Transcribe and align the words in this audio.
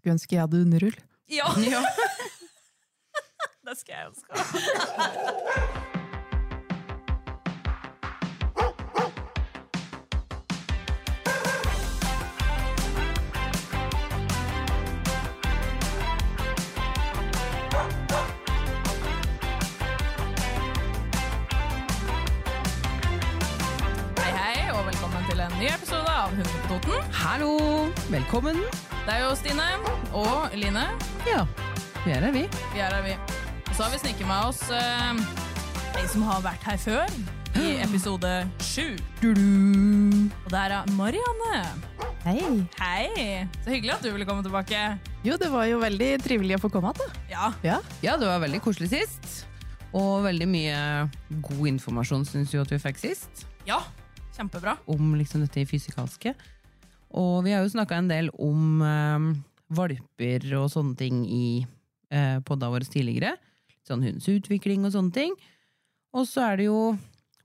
Skulle 0.00 0.12
ønske 0.12 0.34
jeg 0.34 0.42
hadde 0.42 0.62
underrull. 0.62 0.94
Ja. 1.28 1.44
det 3.66 3.78
skal 3.78 3.94
jeg 3.94 4.06
ønske. 4.08 4.26
Hei, 24.16 24.32
hei, 24.32 24.70
og 24.72 24.86
velkommen 24.86 25.24
til 25.28 25.40
en 25.40 25.52
ny 25.60 25.68
episode 25.74 26.09
av 26.30 26.36
Hunden 26.36 26.62
på 26.62 26.68
Toten. 26.68 27.12
Hallo! 27.12 27.50
Velkommen. 28.10 28.58
Det 29.06 29.14
er 29.16 29.22
jo 29.24 29.30
Stine 29.38 29.66
og 30.14 30.52
Line. 30.54 30.84
Ja, 31.26 31.42
vi 32.04 32.12
er 32.14 32.22
her, 32.22 32.34
vi. 32.34 32.44
Vi 32.74 32.82
er 32.82 32.94
her, 32.94 33.02
vi. 33.02 33.14
Og 33.66 33.72
så 33.74 33.86
har 33.86 33.90
vi 33.94 33.98
snikket 34.02 34.28
med 34.28 34.46
oss 34.46 34.60
eh, 34.70 35.10
en 35.10 36.10
som 36.12 36.22
har 36.28 36.42
vært 36.44 36.66
her 36.68 36.78
før, 36.78 37.10
i 37.58 37.72
episode 37.86 38.30
sju. 38.62 38.94
Og 39.26 40.52
det 40.52 40.60
er 40.62 40.76
Marianne. 40.94 41.62
Hei. 42.22 42.38
Hei! 42.78 43.46
Så 43.64 43.74
hyggelig 43.74 43.96
at 43.96 44.04
du 44.06 44.12
ville 44.14 44.28
komme 44.28 44.44
tilbake. 44.46 44.84
Jo, 45.26 45.38
det 45.40 45.50
var 45.50 45.66
jo 45.70 45.80
veldig 45.82 46.12
trivelig 46.22 46.60
å 46.60 46.64
få 46.66 46.70
komme 46.76 46.92
igjen, 46.94 47.08
da. 47.08 47.24
Ja. 47.32 47.52
Ja. 47.66 47.80
Ja, 48.06 48.18
det 48.20 48.28
var 48.30 48.44
veldig 48.44 48.62
koselig 48.68 48.92
sist. 48.92 49.48
Og 49.96 50.20
veldig 50.28 50.46
mye 50.46 50.78
god 51.42 51.72
informasjon 51.72 52.28
syns 52.28 52.54
vi 52.54 52.62
at 52.62 52.70
vi 52.76 52.78
fikk 52.86 53.02
sist. 53.02 53.48
ja. 53.66 53.82
Kjempebra. 54.40 54.78
Om 54.88 55.14
liksom 55.20 55.44
dette 55.44 55.66
fysikalske. 55.68 56.32
Og 57.20 57.44
vi 57.44 57.52
har 57.52 57.64
jo 57.64 57.72
snakka 57.74 57.98
en 57.98 58.08
del 58.08 58.30
om 58.40 58.80
eh, 58.86 59.28
valper 59.76 60.46
og 60.58 60.70
sånne 60.72 60.96
ting 60.96 61.22
i 61.28 61.44
eh, 62.08 62.38
podda 62.46 62.70
våre 62.72 62.88
tidligere. 62.88 63.34
Sånn 63.86 64.04
hundens 64.06 64.28
utvikling 64.32 64.86
og 64.86 64.94
sånne 64.94 65.12
ting. 65.12 65.34
Og 66.16 66.24
så 66.26 66.48
er 66.48 66.60
det 66.60 66.70
jo 66.70 66.80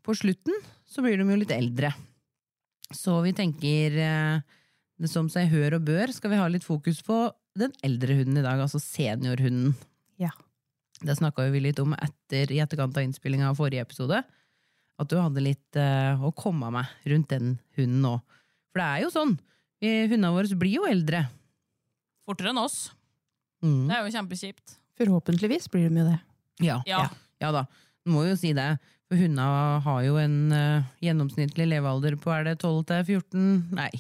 På 0.06 0.14
slutten 0.14 0.54
så 0.86 1.02
blir 1.02 1.18
de 1.18 1.26
jo 1.26 1.38
litt 1.42 1.52
eldre. 1.54 1.90
Så 2.94 3.18
vi 3.26 3.32
tenker 3.34 3.96
eh, 3.98 4.44
det 5.02 5.10
som 5.10 5.28
seg 5.34 5.50
hør 5.50 5.80
og 5.80 5.88
bør, 5.88 6.14
skal 6.14 6.32
vi 6.32 6.38
ha 6.40 6.46
litt 6.48 6.64
fokus 6.64 7.02
på 7.04 7.18
den 7.58 7.74
eldre 7.84 8.20
hunden 8.20 8.38
i 8.38 8.44
dag, 8.46 8.62
altså 8.62 8.78
seniorhunden. 8.80 9.74
Ja. 10.22 10.30
Det 11.02 11.18
snakka 11.18 11.48
vi 11.50 11.64
litt 11.64 11.82
om 11.82 11.96
etter, 11.98 12.54
i 12.54 12.62
etterkant 12.62 12.96
av 12.96 13.08
innspillinga 13.08 13.50
av 13.50 13.58
forrige 13.58 13.84
episode. 13.84 14.22
At 15.02 15.10
du 15.12 15.18
hadde 15.20 15.44
litt 15.44 15.80
uh, 15.80 16.22
å 16.24 16.32
komme 16.36 16.70
med 16.72 16.88
rundt 17.12 17.32
den 17.34 17.58
hunden 17.76 18.02
nå. 18.06 18.14
For 18.72 18.80
det 18.82 18.88
er 18.88 19.04
jo 19.06 19.12
sånn. 19.14 19.36
Hundene 19.86 20.32
våre 20.34 20.58
blir 20.58 20.78
jo 20.80 20.86
eldre. 20.88 21.26
Fortere 22.26 22.54
enn 22.54 22.62
oss. 22.62 22.78
Mm. 23.64 23.86
Det 23.90 23.98
er 23.98 24.06
jo 24.06 24.14
kjempekjipt. 24.16 24.78
Forhåpentligvis 24.98 25.68
blir 25.74 25.90
de 25.92 26.00
jo 26.02 26.08
det. 26.08 26.18
Ja. 26.64 26.80
Ja. 26.88 27.04
ja 27.44 27.52
da. 27.54 27.66
Du 28.06 28.14
må 28.16 28.24
jo 28.26 28.38
si 28.40 28.54
det. 28.56 28.70
For 29.06 29.20
hundene 29.20 29.82
har 29.86 30.02
jo 30.08 30.16
en 30.18 30.38
uh, 30.56 30.88
gjennomsnittlig 31.04 31.68
levealder 31.76 32.16
på 32.22 32.32
er 32.34 32.48
det 32.48 32.56
12 32.64 32.80
til 32.90 33.04
14 33.20 33.46
Nei, 33.78 33.92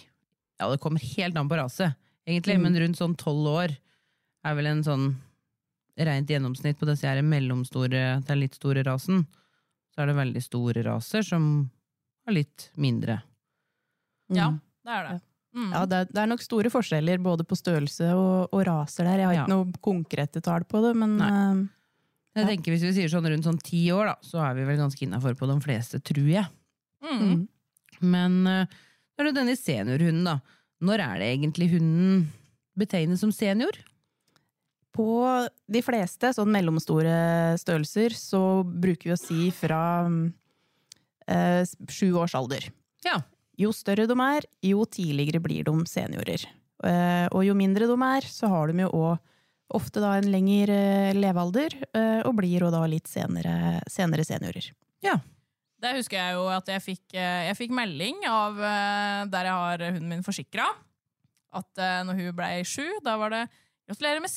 ja, 0.57 0.69
det 0.71 0.79
kommer 0.81 1.03
helt 1.03 1.37
an 1.37 1.51
på 1.51 1.59
rase, 1.59 1.91
egentlig, 2.25 2.55
Mm. 2.57 2.63
men 2.65 2.79
rundt 2.81 2.97
sånn 2.97 3.13
12 3.19 3.51
år 3.51 3.75
er 4.45 4.55
vel 4.57 4.69
en 4.71 4.81
sånn 4.85 5.05
rent 6.07 6.31
gjennomsnitt 6.31 6.79
på 6.79 6.87
disse 6.89 7.05
her 7.07 7.21
mellomstore 7.23 8.01
til 8.25 8.41
litt 8.41 8.57
store 8.57 8.81
rasen. 8.87 9.25
Så 9.95 10.03
er 10.03 10.09
det 10.11 10.15
veldig 10.17 10.41
store 10.43 10.83
raser 10.83 11.23
som 11.23 11.45
har 12.27 12.33
litt 12.35 12.69
mindre. 12.75 13.21
Ja, 14.33 14.49
Mm. 14.49 14.59
det 14.83 14.91
er 14.91 15.03
det. 15.07 15.21
Mm. 15.55 15.69
Ja, 15.71 15.85
det 15.85 15.95
er, 15.95 16.05
det 16.11 16.17
er 16.19 16.27
nok 16.27 16.41
store 16.43 16.69
forskjeller 16.69 17.21
både 17.23 17.45
på 17.47 17.55
størrelse 17.55 18.09
og, 18.13 18.49
og 18.51 18.65
raser 18.67 19.05
der. 19.07 19.17
Jeg 19.21 19.25
har 19.29 19.33
Ja. 19.37 19.43
ikke 19.45 19.53
noe 19.55 19.71
konkrete 19.81 20.41
tall 20.43 20.65
på 20.67 20.81
det, 20.83 20.95
men 20.97 21.17
Nei. 21.17 21.29
eh, 21.29 21.67
Jeg 22.35 22.43
Ja. 22.43 22.49
tenker 22.51 22.73
Hvis 22.73 22.81
vi 22.83 22.91
sier 22.91 23.07
sånn 23.07 23.23
rundt 23.31 23.45
sånn 23.45 23.61
ti 23.63 23.85
år, 23.91 24.05
da, 24.07 24.15
så 24.21 24.43
er 24.43 24.53
vi 24.55 24.65
vel 24.65 24.75
ganske 24.77 24.99
innafor 25.07 25.33
på 25.39 25.47
de 25.47 25.55
fleste, 25.63 26.01
tror 26.03 26.27
jeg. 26.27 26.47
Mm. 27.01 27.21
mm. 27.21 27.47
Men 28.01 28.45
uh, 28.47 28.65
er 29.17 29.23
det 29.23 29.35
denne 29.35 29.55
seniorhunden, 29.55 30.25
da. 30.25 30.39
Når 30.81 30.99
er 30.99 31.19
det 31.19 31.39
egentlig 31.39 31.69
hunden 31.71 32.27
betegnes 32.77 33.19
som 33.23 33.31
senior? 33.31 33.71
På 34.95 35.07
de 35.67 35.81
fleste 35.83 36.31
sånn 36.37 36.53
mellomstore 36.55 37.57
størrelser 37.59 38.15
så 38.15 38.41
bruker 38.63 39.11
vi 39.11 39.15
å 39.15 39.19
si 39.19 39.49
fra 39.51 39.81
eh, 41.27 41.63
sju 41.91 42.13
års 42.15 42.35
alder. 42.39 42.69
Ja. 43.03 43.19
Jo 43.59 43.71
større 43.75 44.07
de 44.07 44.15
er, 44.23 44.47
jo 44.63 44.85
tidligere 44.87 45.43
blir 45.43 45.67
de 45.67 45.75
seniorer. 45.89 46.47
Eh, 46.83 47.27
og 47.31 47.43
jo 47.43 47.55
mindre 47.57 47.87
de 47.91 47.95
er, 48.07 48.27
så 48.31 48.51
har 48.51 48.71
de 48.71 48.85
jo 48.85 48.91
òg 48.95 49.17
ofte 49.73 50.01
da 50.03 50.15
en 50.19 50.27
lengre 50.29 50.75
eh, 51.09 51.15
levealder, 51.17 51.75
eh, 51.95 52.21
og 52.25 52.35
blir 52.39 52.67
jo 52.67 52.71
da 52.73 52.83
litt 52.89 53.09
senere, 53.09 53.81
senere 53.91 54.25
seniorer. 54.27 54.71
Det 55.85 55.91
husker 55.97 56.17
jeg 56.17 56.37
jo 56.37 56.45
at 56.49 56.69
jeg 56.71 56.81
fikk, 56.81 57.03
eh, 57.13 57.47
jeg 57.49 57.57
fikk 57.59 57.73
melding 57.75 58.23
av 58.29 58.57
der 59.29 59.49
jeg 59.49 59.57
har 59.59 59.83
hunden 59.89 60.11
min 60.13 60.25
forsikra. 60.25 60.69
At 61.55 61.79
når 62.07 62.17
hun 62.19 62.35
blei 62.35 62.63
sju, 62.67 62.83
da 63.03 63.13
var 63.19 63.31
det 63.31 63.43
'gratulerer 63.85 64.21
med 64.23 64.31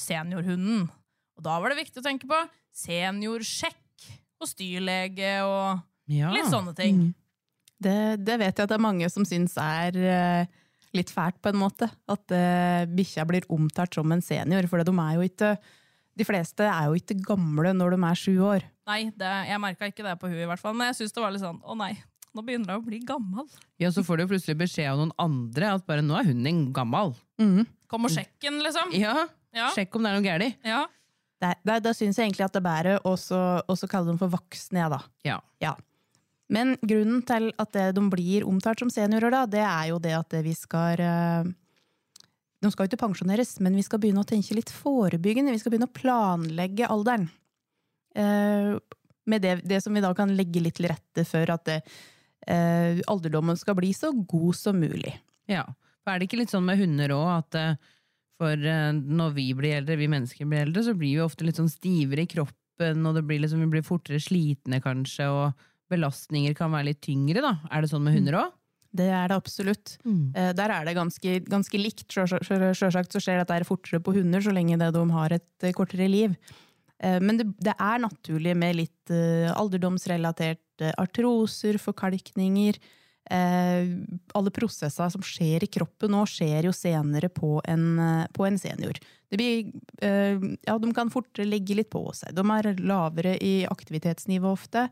seniorhunden'. 0.00 0.88
Og 1.34 1.44
da 1.44 1.58
var 1.60 1.72
det 1.72 1.82
viktig 1.82 2.00
å 2.00 2.06
tenke 2.06 2.28
på 2.30 2.38
seniorsjekk 2.74 4.08
hos 4.40 4.54
dyrlege 4.58 5.36
og 5.46 5.82
ja. 6.10 6.32
litt 6.34 6.50
sånne 6.50 6.74
ting. 6.76 7.06
Det, 7.84 8.24
det 8.24 8.36
vet 8.40 8.54
jeg 8.54 8.64
at 8.64 8.70
det 8.70 8.76
er 8.78 8.86
mange 8.86 9.08
som 9.12 9.26
syns 9.28 9.56
er 9.60 9.98
eh, 9.98 10.52
litt 10.96 11.10
fælt, 11.12 11.40
på 11.42 11.50
en 11.50 11.60
måte. 11.60 11.88
At 12.10 12.34
uh, 12.34 12.84
bikkja 12.94 13.26
blir 13.28 13.46
omtalt 13.52 13.96
som 13.98 14.12
en 14.14 14.22
senior. 14.24 14.68
For 14.70 14.82
de 14.82 14.94
er 14.94 15.16
jo 15.18 15.26
ikke 15.26 15.56
De 16.14 16.22
fleste 16.22 16.62
er 16.62 16.86
jo 16.86 16.94
ikke 16.94 17.16
gamle 17.26 17.72
når 17.74 17.96
de 17.96 18.04
er 18.06 18.18
sju 18.18 18.34
år. 18.46 18.62
Nei, 18.86 19.00
det, 19.18 19.30
jeg 19.48 19.58
merka 19.58 19.88
ikke 19.90 20.04
det 20.06 20.12
på 20.20 20.28
hun 20.30 20.44
i 20.44 20.46
hvert 20.46 20.62
fall, 20.62 20.76
men 20.78 20.92
jeg 20.92 21.00
syns 21.00 21.16
det 21.16 21.22
var 21.24 21.32
litt 21.34 21.42
sånn 21.42 21.58
'å 21.58 21.74
nei, 21.74 21.96
nå 22.34 22.42
begynner 22.44 22.74
hun 22.74 22.82
å 22.82 22.86
bli 22.86 22.98
gammel'. 23.06 23.48
ja, 23.78 23.88
så 23.94 24.02
får 24.04 24.18
du 24.18 24.26
plutselig 24.34 24.56
beskjed 24.58 24.90
av 24.90 24.98
noen 24.98 25.12
andre 25.18 25.74
at 25.74 25.86
bare 25.86 26.02
nå 26.02 26.16
er 26.18 26.24
hun 26.24 26.42
din 26.42 26.72
gammel. 26.72 27.14
Kom 27.88 28.04
og 28.04 28.10
sjekk 28.10 28.34
den, 28.42 28.60
liksom. 28.62 28.92
Ja, 28.92 29.28
Ja. 29.54 29.68
Sjekk 29.70 29.94
om 29.94 30.02
det 30.02 30.10
er 30.10 30.20
noe 30.20 30.26
galt. 30.26 30.56
ja. 30.64 30.86
Da, 31.40 31.52
da, 31.64 31.78
da 31.78 31.90
syns 31.92 32.16
jeg 32.16 32.30
egentlig 32.30 32.44
at 32.46 32.52
det 32.54 32.62
bærer 32.62 33.00
å 33.04 33.12
så- 33.18 33.62
å 33.68 33.74
så 33.76 33.86
kalle 33.88 34.06
dem 34.06 34.18
for 34.18 34.28
voksne, 34.28 34.78
ja, 34.78 34.88
da. 34.88 35.02
Ja. 35.60 35.74
Men 36.48 36.76
grunnen 36.84 37.24
til 37.26 37.52
at 37.58 37.72
det, 37.72 37.94
de 37.94 38.00
blir 38.10 38.42
omtalt 38.44 38.78
som 38.78 38.88
seniorer, 38.90 39.30
da, 39.30 39.46
det 39.46 39.60
er 39.60 39.88
jo 39.88 39.98
det 39.98 40.12
at 40.12 40.30
vi 40.44 40.52
skal 40.54 40.98
eh, 41.00 41.44
De 42.62 42.70
skal 42.70 42.86
jo 42.86 42.96
ikke 42.96 43.06
pensjoneres, 43.08 43.60
men 43.60 43.74
vi 43.76 43.82
skal 43.82 43.98
begynne 43.98 44.22
å 44.24 44.26
tenke 44.26 44.54
litt 44.56 44.70
forebyggende. 44.72 45.52
Vi 45.52 45.58
skal 45.58 45.72
begynne 45.72 45.88
å 45.88 45.92
planlegge 45.92 46.86
alderen. 46.88 47.28
Eh, 48.16 48.78
med 49.26 49.42
det, 49.42 49.60
det 49.68 49.82
som 49.82 49.92
vi 49.92 50.00
da 50.00 50.12
kan 50.16 50.34
legge 50.36 50.62
litt 50.62 50.74
til 50.78 50.88
rette 50.88 51.26
for 51.26 51.50
at 51.50 51.64
det, 51.68 51.82
eh, 52.50 53.00
alderdommen 53.10 53.58
skal 53.60 53.76
bli 53.78 53.92
så 53.96 54.12
god 54.12 54.58
som 54.58 54.80
mulig. 54.80 55.16
ja. 55.50 55.66
For 56.04 56.12
er 56.12 56.20
det 56.20 56.26
ikke 56.28 56.36
litt 56.42 56.52
sånn 56.52 56.66
med 56.66 56.76
hunder 56.76 57.14
òg 57.16 57.28
at 57.32 57.56
eh, 57.56 57.92
for 58.36 58.60
eh, 58.60 58.90
når 58.92 59.30
vi 59.38 59.46
blir 59.56 59.78
eldre, 59.78 59.96
vi 59.96 60.10
mennesker 60.12 60.48
blir 60.50 60.66
eldre, 60.66 60.82
så 60.84 60.92
blir 60.92 61.14
vi 61.16 61.24
ofte 61.24 61.46
litt 61.46 61.56
sånn 61.56 61.72
stivere 61.72 62.26
i 62.26 62.28
kroppen, 62.28 63.06
og 63.08 63.16
det 63.16 63.22
blir 63.24 63.40
liksom, 63.40 63.62
vi 63.64 63.70
blir 63.72 63.86
fortere 63.86 64.20
slitne 64.20 64.82
kanskje, 64.84 65.30
og 65.32 65.64
belastninger 65.92 66.52
kan 66.58 66.74
være 66.74 66.90
litt 66.90 67.00
tyngre, 67.04 67.40
da. 67.44 67.54
Er 67.72 67.84
det 67.84 67.92
sånn 67.92 68.04
med 68.04 68.18
hunder 68.18 68.36
òg? 68.42 68.52
Det 68.94 69.08
er 69.10 69.30
det 69.30 69.36
absolutt. 69.40 69.96
Mm. 70.06 70.28
Der 70.54 70.70
er 70.70 70.84
det 70.86 70.94
ganske, 70.94 71.38
ganske 71.50 71.78
likt. 71.80 72.04
Sjølsagt 72.14 73.16
så 73.16 73.22
skjer 73.22 73.40
dette 73.40 73.66
fortere 73.66 73.98
på 74.04 74.14
hunder 74.14 74.44
så 74.44 74.52
lenge 74.54 74.78
det 74.78 74.92
de 74.94 75.02
har 75.10 75.34
et 75.34 75.66
eh, 75.66 75.74
kortere 75.74 76.06
liv. 76.10 76.36
Eh, 77.04 77.20
Men 77.20 77.40
det, 77.40 77.48
det 77.62 77.76
er 77.76 78.02
naturlig 78.02 78.56
med 78.58 78.78
litt 78.80 79.12
eh, 79.12 79.50
alderdomsrelaterte 79.52 80.94
artroser, 81.00 81.78
forkalkninger. 81.82 82.80
Eh, 83.30 83.92
alle 84.36 84.52
prosesser 84.52 85.12
som 85.12 85.22
skjer 85.24 85.64
i 85.64 85.70
kroppen 85.72 86.12
nå, 86.12 86.24
skjer 86.28 86.68
jo 86.68 86.72
senere 86.76 87.30
på 87.32 87.56
en, 87.68 87.84
eh, 87.98 88.24
på 88.36 88.48
en 88.48 88.58
senior. 88.60 88.98
Det 89.30 89.40
blir, 89.40 89.70
eh, 90.04 90.40
ja, 90.66 90.78
de 90.78 90.90
kan 90.96 91.12
fort 91.12 91.40
legge 91.40 91.76
litt 91.78 91.92
på 91.92 92.04
seg. 92.16 92.34
De 92.36 92.44
er 92.58 92.74
lavere 92.84 93.36
i 93.40 93.62
aktivitetsnivå 93.68 94.52
ofte. 94.56 94.88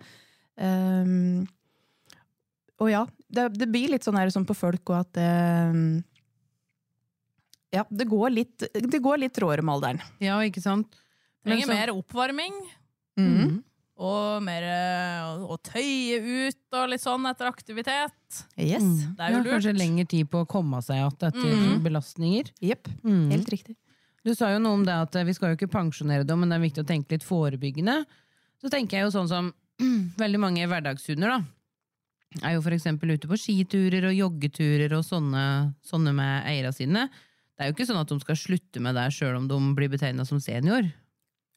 Og 2.83 2.91
ja, 2.91 3.05
det, 3.33 3.47
det 3.57 3.69
blir 3.73 3.93
litt 3.93 4.05
sånn 4.05 4.19
her 4.21 4.31
som 4.35 4.45
på 4.47 4.57
folk 4.57 4.91
og 4.93 4.99
at 4.99 5.21
eh, 5.23 5.77
Ja, 7.73 7.87
det 7.89 8.05
går 8.11 8.35
litt, 8.35 8.59
det 8.61 9.01
litt 9.01 9.39
råere 9.41 9.65
med 9.65 9.75
alderen. 9.79 10.03
Ja, 10.21 10.37
ikke 10.45 10.61
sant? 10.65 11.02
Trenger 11.45 11.67
så- 11.67 11.75
mer 11.75 11.93
oppvarming. 11.95 12.55
Mm. 13.19 13.63
Og 14.03 14.43
mer 14.43 14.63
eh, 14.67 15.43
å, 15.47 15.57
tøye 15.63 16.17
ut 16.49 16.75
og 16.79 16.89
litt 16.91 17.03
sånn 17.03 17.27
etter 17.29 17.47
aktivitet. 17.47 18.15
Yes. 18.57 18.83
Mm. 18.83 19.15
Det 19.17 19.21
er 19.27 19.31
jo 19.37 19.43
ja. 19.43 19.45
Kanskje 19.53 19.75
lengre 19.77 20.07
tid 20.09 20.31
på 20.33 20.43
å 20.43 20.49
komme 20.49 20.81
seg 20.83 20.97
igjen 20.97 21.13
etter 21.13 21.33
Mhm. 21.53 21.83
belastninger. 21.85 22.51
Yep. 22.61 22.89
Mm. 23.05 23.31
Helt 23.31 23.49
riktig. 23.53 23.77
Du 24.25 24.35
sa 24.35 24.51
jo 24.53 24.59
noe 24.59 24.75
om 24.75 24.85
det 24.85 24.95
at 24.95 25.15
eh, 25.17 25.25
vi 25.25 25.33
skal 25.35 25.51
jo 25.53 25.57
ikke 25.59 25.71
pensjonere 25.71 26.25
dem, 26.27 26.41
men 26.41 26.49
det 26.49 26.57
er 26.57 26.67
viktig 26.69 26.85
å 26.85 26.89
tenke 26.89 27.11
litt 27.13 27.27
forebyggende. 27.27 28.05
Så 28.63 28.71
tenker 28.71 28.99
jeg 28.99 29.07
jo 29.11 29.19
sånn 29.19 29.29
som 29.29 29.53
veldig 30.23 30.39
mange 30.41 30.67
hverdagshunder, 30.67 31.29
da. 31.29 31.43
Er 32.43 32.55
jo 32.55 32.63
eksempel 32.63 33.13
ute 33.13 33.29
på 33.29 33.37
skiturer 33.37 34.07
og 34.09 34.17
joggeturer 34.17 34.93
og 34.97 35.05
sånne, 35.05 35.75
sånne 35.85 36.15
med 36.17 36.47
eierne 36.49 36.73
sine. 36.73 37.11
Det 37.59 37.61
er 37.61 37.69
jo 37.69 37.75
ikke 37.77 37.87
sånn 37.91 38.01
at 38.01 38.09
de 38.09 38.19
skal 38.21 38.39
slutte 38.41 38.81
med 38.81 38.95
det 38.97 39.11
sjøl 39.13 39.37
om 39.37 39.49
de 39.51 39.59
blir 39.77 39.91
betegna 39.93 40.25
som 40.25 40.41
senior. 40.41 40.89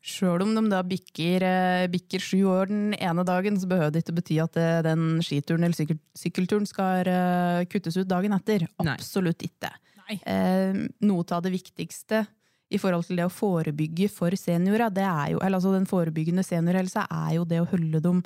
Sjøl 0.05 0.43
om 0.45 0.51
de 0.53 0.61
da 0.69 0.83
bikker, 0.85 1.41
eh, 1.41 1.87
bikker 1.89 2.21
sju 2.21 2.43
år 2.51 2.69
den 2.69 2.93
ene 2.93 3.23
dagen, 3.25 3.57
så 3.57 3.65
behøver 3.69 3.95
det 3.95 4.03
ikke 4.03 4.17
bety 4.19 4.37
at 4.43 4.59
eh, 4.61 4.83
den 4.85 5.17
skituren 5.25 5.65
eller 5.65 5.77
sykkel, 5.77 5.97
sykkelturen 6.13 6.69
skal 6.69 7.09
eh, 7.09 7.65
kuttes 7.71 7.97
ut 7.97 8.09
dagen 8.11 8.35
etter. 8.37 8.67
Nei. 8.85 8.93
Absolutt 8.93 9.41
ikke. 9.47 9.73
Nei. 10.03 10.19
Eh, 10.29 10.77
noe 11.09 11.25
av 11.33 11.41
det 11.41 11.55
viktigste 11.55 12.21
i 12.69 12.77
forhold 12.81 13.07
til 13.09 13.17
det 13.17 13.25
å 13.25 13.33
forebygge 13.33 14.11
for 14.13 14.33
seniorer, 14.37 14.93
det 14.93 15.05
er 15.05 15.33
jo, 15.33 15.41
eller 15.41 15.57
altså 15.57 15.73
den 15.73 15.89
forebyggende 15.89 16.45
seniorhelse 16.45 17.05
er 17.09 17.35
jo 17.39 17.45
det 17.49 17.61
å 17.63 17.69
holde 17.73 18.01
dem 18.05 18.21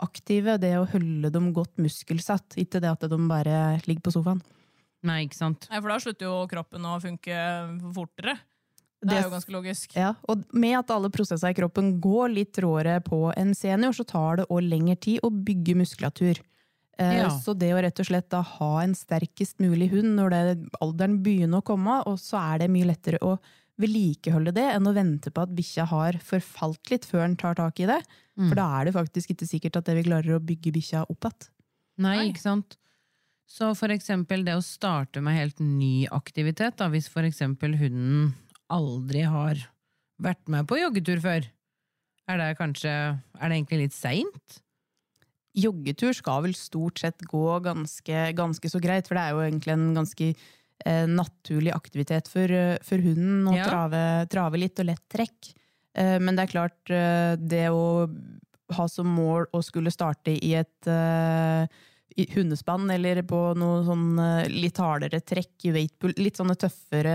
aktive, 0.00 0.56
det 0.62 0.74
å 0.78 0.86
holde 0.88 1.30
dem 1.34 1.52
godt 1.52 1.80
muskelsatt, 1.82 2.56
ikke 2.60 2.80
det 2.80 2.92
at 2.92 3.08
de 3.10 3.18
bare 3.28 3.78
ligger 3.84 4.08
på 4.08 4.14
sofaen. 4.16 4.40
Nei, 5.08 5.24
ikke 5.26 5.38
sant? 5.38 5.68
Nei, 5.70 5.80
for 5.80 5.92
da 5.92 5.98
slutter 6.02 6.26
jo 6.26 6.36
kroppen 6.50 6.86
å 6.88 6.98
funke 7.02 7.42
fortere. 7.94 8.38
Det 8.98 9.14
er 9.14 9.26
jo 9.28 9.30
ganske 9.30 9.52
logisk. 9.54 9.92
Ja, 9.94 10.14
og 10.26 10.42
med 10.50 10.74
at 10.80 10.90
alle 10.90 11.10
prosesser 11.14 11.52
i 11.52 11.56
kroppen 11.56 11.92
går 12.02 12.32
litt 12.34 12.58
råere 12.58 12.98
på 13.04 13.28
en 13.36 13.52
senior, 13.54 13.94
så 13.94 14.06
tar 14.08 14.40
det 14.40 14.48
òg 14.50 14.64
lengre 14.66 14.96
tid 14.98 15.20
å 15.22 15.30
bygge 15.30 15.76
muskulatur. 15.78 16.40
Eh, 16.98 17.18
Ja. 17.20 17.28
Så 17.30 17.54
det 17.54 17.70
å 17.74 17.78
rett 17.80 18.00
og 18.00 18.08
slett 18.08 18.28
da 18.28 18.42
ha 18.42 18.72
en 18.82 18.94
sterkest 18.94 19.60
mulig 19.62 19.90
hund 19.92 20.16
når 20.18 20.30
det, 20.34 20.70
alderen 20.82 21.22
begynner 21.22 21.62
å 21.62 21.64
komme, 21.64 22.02
og 22.06 22.18
så 22.18 22.40
er 22.54 22.58
det 22.64 22.70
mye 22.74 22.90
lettere 22.90 23.22
å 23.22 23.38
vedlikeholde 23.78 24.52
det 24.56 24.66
enn 24.74 24.88
å 24.90 24.94
vente 24.96 25.30
på 25.30 25.44
at 25.46 25.54
bikkja 25.54 25.86
har 25.86 26.18
forfalt 26.18 26.90
litt 26.90 27.06
før 27.06 27.22
den 27.22 27.36
tar 27.38 27.54
tak 27.54 27.78
i 27.78 27.86
det. 27.86 28.00
Mm. 28.34 28.48
For 28.48 28.58
da 28.58 28.66
er 28.80 28.88
det 28.88 28.96
faktisk 28.96 29.30
ikke 29.30 29.46
sikkert 29.46 29.78
at 29.78 29.86
det 29.86 29.94
vi 30.00 30.08
klarer 30.10 30.34
å 30.34 30.42
bygge 30.42 30.74
bikkja 30.74 31.04
opp 31.06 31.28
igjen. 31.28 31.48
Nei, 31.98 32.16
Nei. 32.16 32.26
ikke 32.32 32.42
sant? 32.42 32.76
Så 33.48 33.70
for 33.78 33.94
eksempel 33.94 34.44
det 34.44 34.58
å 34.58 34.62
starte 34.62 35.22
med 35.24 35.38
helt 35.38 35.62
ny 35.62 36.06
aktivitet, 36.12 36.76
da, 36.76 36.90
hvis 36.92 37.08
for 37.08 37.22
eksempel 37.22 37.78
hunden 37.78 38.34
aldri 38.70 39.22
har 39.28 39.60
vært 40.22 40.48
med 40.50 40.66
på 40.68 40.78
joggetur 40.80 41.20
før, 41.22 41.46
er 42.28 42.36
det 42.42 42.48
kanskje 42.58 42.90
Er 42.90 43.48
det 43.48 43.56
egentlig 43.56 43.78
litt 43.86 43.94
seint? 43.96 44.58
Joggetur 45.58 46.12
skal 46.14 46.42
vel 46.44 46.54
stort 46.54 47.00
sett 47.02 47.22
gå 47.26 47.44
ganske, 47.64 48.18
ganske 48.36 48.70
så 48.70 48.80
greit, 48.82 49.08
for 49.08 49.16
det 49.18 49.22
er 49.24 49.32
jo 49.34 49.40
egentlig 49.46 49.72
en 49.74 49.86
ganske 49.96 50.28
eh, 50.86 51.06
naturlig 51.10 51.72
aktivitet 51.74 52.28
for, 52.30 52.52
eh, 52.52 52.76
for 52.86 53.02
hunden 53.02 53.48
å 53.50 53.56
Ja. 53.56 53.64
trave, 53.66 54.02
trave 54.30 54.60
litt 54.60 54.78
og 54.78 54.86
lett 54.86 55.02
trekk. 55.10 55.54
Eh, 55.96 56.18
men 56.20 56.36
det 56.36 56.44
er 56.46 56.52
klart, 56.52 56.78
eh, 56.90 57.34
det 57.40 57.64
å 57.72 58.06
ha 58.76 58.86
som 58.86 59.06
mål 59.08 59.46
å 59.56 59.62
skulle 59.64 59.90
starte 59.90 60.36
i 60.36 60.52
et 60.54 60.86
eh, 60.86 61.66
hundespann 62.34 62.90
eller 62.90 63.20
på 63.22 63.38
noe 63.58 63.82
sånn 63.86 64.18
eh, 64.18 64.48
litt 64.50 64.78
hardere 64.82 65.20
trekk 65.22 65.68
weightpull, 65.74 66.14
litt 66.18 66.36
sånne 66.40 66.56
tøffere 66.58 67.12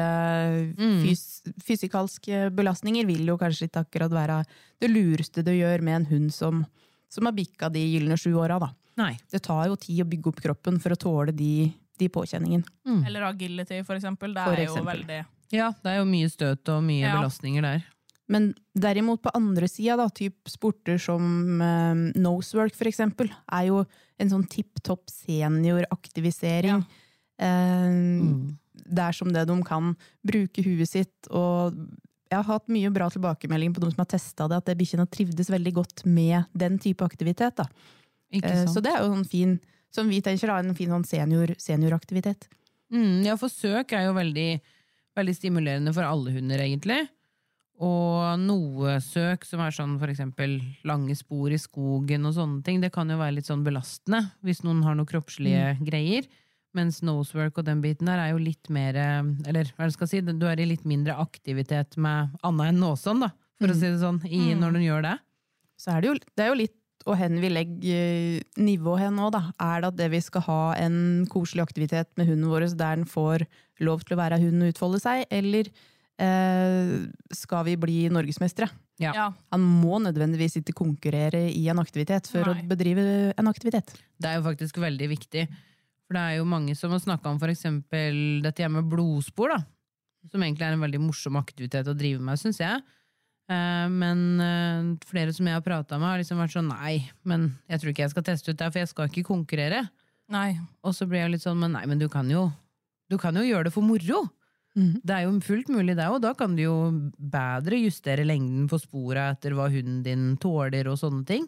Mm. 0.78 1.02
fys 1.04 1.42
fysikalske 1.66 2.50
belastninger 2.56 3.06
vil 3.06 3.26
jo 3.28 3.38
kanskje 3.38 3.68
ikke 3.68 3.84
akkurat 3.86 4.12
være 4.14 4.38
det 4.82 4.90
lureste 4.92 5.44
du 5.44 5.52
gjør 5.52 5.82
med 5.82 5.96
en 6.02 6.06
hund 6.12 6.34
som, 6.34 6.66
som 7.10 7.26
har 7.28 7.34
bikka 7.36 7.70
de 7.74 7.80
gylne 7.84 8.18
sju 8.18 8.34
åra, 8.40 8.60
da. 8.60 8.72
Nei. 8.98 9.18
Det 9.32 9.42
tar 9.44 9.68
jo 9.68 9.76
tid 9.76 10.04
å 10.04 10.10
bygge 10.10 10.30
opp 10.30 10.42
kroppen 10.42 10.80
for 10.80 10.94
å 10.94 11.00
tåle 11.00 11.34
de, 11.36 11.72
de 12.00 12.10
påkjenningene. 12.14 12.64
Eller 13.08 13.26
agility, 13.28 13.82
for 13.84 13.96
eksempel. 13.98 14.34
Det 14.36 14.44
For 14.46 14.54
er 14.62 14.66
jo 14.70 14.84
veldig 14.86 15.26
Ja, 15.54 15.72
det 15.84 15.92
er 15.92 15.98
jo 16.00 16.06
mye 16.10 16.30
støt 16.30 16.70
og 16.74 16.84
mye 16.86 17.02
Ja. 17.06 17.16
belastninger 17.18 17.62
der. 17.62 17.84
Men 18.32 18.54
derimot 18.80 19.22
på 19.22 19.32
andre 19.36 19.68
sida, 19.68 19.98
da, 20.00 20.08
typ 20.10 20.48
sporter 20.48 20.98
som 21.02 21.60
eh, 21.62 22.04
nosework 22.16 22.76
for 22.78 22.88
eksempel, 22.88 23.28
er 23.52 23.66
jo 23.68 23.82
en 24.22 24.30
sånn 24.32 24.46
tipp 24.48 24.80
topp 24.86 25.10
senioraktivisering. 25.12 26.84
Eh, 27.40 27.92
Det 28.84 29.00
er 29.00 29.14
som 29.16 29.30
det 29.32 29.46
de 29.48 29.56
kan 29.64 29.94
bruke 30.26 30.64
huet 30.66 30.90
sitt, 30.90 31.28
og 31.30 31.76
jeg 32.32 32.40
har 32.40 32.48
hatt 32.50 32.68
mye 32.74 32.90
bra 32.92 33.08
tilbakemelding 33.14 33.74
på 33.76 33.80
de 33.84 33.92
som 33.92 34.02
har 34.02 34.10
testa 34.10 34.48
det, 34.50 34.58
at 34.58 34.66
det 34.66 34.78
bikkjene 34.80 35.06
trivdes 35.08 35.52
veldig 35.54 35.74
godt 35.78 36.04
med 36.10 36.48
den 36.58 36.80
type 36.82 37.06
aktivitet. 37.06 37.56
Da. 37.62 37.68
Ikke 38.34 38.50
Eh, 38.50 38.64
sant? 38.66 38.74
Så 38.74 38.82
det 38.82 38.92
er 38.92 39.04
jo 39.06 39.14
en 39.14 39.24
fin, 39.30 39.60
som 39.94 40.10
vi 40.10 40.20
tenker, 40.22 40.48
da, 40.50 40.58
en 40.60 40.74
fin 40.76 40.90
sånn 40.90 41.06
senior, 41.06 41.54
senioraktivitet. 41.62 42.48
Mm, 42.92 43.24
ja, 43.26 43.36
for 43.38 43.50
søk 43.50 43.94
er 43.94 44.08
jo 44.08 44.14
veldig, 44.18 44.60
veldig 45.16 45.36
stimulerende 45.38 45.94
for 45.94 46.04
alle 46.04 46.34
hunder, 46.34 46.58
egentlig. 46.60 47.08
Og 47.82 48.38
noe 48.38 49.00
søk 49.02 49.48
som 49.48 49.64
er 49.66 49.74
sånn 49.74 49.96
for 50.02 50.12
eksempel 50.12 50.60
lange 50.86 51.16
spor 51.18 51.54
i 51.54 51.60
skogen 51.62 52.28
og 52.30 52.36
sånne 52.38 52.62
ting, 52.66 52.84
det 52.84 52.92
kan 52.94 53.10
jo 53.10 53.18
være 53.18 53.40
litt 53.40 53.50
sånn 53.50 53.66
belastende 53.66 54.22
hvis 54.46 54.62
noen 54.66 54.84
har 54.86 54.98
noen 54.98 55.10
kroppslige 55.10 55.74
greier. 55.82 56.28
Mens 56.78 57.02
nosework 57.06 57.60
og 57.62 57.68
den 57.68 57.82
biten 57.84 58.10
der 58.10 58.22
er 58.22 58.32
jo 58.32 58.40
litt 58.42 58.70
mer 58.74 58.98
eh, 58.98 59.20
Eller 59.46 59.68
hva 59.76 59.86
jeg 59.86 59.94
skal 59.94 60.10
si, 60.10 60.22
du 60.26 60.48
er 60.50 60.58
i 60.58 60.66
litt 60.66 60.88
mindre 60.90 61.14
aktivitet 61.22 62.00
med 62.02 62.34
annet 62.42 62.72
enn 62.72 62.82
nåsånn, 62.82 63.26
da, 63.26 63.30
for 63.62 63.74
å 63.74 63.76
si 63.78 63.90
det 63.90 64.00
sånn, 64.02 64.22
i, 64.26 64.56
når 64.58 64.78
du 64.78 64.80
gjør 64.82 65.06
det. 65.06 65.18
så 65.78 65.94
er 65.94 66.02
det 66.02 66.10
jo, 66.10 66.16
det 66.34 66.46
er 66.46 66.50
jo 66.50 66.62
litt 66.64 66.80
og 67.04 67.18
hen 67.20 67.40
vi 67.44 67.50
legger 67.52 68.44
nivå 68.64 68.96
hen 68.96 69.18
nå, 69.20 69.28
da. 69.34 69.50
Er 69.60 69.84
det 69.84 69.90
at 69.90 69.98
det 70.00 70.10
vi 70.14 70.22
skal 70.24 70.46
ha 70.46 70.62
en 70.80 71.26
koselig 71.32 71.66
aktivitet 71.66 72.08
med 72.16 72.30
hunden 72.30 72.48
vår 72.48 72.70
der 72.80 73.02
den 73.02 73.10
får 73.10 73.44
lov 73.84 74.06
til 74.06 74.16
å 74.16 74.22
være 74.22 74.40
hund 74.40 74.64
og 74.64 74.72
utfolde 74.72 75.02
seg, 75.04 75.26
eller 75.34 75.68
eh, 75.68 75.82
skal 77.34 77.66
vi 77.68 77.76
bli 77.80 77.98
norgesmestere? 78.14 78.70
Ja. 79.02 79.12
Ja. 79.18 79.28
Han 79.54 79.64
må 79.82 79.98
nødvendigvis 80.04 80.60
ikke 80.60 80.76
konkurrere 80.78 81.46
i 81.52 81.64
en 81.72 81.82
aktivitet 81.82 82.30
for 82.32 82.46
Nei. 82.46 82.62
å 82.64 82.70
bedrive 82.70 83.06
en 83.38 83.50
aktivitet. 83.50 83.96
Det 84.22 84.30
er 84.30 84.38
jo 84.40 84.46
faktisk 84.46 84.78
veldig 84.82 85.08
viktig. 85.16 85.48
For 86.08 86.18
det 86.18 86.24
er 86.24 86.36
jo 86.38 86.46
mange 86.50 86.76
som 86.78 86.94
har 86.94 87.02
snakka 87.02 87.32
om 87.32 87.40
for 87.42 87.52
eksempel 87.52 88.42
dette 88.46 88.64
her 88.66 88.72
med 88.74 88.90
blodspor, 88.92 89.56
da. 89.56 89.64
Som 90.32 90.44
egentlig 90.46 90.68
er 90.68 90.76
en 90.78 90.84
veldig 90.86 91.02
morsom 91.04 91.40
aktivitet 91.40 91.90
å 91.90 91.96
drive 91.98 92.22
med, 92.24 92.40
syns 92.40 92.62
jeg. 92.62 92.84
Eh, 93.52 93.88
Men 93.92 94.22
eh, 94.40 94.92
flere 95.10 95.34
som 95.36 95.48
jeg 95.50 95.58
har 95.58 95.66
prata 95.66 95.98
med, 95.98 96.08
har 96.12 96.22
liksom 96.22 96.40
vært 96.40 96.56
sånn 96.56 96.70
nei, 96.72 97.10
men 97.28 97.50
jeg 97.72 97.82
tror 97.82 97.92
ikke 97.92 98.06
jeg 98.06 98.14
skal 98.14 98.28
teste 98.30 98.54
ut 98.54 98.60
det, 98.62 98.70
for 98.72 98.80
jeg 98.84 98.92
skal 98.94 99.10
ikke 99.10 99.26
konkurrere. 99.28 99.82
Nei. 100.32 100.54
Og 100.86 100.96
så 100.96 101.08
blir 101.10 101.26
jeg 101.26 101.34
litt 101.36 101.44
sånn, 101.44 101.60
men 101.60 101.74
nei, 101.76 101.84
men 101.90 102.00
du 102.00 102.08
kan 102.12 102.30
jo, 102.32 102.46
du 103.12 103.18
kan 103.20 103.36
jo 103.36 103.44
gjøre 103.44 103.68
det 103.68 103.74
for 103.76 103.84
moro. 103.86 104.24
Mhm. 104.74 105.02
Det 105.06 105.16
er 105.16 105.26
jo 105.28 105.34
fullt 105.46 105.70
mulig 105.70 105.96
det, 105.98 106.08
og 106.10 106.22
da 106.24 106.34
kan 106.38 106.56
du 106.58 106.64
jo 106.64 106.78
bedre 107.18 107.78
justere 107.78 108.26
lengden 108.26 108.66
på 108.72 108.80
spora 108.82 109.30
etter 109.34 109.54
hva 109.54 109.68
hunden 109.70 110.02
din 110.06 110.32
tåler 110.42 110.90
og 110.90 110.98
sånne 110.98 111.26
ting. 111.30 111.46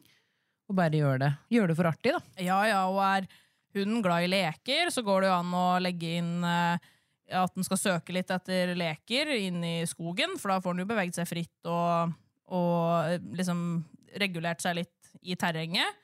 Og 0.69 0.77
bare 0.77 0.97
gjøre 0.97 1.21
det. 1.21 1.31
Gjør 1.53 1.71
det 1.71 1.77
for 1.77 1.89
artig, 1.89 2.13
da. 2.13 2.21
Ja, 2.41 2.59
ja, 2.69 2.83
og 2.89 3.01
er 3.05 3.27
hunden 3.75 4.03
glad 4.05 4.25
i 4.25 4.29
leker, 4.31 4.91
så 4.93 5.03
går 5.05 5.25
det 5.25 5.31
jo 5.31 5.37
an 5.39 5.57
å 5.57 5.65
legge 5.83 6.13
inn 6.21 6.45
eh, 6.45 6.85
at 7.41 7.57
den 7.57 7.65
skal 7.65 7.81
søke 7.81 8.13
litt 8.15 8.31
etter 8.33 8.75
leker 8.77 9.33
inn 9.35 9.63
i 9.65 9.75
skogen, 9.89 10.37
for 10.41 10.53
da 10.53 10.61
får 10.61 10.75
den 10.75 10.85
jo 10.85 10.89
beveget 10.93 11.17
seg 11.17 11.29
fritt 11.29 11.69
og, 11.69 12.13
og 12.53 13.11
eh, 13.11 13.21
liksom 13.37 13.59
regulert 14.21 14.61
seg 14.63 14.79
litt 14.83 15.15
i 15.25 15.37
terrenget. 15.39 16.01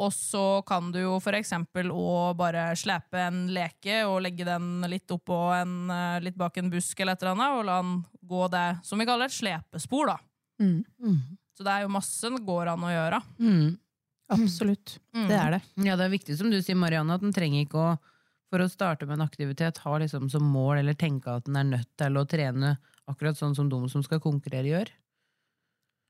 Og 0.00 0.12
så 0.16 0.62
kan 0.66 0.88
du 0.94 1.00
jo 1.02 1.18
eksempel 1.36 1.90
òg 1.92 2.38
bare 2.38 2.70
slepe 2.78 3.20
en 3.20 3.42
leke 3.52 4.00
og 4.08 4.22
legge 4.24 4.46
den 4.48 4.80
litt 4.88 5.12
oppå 5.12 5.38
en, 5.58 5.90
eh, 5.90 6.20
litt 6.24 6.38
bak 6.40 6.56
en 6.56 6.70
busk 6.72 7.00
eller 7.00 7.18
et 7.18 7.22
eller 7.22 7.36
annet, 7.36 7.58
og 7.58 7.64
la 7.68 7.82
den 7.82 8.04
gå 8.30 8.48
det 8.50 8.66
som 8.86 8.98
vi 8.98 9.06
kaller 9.08 9.28
et 9.28 9.36
slepespor, 9.36 10.14
da. 10.14 10.18
Mm. 10.60 11.20
Så 11.56 11.64
det 11.66 11.72
er 11.74 11.84
jo 11.84 11.92
masse 11.92 12.32
det 12.32 12.44
går 12.46 12.72
an 12.72 12.86
å 12.86 12.94
gjøre. 12.94 13.20
Mm. 13.38 13.78
Absolutt. 14.30 14.98
Mm. 15.12 15.26
Det 15.28 15.36
er 15.36 15.50
det. 15.56 15.60
Ja, 15.84 15.96
det 15.98 16.06
er 16.06 16.16
viktig 16.16 16.38
som 16.38 16.50
du 16.52 16.60
sier, 16.62 16.78
Marianne, 16.78 17.18
at 17.18 17.24
den 17.24 17.34
trenger 17.34 17.66
ikke 17.66 17.84
å 17.84 17.90
for 18.50 18.62
å 18.64 18.70
starte 18.70 19.06
med 19.06 19.20
en 19.20 19.26
aktivitet 19.28 19.78
ha 19.84 19.98
liksom 20.02 20.26
som 20.30 20.46
mål 20.50 20.80
eller 20.80 20.96
tenke 20.98 21.30
at 21.30 21.46
den 21.46 21.58
er 21.60 21.68
nødt 21.68 21.90
til 22.00 22.18
å 22.18 22.26
trene 22.28 22.74
akkurat 23.10 23.38
sånn 23.38 23.54
som 23.54 23.68
de 23.70 23.78
som 23.90 24.02
skal 24.02 24.22
konkurrere, 24.22 24.66
gjør. 24.66 24.90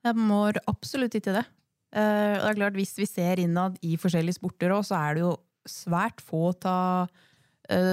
Jeg 0.06 0.16
må 0.16 0.47
absolutt 0.68 1.16
ikke 1.18 1.35
det. 1.37 1.44
Eh, 1.90 2.37
og 2.38 2.44
det 2.44 2.50
er 2.52 2.59
klart, 2.61 2.78
Hvis 2.78 2.94
vi 2.99 3.06
ser 3.06 3.42
innad 3.42 3.78
i 3.82 3.97
forskjellige 3.99 4.38
sporter 4.38 4.70
òg, 4.75 4.85
så 4.87 4.99
er 5.00 5.14
det 5.14 5.25
jo 5.25 5.35
svært 5.68 6.23
få 6.23 6.52
av 6.64 7.11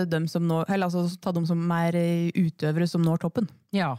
dem 0.10 0.28
som 0.28 0.46
når, 0.48 0.66
eller 0.74 0.88
altså, 0.88 1.06
ta 1.22 1.32
dem 1.36 1.46
som 1.46 1.60
er 1.76 1.96
eh, 2.00 2.32
utøvere 2.34 2.88
som 2.90 3.04
når 3.06 3.22
toppen. 3.26 3.50
Ja. 3.76 3.96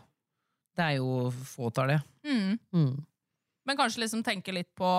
Det 0.79 0.85
er 0.85 0.99
jo 0.99 1.31
fåtallet. 1.31 2.03
Mm. 2.27 2.59
Mm. 2.75 3.05
Men 3.67 3.79
kanskje 3.79 4.05
liksom 4.05 4.23
tenke 4.27 4.55
litt 4.55 4.71
på 4.79 4.91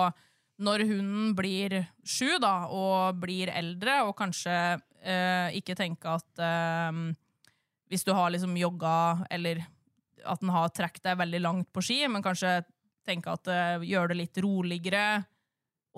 når 0.60 0.84
hunden 0.84 1.32
blir 1.36 1.78
sju 2.04 2.36
da, 2.40 2.68
og 2.68 3.20
blir 3.22 3.48
eldre, 3.52 4.02
og 4.04 4.16
kanskje 4.18 4.54
eh, 5.00 5.56
ikke 5.56 5.76
tenke 5.78 6.16
at 6.20 6.42
eh, 6.44 7.00
hvis 7.90 8.04
du 8.06 8.12
har 8.14 8.32
liksom 8.32 8.56
jogga, 8.60 9.24
eller 9.32 9.64
at 10.28 10.42
den 10.42 10.52
har 10.52 10.68
trukket 10.76 11.06
deg 11.08 11.18
veldig 11.22 11.40
langt 11.40 11.70
på 11.72 11.82
ski, 11.84 12.02
men 12.12 12.24
kanskje 12.24 12.60
tenke 13.10 13.34
at 13.34 13.50
uh, 13.50 13.84
gjør 13.84 14.12
det 14.12 14.20
litt 14.22 14.40
roligere, 14.44 15.04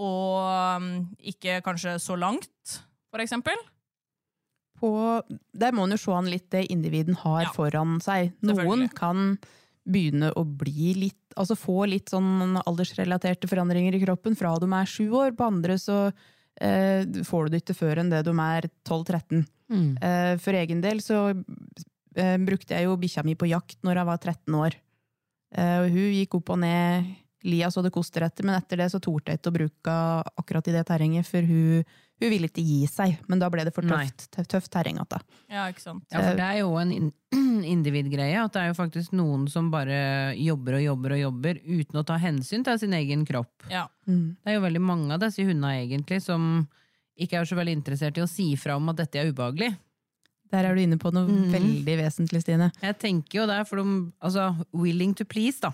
og 0.00 0.80
um, 0.80 0.90
ikke 1.20 1.60
kanskje 1.64 1.98
så 2.00 2.16
langt, 2.18 2.78
for 3.12 3.20
eksempel. 3.22 3.60
På, 4.82 5.22
der 5.54 5.74
må 5.76 5.84
en 5.86 5.94
jo 5.94 6.00
se 6.00 6.14
an 6.16 6.30
litt 6.32 6.48
det 6.50 6.64
individen 6.72 7.14
har 7.22 7.44
Ja. 7.44 7.52
foran 7.54 8.00
seg. 8.02 8.32
Noen 8.42 8.88
kan 8.90 9.36
begynne 9.86 10.32
å 10.38 10.44
bli 10.46 10.94
litt 10.98 11.18
Altså 11.32 11.56
få 11.56 11.86
litt 11.88 12.10
sånn 12.12 12.58
aldersrelaterte 12.60 13.48
forandringer 13.48 13.94
i 13.96 14.02
kroppen 14.02 14.34
fra 14.36 14.50
de 14.60 14.66
er 14.68 14.84
sju 14.84 15.06
år. 15.16 15.30
På 15.32 15.46
andre 15.48 15.78
så 15.80 16.12
eh, 16.60 17.08
får 17.24 17.46
du 17.46 17.54
det 17.54 17.62
ikke 17.62 17.76
før 17.78 18.02
enn 18.02 18.10
det 18.12 18.20
de 18.26 18.34
er 18.36 18.68
12-13. 18.84 19.46
Mm. 19.72 19.86
Eh, 19.96 20.34
for 20.44 20.58
egen 20.58 20.82
del 20.84 21.00
så 21.00 21.22
eh, 21.32 22.36
brukte 22.44 22.76
jeg 22.76 22.84
jo 22.84 22.98
bikkja 23.00 23.24
mi 23.24 23.32
på 23.32 23.48
jakt 23.48 23.78
når 23.80 24.02
jeg 24.02 24.10
var 24.10 24.20
13 24.20 24.58
år. 24.60 24.76
Eh, 25.52 25.78
og 25.82 25.90
hun 25.92 26.14
gikk 26.16 26.38
opp 26.40 26.54
og 26.54 26.62
ned 26.62 27.12
lia 27.42 27.70
så 27.70 27.82
det 27.82 27.92
koster 27.94 28.22
etter, 28.26 28.46
men 28.46 28.56
etter 28.58 28.78
det 28.78 28.88
så 28.92 29.00
torde 29.02 29.32
jeg 29.32 29.40
ikke 29.40 29.50
å 29.50 29.56
bruke 29.56 29.94
akkurat 30.38 30.68
i 30.70 30.74
det 30.76 30.84
terrenget, 30.88 31.26
for 31.26 31.46
hun, 31.46 31.82
hun 32.22 32.30
ville 32.30 32.48
ikke 32.48 32.64
gi 32.64 32.84
seg. 32.90 33.16
Men 33.30 33.42
da 33.42 33.48
ble 33.52 33.64
det 33.66 33.74
for 33.74 33.86
tøft, 33.86 34.28
tøft, 34.30 34.50
tøft 34.52 34.72
terreng 34.72 35.00
igjen. 35.00 35.26
Ja, 35.50 35.66
ikke 35.72 35.82
sant? 35.82 36.04
Ja, 36.12 36.22
for 36.22 36.38
det 36.38 36.46
er 36.46 36.60
jo 36.60 36.76
en 36.78 37.10
individgreie. 37.74 38.38
At 38.44 38.54
det 38.54 38.62
er 38.64 38.70
jo 38.70 38.78
faktisk 38.78 39.16
noen 39.18 39.48
som 39.50 39.72
bare 39.74 40.36
jobber 40.38 40.78
og 40.78 40.86
jobber 40.86 41.16
og 41.16 41.24
jobber 41.24 41.62
uten 41.66 42.02
å 42.02 42.06
ta 42.06 42.18
hensyn 42.22 42.66
til 42.66 42.78
sin 42.82 42.94
egen 42.98 43.26
kropp. 43.28 43.66
Ja. 43.72 43.88
Mm. 44.06 44.36
Det 44.38 44.52
er 44.52 44.58
jo 44.58 44.66
veldig 44.68 44.84
mange 44.84 45.16
av 45.16 45.24
disse 45.24 45.44
hundene 45.46 45.80
egentlig 45.82 46.22
som 46.24 46.68
ikke 47.22 47.42
er 47.42 47.48
så 47.48 47.58
veldig 47.58 47.74
interessert 47.76 48.18
i 48.18 48.24
å 48.24 48.30
si 48.30 48.52
fra 48.56 48.78
om 48.78 48.88
at 48.92 49.02
dette 49.02 49.20
er 49.20 49.34
ubehagelig. 49.34 49.74
Der 50.52 50.68
er 50.68 50.76
du 50.76 50.82
inne 50.82 50.98
på 51.00 51.12
noe 51.14 51.24
mm. 51.28 51.46
veldig 51.54 51.94
vesentlig, 52.02 52.42
Stine. 52.44 52.68
Jeg 52.82 52.98
tenker 53.00 53.40
jo 53.40 53.46
det, 53.48 53.62
for 53.68 53.80
de, 53.80 54.02
altså, 54.20 54.50
willing 54.76 55.14
to 55.16 55.24
please, 55.28 55.56
da. 55.62 55.72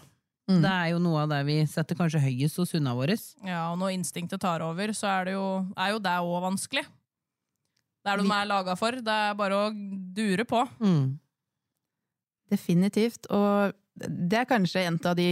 Mm. 0.49 0.63
Det 0.65 0.71
er 0.73 0.93
jo 0.95 1.01
noe 1.05 1.25
av 1.25 1.33
det 1.33 1.41
vi 1.45 1.57
setter 1.69 1.99
kanskje 1.99 2.23
høyest 2.23 2.61
hos 2.61 2.71
hundene 2.73 2.95
våre. 2.97 3.19
ja, 3.45 3.67
og 3.69 3.81
når 3.83 3.99
instinktet 3.99 4.41
tar 4.41 4.63
over, 4.65 4.95
så 4.97 5.11
er, 5.11 5.29
det 5.29 5.35
jo, 5.35 5.49
er 5.77 5.93
jo 5.93 5.99
det 6.01 6.15
òg 6.25 6.39
vanskelig. 6.47 6.87
Det 7.99 8.13
er 8.13 8.23
det 8.23 8.25
de 8.25 8.37
er 8.39 8.49
laga 8.49 8.77
for. 8.79 8.97
Det 9.05 9.17
er 9.27 9.35
bare 9.37 9.59
å 9.59 9.67
dure 10.17 10.47
på. 10.49 10.63
Mm. 10.81 11.19
Definitivt. 12.49 13.29
Og 13.35 13.75
det 13.99 14.39
er 14.41 14.49
kanskje 14.49 14.87
en 14.87 14.97
av 15.11 15.19
de, 15.19 15.29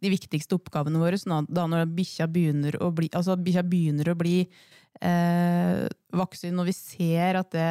de 0.00 0.12
viktigste 0.12 0.56
oppgavene 0.56 1.02
våre 1.02 1.18
nå, 1.28 1.42
da 1.50 1.66
når 1.68 1.90
bikkja 1.96 2.30
begynner 2.30 2.78
å 2.80 2.88
bli, 2.94 3.10
altså 3.12 3.36
begynner 3.36 4.12
å 4.12 4.16
bli 4.16 4.38
eh, 4.44 5.84
voksen, 6.14 6.62
og 6.62 6.70
vi 6.70 6.76
ser 6.76 7.40
at 7.42 7.50
det, 7.52 7.68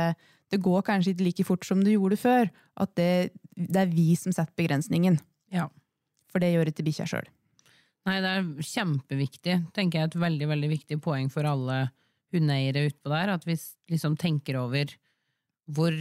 det 0.54 0.62
går 0.62 0.84
kanskje 0.86 1.16
ikke 1.16 1.26
like 1.26 1.46
fort 1.48 1.66
som 1.66 1.82
det 1.82 1.96
gjorde 1.96 2.20
før. 2.22 2.52
At 2.78 2.94
det, 3.00 3.34
det 3.58 3.86
er 3.86 3.94
vi 3.94 4.14
som 4.20 4.34
setter 4.36 4.54
begrensningen. 4.58 5.18
Ja. 5.54 5.70
For 6.30 6.44
det 6.44 6.54
gjør 6.54 6.70
ikke 6.70 6.86
bikkja 6.86 7.10
sjøl. 7.10 7.30
Nei, 8.04 8.18
det 8.20 8.32
er 8.36 8.68
kjempeviktig, 8.68 9.58
tenker 9.76 10.02
jeg, 10.02 10.12
et 10.12 10.20
veldig, 10.20 10.48
veldig 10.52 10.70
viktig 10.74 10.98
poeng 11.04 11.30
for 11.32 11.48
alle 11.48 11.86
hundeeiere 12.34 12.90
utpå 12.90 13.12
der, 13.14 13.32
at 13.38 13.46
vi 13.48 13.56
liksom 13.94 14.18
tenker 14.20 14.58
over 14.60 14.92
hvor, 15.72 15.96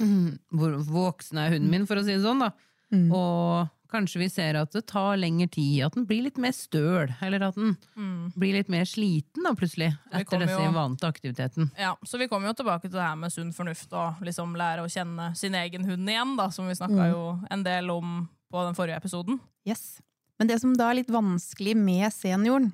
hvor 0.56 0.78
voksen 0.88 1.38
er 1.38 1.54
hunden 1.54 1.70
min, 1.70 1.86
for 1.86 2.00
å 2.00 2.04
si 2.06 2.16
det 2.16 2.24
sånn, 2.24 2.42
da. 2.42 2.50
Mm. 2.94 3.06
Og 3.14 3.70
kanskje 3.90 4.18
vi 4.18 4.28
ser 4.28 4.56
at 4.60 4.72
det 4.72 4.84
tar 4.86 5.16
lengre 5.16 5.48
tid, 5.50 5.84
at 5.86 5.94
den 5.94 6.06
blir 6.06 6.22
litt 6.26 6.38
mer 6.38 6.52
støl, 6.52 7.12
eller 7.22 7.42
at 7.48 7.54
den 7.54 7.76
Mm. 7.96 8.32
blir 8.36 8.52
litt 8.54 8.68
mer 8.68 8.84
sliten 8.84 9.42
da, 9.44 9.52
plutselig, 9.54 9.96
etter 10.12 10.38
disse 10.40 10.58
jo- 10.60 10.72
vante 10.72 11.06
aktiviteten. 11.06 11.70
Ja, 11.78 11.96
Så 12.04 12.18
vi 12.18 12.28
kommer 12.28 12.48
jo 12.48 12.54
tilbake 12.54 12.82
til 12.82 12.92
det 12.98 13.02
her 13.02 13.16
med 13.16 13.30
sunn 13.32 13.52
fornuft 13.52 13.92
og 13.92 14.20
liksom 14.22 14.54
lære 14.56 14.84
å 14.84 14.88
kjenne 14.90 15.36
sin 15.36 15.54
egen 15.54 15.84
hund 15.84 16.08
igjen, 16.08 16.36
da, 16.36 16.48
som 16.50 16.66
vi 16.66 16.74
snakka 16.74 17.10
jo 17.12 17.40
en 17.50 17.62
del 17.62 17.90
om 17.90 18.28
på 18.52 18.64
den 18.64 18.74
forrige 18.74 18.96
episoden. 19.02 19.40
Yes. 19.66 20.00
Men 20.38 20.48
det 20.48 20.60
som 20.60 20.74
da 20.74 20.90
er 20.90 20.94
litt 20.96 21.08
vanskelig 21.08 21.74
med 21.76 22.12
senioren, 22.12 22.72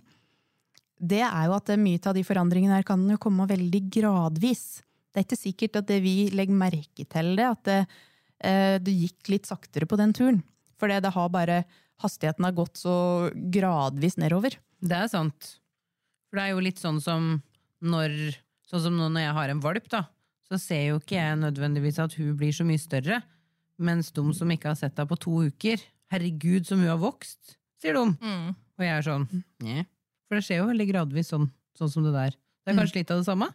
det 1.00 1.20
er 1.22 1.46
jo 1.46 1.54
at 1.54 1.66
mye 1.78 2.06
av 2.06 2.14
de 2.14 2.22
forandringene 2.22 2.76
her 2.76 2.82
kan 2.86 3.08
jo 3.08 3.16
komme 3.18 3.46
veldig 3.48 3.90
gradvis. 3.90 4.82
Det 5.12 5.20
er 5.20 5.24
ikke 5.26 5.38
sikkert 5.42 5.76
at 5.76 5.86
det 5.86 6.00
vi 6.02 6.30
legger 6.30 6.54
merke 6.56 7.06
til 7.08 7.36
det, 7.36 7.44
at 7.46 7.62
det, 7.64 7.86
eh, 8.40 8.78
det 8.78 8.94
gikk 8.94 9.28
litt 9.28 9.42
saktere 9.46 9.86
på 9.86 9.96
den 9.96 10.12
turen. 10.12 10.42
For 10.82 10.90
det, 10.90 11.04
det 11.06 11.14
har 11.14 11.30
bare 11.30 11.62
Hastigheten 12.02 12.42
har 12.42 12.54
gått 12.56 12.80
så 12.80 13.30
gradvis 13.54 14.16
nedover. 14.18 14.56
Det 14.82 14.96
er 15.04 15.10
sant. 15.12 15.52
For 16.26 16.40
det 16.40 16.48
er 16.48 16.56
jo 16.56 16.64
litt 16.66 16.82
sånn 16.82 16.98
som 17.04 17.36
når 17.82 18.16
Sånn 18.72 18.86
som 18.86 18.94
nå 18.96 19.10
når 19.12 19.26
jeg 19.26 19.32
har 19.36 19.50
en 19.52 19.58
valp, 19.60 19.88
da, 19.92 19.98
så 20.48 20.56
ser 20.56 20.78
jo 20.86 20.94
ikke 20.96 21.18
jeg 21.18 21.40
nødvendigvis 21.42 21.98
at 22.00 22.14
hun 22.16 22.30
blir 22.40 22.54
så 22.56 22.64
mye 22.64 22.80
større. 22.80 23.18
Mens 23.76 24.08
de 24.16 24.22
som 24.32 24.48
ikke 24.54 24.70
har 24.70 24.78
sett 24.80 24.96
henne 24.96 25.10
på 25.10 25.18
to 25.20 25.42
uker, 25.50 25.82
herregud 26.08 26.64
som 26.64 26.80
hun 26.80 26.88
har 26.88 27.02
vokst, 27.02 27.58
sier 27.82 27.98
de. 27.98 28.06
Mm. 28.22 28.54
Og 28.80 28.86
jeg 28.86 28.94
er 28.94 29.04
sånn. 29.04 29.26
For 30.24 30.38
det 30.38 30.46
skjer 30.46 30.62
jo 30.62 30.70
veldig 30.70 30.86
gradvis 30.88 31.34
sånn, 31.34 31.50
sånn 31.76 31.92
som 31.92 32.06
det 32.08 32.14
der. 32.16 32.38
Det 32.64 32.72
er 32.72 32.80
kanskje 32.80 33.02
litt 33.02 33.12
av 33.12 33.20
det 33.20 33.28
samme? 33.28 33.50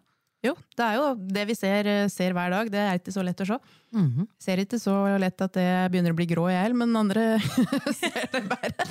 Jo, 0.46 0.53
det 0.77 0.86
er 0.86 0.98
jo 1.00 1.06
det 1.34 1.44
vi 1.50 1.56
ser, 1.58 1.88
eh, 1.89 2.08
ser 2.13 2.36
hver 2.38 2.51
dag. 2.53 2.70
Det 2.72 2.79
er 2.79 3.00
ikke 3.00 3.13
så 3.15 3.24
lett 3.25 3.41
å 3.41 3.48
se. 3.50 3.58
Mhm. 3.98 4.27
Ser 4.39 4.62
ikke 4.62 4.79
så 4.79 4.94
lett 5.20 5.41
at 5.41 5.53
det 5.58 5.67
begynner 5.91 6.13
å 6.13 6.17
bli 6.20 6.27
grå 6.29 6.46
i 6.51 6.56
hjel, 6.56 6.75
men 6.77 6.96
andre 6.96 7.39
ser 8.01 8.29
det 8.34 8.44
bare. 8.50 8.74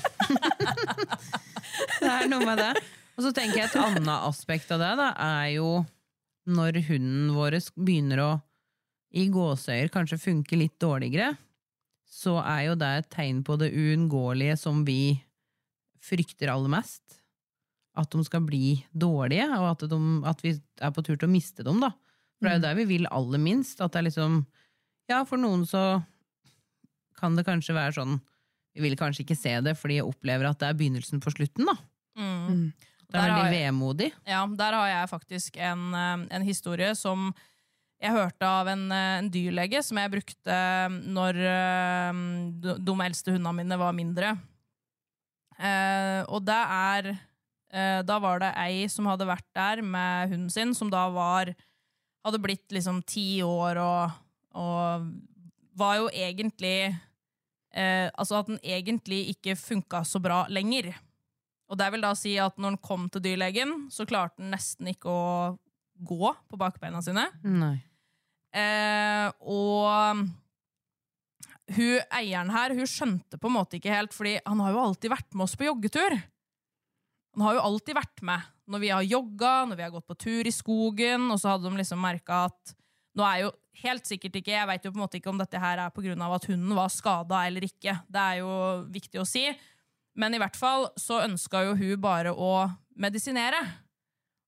Det 2.00 2.09
er 2.09 2.29
noe 2.31 2.45
med 2.45 2.59
det. 2.59 2.73
Og 3.17 3.25
så 3.25 3.33
tenker 3.37 3.61
jeg 3.61 3.69
et 3.69 3.76
annet 3.81 4.25
aspekt 4.29 4.71
av 4.73 4.81
det, 4.81 4.93
da, 4.99 5.11
er 5.43 5.55
jo 5.57 5.85
når 6.47 6.79
hunden 6.88 7.33
vår 7.37 7.59
begynner 7.75 8.23
å 8.23 8.31
i 9.17 9.26
gåseøyer 9.33 9.91
kanskje 9.93 10.19
funke 10.21 10.59
litt 10.59 10.76
dårligere, 10.83 11.35
så 12.07 12.37
er 12.43 12.67
jo 12.69 12.75
det 12.79 12.91
et 13.00 13.09
tegn 13.12 13.43
på 13.47 13.57
det 13.61 13.71
uunngåelige 13.73 14.57
som 14.61 14.85
vi 14.87 15.17
frykter 16.05 16.53
aller 16.53 16.73
mest. 16.76 17.21
At 17.97 18.12
de 18.12 18.25
skal 18.26 18.45
bli 18.45 18.76
dårlige, 18.93 19.47
og 19.57 19.71
at, 19.71 19.87
de, 19.88 20.00
at 20.29 20.43
vi 20.45 20.53
er 20.55 20.93
på 20.93 21.05
tur 21.05 21.17
til 21.17 21.29
å 21.29 21.33
miste 21.33 21.65
dem, 21.67 21.81
da. 21.81 21.95
For 22.37 22.47
det 22.47 22.53
er 22.53 22.59
jo 22.59 22.65
der 22.67 22.76
vi 22.76 22.85
vil 22.91 23.09
aller 23.09 23.41
minst. 23.41 23.81
At 23.81 23.95
det 23.95 24.03
er 24.03 24.09
liksom 24.11 24.45
Ja, 25.09 25.23
for 25.25 25.41
noen 25.41 25.65
så 25.69 26.03
kan 27.17 27.37
det 27.38 27.47
kanskje 27.47 27.76
være 27.76 27.95
sånn 27.97 28.19
Vi 28.76 28.83
vil 28.85 28.99
kanskje 29.00 29.23
ikke 29.25 29.38
se 29.38 29.55
det 29.65 29.73
fordi 29.81 30.00
jeg 30.00 30.09
opplever 30.09 30.50
at 30.50 30.61
det 30.61 30.69
er 30.69 30.76
begynnelsen 30.76 31.23
på 31.25 31.33
slutten, 31.33 31.65
da. 31.71 31.76
Mm. 32.21 32.73
Det 33.07 33.21
er 33.21 33.31
veldig 33.31 33.61
vemodig. 33.62 34.09
Ja, 34.26 34.43
der 34.59 34.75
har 34.76 34.88
jeg 34.91 35.09
faktisk 35.12 35.57
en, 35.62 35.93
eh, 35.95 36.26
en 36.37 36.45
historie 36.45 36.91
som 36.99 37.31
jeg 38.03 38.12
hørte 38.12 38.45
av 38.45 38.69
en, 38.69 38.91
eh, 38.93 39.19
en 39.23 39.31
dyrlege 39.33 39.81
som 39.85 39.97
jeg 40.00 40.12
brukte 40.12 40.57
når 41.07 41.38
eh, 41.41 42.21
de, 42.61 42.76
de 42.85 42.97
eldste 43.07 43.33
hundene 43.33 43.55
mine 43.62 43.79
var 43.81 43.97
mindre. 43.97 44.35
Eh, 45.57 46.21
og 46.29 46.45
det 46.45 46.59
er 46.61 47.09
Da 47.71 48.17
var 48.23 48.39
det 48.41 48.53
ei 48.63 48.85
som 48.89 49.09
hadde 49.11 49.27
vært 49.27 49.47
der 49.57 49.81
med 49.83 50.31
hunden 50.31 50.53
sin, 50.55 50.71
som 50.75 50.91
da 50.93 51.09
var 51.13 51.51
Hadde 52.27 52.39
blitt 52.43 52.73
liksom 52.75 53.01
ti 53.07 53.43
år 53.43 53.79
og, 53.83 54.15
og 54.59 55.09
var 55.79 55.99
jo 56.01 56.07
egentlig 56.11 56.89
eh, 57.77 58.09
Altså 58.15 58.41
at 58.41 58.49
den 58.51 58.59
egentlig 58.65 59.21
ikke 59.35 59.57
funka 59.59 60.03
så 60.09 60.23
bra 60.23 60.45
lenger. 60.51 60.93
Og 61.71 61.79
det 61.79 61.91
vil 61.93 62.05
da 62.05 62.15
si 62.19 62.37
at 62.41 62.59
når 62.59 62.75
den 62.77 62.83
kom 62.83 63.09
til 63.11 63.25
dyrlegen, 63.25 63.77
så 63.91 64.07
klarte 64.09 64.41
den 64.43 64.53
nesten 64.55 64.91
ikke 64.93 65.11
å 65.11 65.29
gå 66.07 66.33
på 66.51 66.59
bakbeina 66.61 67.03
sine. 67.03 67.27
Nei. 67.43 67.77
Eh, 68.57 69.27
og 69.43 70.23
hun 71.77 72.15
eieren 72.15 72.53
her 72.55 72.75
hun 72.79 72.89
skjønte 72.89 73.41
på 73.41 73.51
en 73.51 73.57
måte 73.57 73.81
ikke 73.81 73.93
helt, 73.93 74.15
fordi 74.15 74.37
han 74.47 74.63
har 74.63 74.75
jo 74.75 74.85
alltid 74.85 75.13
vært 75.13 75.35
med 75.35 75.49
oss 75.49 75.57
på 75.59 75.67
joggetur. 75.67 76.15
Han 77.37 77.45
har 77.45 77.59
jo 77.59 77.66
alltid 77.69 77.99
vært 77.99 78.23
med 78.25 78.52
når 78.66 78.83
vi 78.83 78.90
har 78.90 79.05
jogga, 79.07 79.52
når 79.69 79.78
vi 79.78 79.85
har 79.85 79.93
gått 79.95 80.09
på 80.09 80.16
tur 80.19 80.49
i 80.49 80.55
skogen, 80.55 81.28
og 81.31 81.38
så 81.38 81.52
hadde 81.52 81.69
de 81.69 81.78
liksom 81.78 82.00
merka 82.02 82.47
at 82.49 82.73
nå 83.16 83.25
er 83.25 83.45
jo 83.45 83.52
helt 83.83 84.09
sikkert 84.09 84.40
ikke, 84.40 84.52
Jeg 84.52 84.69
vet 84.69 84.85
jo 84.85 84.93
på 84.93 84.99
en 84.99 85.05
måte 85.05 85.19
ikke 85.21 85.31
om 85.31 85.38
dette 85.38 85.61
her 85.61 85.78
er 85.78 85.87
av 85.87 86.35
at 86.37 86.47
hunden 86.49 86.75
var 86.76 86.88
skada 86.93 87.45
eller 87.47 87.64
ikke. 87.64 87.95
Det 88.09 88.23
er 88.23 88.40
jo 88.40 88.50
viktig 88.93 89.21
å 89.21 89.28
si. 89.28 89.45
Men 90.16 90.35
i 90.35 90.40
hvert 90.40 90.57
fall 90.57 90.88
så 90.97 91.23
ønska 91.25 91.62
jo 91.69 91.76
hun 91.76 92.00
bare 92.00 92.33
å 92.33 92.66
medisinere. 92.97 93.61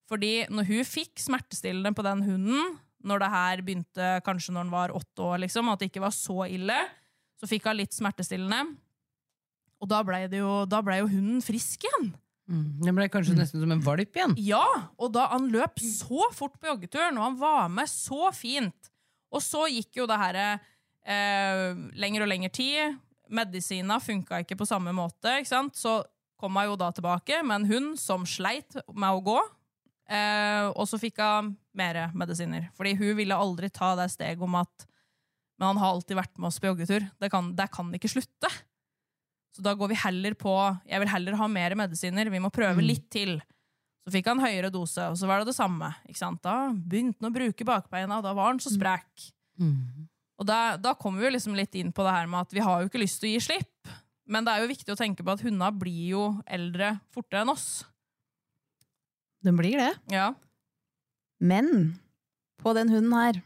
Fordi 0.09 0.49
når 0.49 0.69
hun 0.71 0.89
fikk 0.89 1.21
smertestillende 1.21 1.93
på 1.93 2.05
den 2.07 2.25
hunden, 2.25 2.79
når 3.05 3.21
det 3.23 3.33
her 3.33 3.63
begynte 3.65 4.07
kanskje 4.27 4.55
når 4.57 4.65
hun 4.67 4.73
var 4.75 4.95
åtte 4.97 5.25
år, 5.25 5.43
liksom, 5.45 5.69
at 5.69 5.81
det 5.81 5.91
ikke 5.91 6.05
var 6.07 6.17
så 6.17 6.49
ille, 6.49 6.79
så 7.39 7.49
fikk 7.49 7.69
hun 7.69 7.79
litt 7.79 7.95
smertestillende. 7.95 8.63
Og 9.79 9.93
da 9.93 10.01
blei 10.03 10.25
ble 10.27 10.97
jo 11.03 11.13
hunden 11.13 11.45
frisk 11.45 11.85
igjen. 11.85 12.17
Mm. 12.49 12.81
Det 12.81 12.95
ble 12.97 13.09
kanskje 13.13 13.37
nesten 13.37 13.61
som 13.61 13.73
en 13.75 13.83
valp 13.85 14.17
igjen. 14.17 14.35
Ja, 14.41 14.65
og 14.97 15.13
da 15.17 15.27
han 15.35 15.51
løp 15.53 15.81
så 15.85 16.31
fort 16.35 16.57
på 16.57 16.71
joggeturen, 16.71 17.19
og 17.21 17.27
han 17.27 17.39
var 17.41 17.69
med 17.73 17.91
så 17.93 18.33
fint. 18.37 18.93
Og 19.29 19.45
så 19.45 19.67
gikk 19.69 20.01
jo 20.01 20.09
det 20.09 20.17
her 20.17 20.39
eh, 20.41 21.77
lenger 22.01 22.25
og 22.25 22.33
lenger 22.33 22.55
tid. 22.57 22.97
Medisina 23.29 23.99
funka 24.01 24.41
ikke 24.41 24.57
på 24.57 24.69
samme 24.69 24.95
måte, 24.97 25.37
ikke 25.37 25.53
sant? 25.53 25.77
så 25.77 26.01
kom 26.41 26.57
hun 26.57 26.71
jo 26.71 26.79
da 26.81 26.89
tilbake 26.95 27.43
med 27.45 27.61
en 27.61 27.69
hund 27.69 27.95
som 28.01 28.25
sleit 28.29 28.79
med 28.89 29.11
å 29.11 29.25
gå. 29.27 29.39
Eh, 30.09 30.71
og 30.73 30.87
så 30.89 31.01
fikk 31.01 31.21
hun 31.21 31.53
mer 31.77 32.07
medisiner. 32.17 32.71
Fordi 32.79 32.95
hun 32.97 33.19
ville 33.19 33.37
aldri 33.37 33.69
ta 33.69 33.93
det 33.99 34.09
steget 34.15 34.41
om 34.45 34.57
at 34.57 34.89
men 35.59 35.73
han 35.73 35.81
har 35.83 35.91
alltid 35.91 36.15
vært 36.15 36.37
med 36.39 36.53
oss 36.53 36.61
på 36.63 36.71
joggetur. 36.71 37.05
Det 37.19 37.31
kan, 37.33 37.51
det 37.59 37.67
kan 37.75 37.89
ikke 37.95 38.11
slutte. 38.13 38.51
Så 39.59 39.65
da 39.67 39.73
går 39.75 39.91
vi 39.91 39.97
heller 39.99 40.37
på 40.39 40.53
Jeg 40.87 41.03
vil 41.03 41.11
heller 41.11 41.35
ha 41.35 41.49
mer 41.51 41.75
medisiner. 41.75 42.29
Vi 42.31 42.39
må 42.39 42.51
prøve 42.55 42.79
litt 42.85 43.09
til. 43.11 43.41
Så 44.07 44.13
fikk 44.15 44.29
han 44.31 44.39
høyere 44.41 44.71
dose, 44.71 45.03
og 45.11 45.19
så 45.19 45.27
var 45.27 45.43
det 45.43 45.51
det 45.51 45.57
samme. 45.59 45.91
Da 46.41 46.55
begynte 46.73 47.19
han 47.19 47.33
å 47.33 47.35
bruke 47.35 47.67
bakbeina, 47.67 48.21
og 48.21 48.25
da 48.25 48.31
var 48.39 48.53
han 48.53 48.61
så 48.63 48.71
sprek. 48.71 49.27
Og 50.39 50.47
da, 50.47 50.77
da 50.79 50.95
kommer 50.95 51.19
vi 51.21 51.27
jo 51.27 51.35
liksom 51.35 51.57
litt 51.59 51.75
inn 51.75 51.91
på 51.93 52.07
det 52.07 52.15
her 52.15 52.31
med 52.31 52.47
at 52.47 52.55
vi 52.55 52.63
har 52.63 52.81
jo 52.81 52.89
ikke 52.89 53.03
lyst 53.03 53.19
til 53.21 53.29
å 53.29 53.33
gi 53.35 53.43
slipp. 53.49 53.91
Men 54.31 54.47
det 54.47 54.55
er 54.55 54.63
jo 54.63 54.71
viktig 54.71 54.95
å 54.95 54.99
tenke 55.01 55.27
på 55.27 55.35
at 55.35 55.43
hundene 55.43 55.73
blir 55.75 56.13
jo 56.13 56.23
eldre 56.47 56.95
fortere 57.11 57.43
enn 57.43 57.51
oss. 57.51 57.67
De 59.43 59.51
blir 59.59 59.77
det. 59.83 59.91
Ja. 60.15 60.31
Men 61.43 61.99
på 62.63 62.75
den 62.79 62.95
hunden 62.95 63.19
her, 63.19 63.43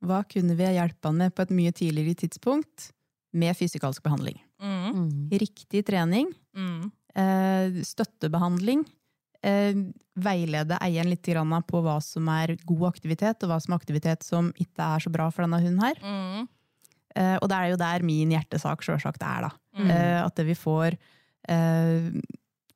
hva 0.00 0.22
kunne 0.28 0.56
vi 0.56 0.64
ha 0.66 0.72
hjulpet 0.72 1.10
han 1.10 1.20
med 1.20 1.36
på 1.36 1.44
et 1.44 1.54
mye 1.60 1.76
tidligere 1.76 2.16
tidspunkt 2.24 2.90
med 3.36 3.56
fysikalsk 3.58 4.02
behandling? 4.02 4.40
Mm. 4.62 5.28
Riktig 5.30 5.84
trening, 5.86 6.30
Mm. 6.56 6.90
eh, 7.14 7.82
støttebehandling, 7.84 8.84
eh, 9.42 9.74
veilede 10.16 10.78
eieren 10.80 11.10
litt 11.10 11.22
på 11.22 11.82
hva 11.82 12.00
som 12.02 12.26
er 12.28 12.56
god 12.64 12.94
aktivitet, 12.94 13.42
og 13.42 13.50
hva 13.50 13.60
som 13.60 13.74
er 13.74 13.78
aktivitet 13.78 14.22
som 14.22 14.52
ikke 14.52 14.78
er 14.80 14.98
så 15.00 15.12
bra 15.12 15.30
for 15.30 15.42
denne 15.42 15.60
hunden 15.60 15.80
her. 15.80 15.94
Mm. 16.02 16.48
Eh, 17.16 17.38
og 17.40 17.48
det 17.48 17.56
er 17.56 17.70
jo 17.70 17.76
der 17.76 18.02
min 18.02 18.30
hjertesak 18.30 18.80
sjølsagt 18.82 19.22
er, 19.22 19.48
da. 19.48 19.50
Mm. 19.78 19.90
Eh, 19.90 20.24
at 20.24 20.36
vi 20.36 20.54
får, 20.54 20.96
eh, 21.48 22.10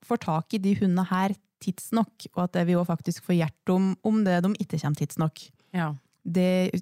får 0.04 0.18
tak 0.18 0.54
i 0.54 0.58
de 0.58 0.74
hundene 0.74 1.06
her 1.06 1.34
tidsnok, 1.60 2.26
og 2.36 2.44
at 2.44 2.66
vi 2.66 2.72
òg 2.74 2.86
faktisk 2.86 3.22
får 3.22 3.36
hjerte 3.36 3.74
om, 3.74 3.96
om 4.02 4.24
det 4.24 4.42
de 4.42 4.52
ikke 4.54 4.80
kommer 4.80 4.96
tidsnok. 4.96 5.50
Ja. 5.74 5.94
Det, 6.24 6.72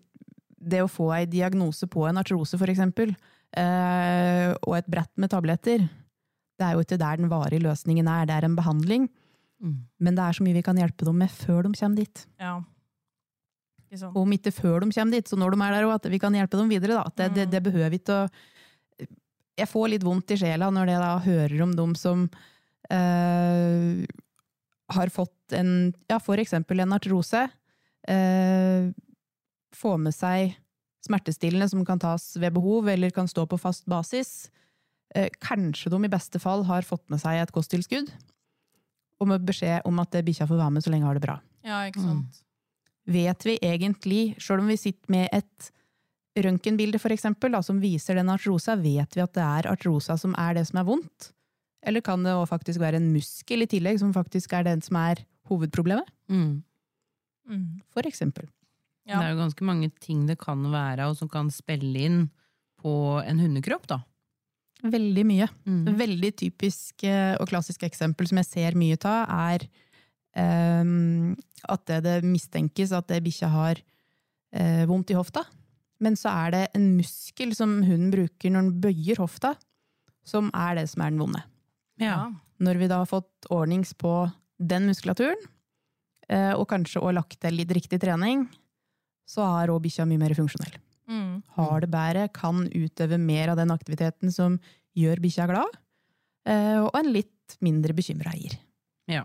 det 0.60 0.82
å 0.82 0.90
få 0.90 1.10
ei 1.16 1.24
diagnose 1.26 1.86
på 1.90 2.06
en 2.08 2.16
artrose, 2.18 2.56
for 2.58 2.66
eksempel, 2.70 3.14
og 3.56 4.74
et 4.76 4.88
brett 4.90 5.12
med 5.16 5.30
tabletter, 5.32 5.86
det 6.58 6.66
er 6.66 6.74
jo 6.74 6.82
ikke 6.84 6.98
der 7.00 7.20
den 7.20 7.30
varige 7.30 7.62
løsningen 7.64 8.10
er, 8.10 8.26
det 8.28 8.34
er 8.36 8.46
en 8.48 8.58
behandling. 8.58 9.06
Mm. 9.62 9.78
Men 10.02 10.18
det 10.18 10.24
er 10.24 10.36
så 10.36 10.44
mye 10.46 10.56
vi 10.58 10.64
kan 10.66 10.78
hjelpe 10.78 11.06
dem 11.06 11.18
med 11.22 11.32
før 11.32 11.66
de 11.66 11.72
kommer 11.78 12.02
dit. 12.02 12.24
Ja. 12.38 12.58
Ikke 13.88 14.10
om 14.20 14.34
ikke 14.36 14.52
før 14.52 14.84
de 14.84 14.92
kommer 14.92 15.16
dit, 15.16 15.28
så 15.30 15.38
når 15.38 15.54
de 15.54 15.60
er 15.64 15.74
der 15.76 15.88
òg, 15.88 15.96
at 15.96 16.08
vi 16.12 16.20
kan 16.22 16.34
hjelpe 16.34 16.60
dem 16.60 16.70
videre. 16.70 17.02
Det, 17.16 17.30
det, 17.34 17.48
det 17.54 17.64
behøver 17.64 17.98
ikke 17.98 18.22
å 18.24 18.28
Jeg 19.58 19.66
får 19.66 19.88
litt 19.90 20.06
vondt 20.06 20.30
i 20.34 20.38
sjela 20.38 20.70
når 20.70 20.92
jeg 20.92 21.02
da 21.02 21.12
hører 21.24 21.62
om 21.64 21.74
dem 21.74 21.94
som 21.98 22.28
eh, 22.94 24.04
har 24.94 25.10
fått 25.14 25.56
en 25.58 25.92
Ja, 26.10 26.20
for 26.22 26.38
eksempel 26.38 26.84
en 26.84 26.94
artrose. 26.94 27.48
Eh, 28.08 28.90
få 29.74 29.96
med 29.98 30.14
seg 30.14 30.54
smertestillende 31.08 31.68
som 31.72 31.84
kan 31.88 32.00
tas 32.02 32.30
ved 32.38 32.54
behov, 32.54 32.88
eller 32.92 33.12
kan 33.14 33.28
stå 33.30 33.46
på 33.48 33.58
fast 33.60 33.86
basis. 33.90 34.50
Eh, 35.16 35.30
kanskje 35.40 35.90
de 35.92 36.02
i 36.04 36.12
beste 36.12 36.40
fall 36.42 36.66
har 36.68 36.86
fått 36.86 37.06
med 37.08 37.22
seg 37.22 37.40
et 37.40 37.54
kosttilskudd, 37.54 38.12
og 39.18 39.30
med 39.32 39.46
beskjed 39.48 39.88
om 39.88 39.98
at 40.02 40.14
bikkja 40.22 40.46
får 40.46 40.60
være 40.60 40.76
med 40.76 40.84
så 40.84 40.92
lenge 40.92 41.08
har 41.08 41.16
det 41.18 41.24
bra 41.24 41.40
Ja, 41.66 41.80
ikke 41.88 42.04
sant? 42.04 42.44
vet 43.08 43.46
vi 43.48 43.56
egentlig, 43.64 44.22
sjøl 44.36 44.60
om 44.62 44.68
vi 44.70 44.76
sitter 44.76 45.10
med 45.10 45.32
et 45.32 45.70
røntgenbilde 46.38 47.00
eksempel, 47.10 47.56
som 47.64 47.80
viser 47.80 48.14
den 48.14 48.28
artrosa, 48.30 48.76
vet 48.76 49.16
vi 49.16 49.24
at 49.24 49.34
det 49.34 49.42
er 49.42 49.70
artrosa 49.72 50.16
som 50.20 50.36
er 50.38 50.54
det 50.54 50.66
som 50.68 50.78
er 50.78 50.86
vondt? 50.86 51.32
Eller 51.82 52.00
kan 52.04 52.22
det 52.22 52.34
også 52.34 52.52
faktisk 52.52 52.80
være 52.80 53.00
en 53.00 53.12
muskel 53.14 53.62
i 53.62 53.70
tillegg, 53.70 53.98
som 53.98 54.12
faktisk 54.12 54.52
er 54.52 54.66
den 54.66 54.82
som 54.82 54.96
er 55.00 55.24
hovedproblemet? 55.48 56.06
Mm. 56.28 56.62
Mm. 57.48 57.80
For 57.94 58.06
eksempel. 58.06 58.48
Ja. 59.08 59.18
Det 59.18 59.24
er 59.24 59.32
jo 59.32 59.40
ganske 59.40 59.64
mange 59.64 59.88
ting 60.04 60.26
det 60.28 60.36
kan 60.40 60.62
være, 60.72 61.08
og 61.08 61.16
som 61.16 61.30
kan 61.32 61.48
spille 61.54 62.04
inn 62.04 62.22
på 62.78 62.92
en 63.24 63.40
hundekropp, 63.40 63.88
da. 63.90 64.02
Veldig 64.86 65.24
mye. 65.26 65.48
Mm. 65.66 65.84
Veldig 65.98 66.32
typisk 66.38 67.02
eh, 67.08 67.34
og 67.40 67.48
klassisk 67.50 67.82
eksempel 67.88 68.28
som 68.30 68.38
jeg 68.42 68.50
ser 68.50 68.78
mye 68.78 68.98
av, 69.09 69.33
er 69.50 69.64
um, 70.85 71.33
at 71.66 71.87
det, 71.90 72.02
det 72.06 72.18
mistenkes 72.28 72.92
at 72.94 73.09
det 73.11 73.24
bikkja 73.24 73.50
har 73.50 73.80
uh, 73.80 74.85
vondt 74.90 75.11
i 75.11 75.18
hofta. 75.18 75.42
Men 75.98 76.14
så 76.18 76.30
er 76.44 76.54
det 76.54 76.64
en 76.78 76.92
muskel 76.94 77.54
som 77.59 77.80
hunden 77.83 78.12
bruker 78.14 78.54
når 78.54 78.68
den 78.68 78.83
bøyer 78.85 79.18
hofta, 79.18 79.56
som 80.28 80.52
er 80.54 80.78
det 80.78 80.87
som 80.92 81.02
er 81.02 81.11
den 81.11 81.22
vonde. 81.24 81.42
Ja. 81.98 82.28
Når 82.62 82.78
vi 82.78 82.90
da 82.90 83.00
har 83.02 83.11
fått 83.11 83.48
ordnings 83.54 83.96
på 83.98 84.12
den 84.59 84.87
muskulaturen, 84.87 85.40
eh, 86.30 86.52
og 86.54 86.68
kanskje 86.70 87.02
også 87.02 87.16
lagt 87.16 87.40
til 87.42 87.59
litt 87.59 87.74
riktig 87.74 87.98
trening, 88.02 88.46
så 89.28 89.44
er 89.60 89.72
òg 89.72 89.82
bikkja 89.84 90.06
mye 90.08 90.20
mer 90.20 90.34
funksjonell. 90.36 90.76
Mm. 91.08 91.40
Har 91.56 91.84
det 91.84 91.90
bedre, 91.92 92.26
kan 92.32 92.66
utøve 92.66 93.18
mer 93.20 93.52
av 93.52 93.60
den 93.60 93.72
aktiviteten 93.72 94.32
som 94.32 94.58
gjør 94.98 95.22
bikkja 95.24 95.48
glad, 95.50 95.78
eh, 96.48 96.78
og 96.80 96.92
en 96.98 97.12
litt 97.12 97.58
mindre 97.64 97.96
bekymra 97.96 98.34
eier. 98.36 98.58
Ja. 99.08 99.24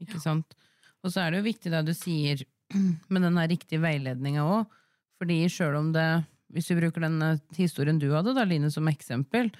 Ikke 0.00 0.20
sant? 0.22 0.54
Og 1.02 1.12
så 1.12 1.22
er 1.22 1.32
det 1.32 1.40
jo 1.40 1.48
viktig 1.48 1.72
det 1.72 1.84
du 1.86 1.94
sier 1.96 2.44
med 3.12 3.24
den 3.24 3.40
riktige 3.50 3.82
veiledninga 3.82 4.44
òg. 4.46 4.74
Fordi 5.18 5.38
sjøl 5.50 5.74
om 5.80 5.88
det, 5.94 6.06
hvis 6.54 6.68
vi 6.70 6.78
bruker 6.78 7.04
den 7.04 7.18
eh, 7.24 7.40
historien 7.58 7.98
du 8.00 8.10
hadde, 8.12 8.36
da, 8.36 8.46
Line, 8.46 8.70
som 8.72 8.88
eksempel, 8.90 9.50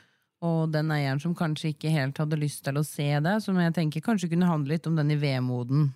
og 0.44 0.70
den 0.70 0.92
eieren 0.94 1.18
som 1.18 1.34
kanskje 1.34 1.72
ikke 1.72 1.90
helt 1.90 2.18
hadde 2.20 2.38
lyst 2.38 2.62
til 2.66 2.78
å 2.78 2.86
se 2.86 3.08
det, 3.24 3.38
som 3.42 3.58
jeg 3.58 3.74
tenker 3.74 4.04
kanskje 4.04 4.30
kunne 4.30 4.46
handle 4.46 4.76
litt 4.76 4.86
om 4.86 4.94
den 4.98 5.10
i 5.10 5.18
vemoden, 5.18 5.88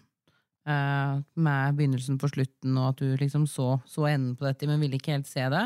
med 0.62 1.74
begynnelsen 1.74 2.20
på 2.22 2.28
slutten, 2.30 2.76
og 2.78 2.92
at 2.92 3.00
du 3.02 3.16
liksom 3.18 3.48
så, 3.50 3.80
så 3.88 4.06
enden 4.06 4.36
på 4.38 4.46
dette, 4.46 4.68
men 4.70 4.78
ville 4.78 4.94
ikke 5.00 5.16
helt 5.16 5.26
se 5.26 5.42
det. 5.50 5.64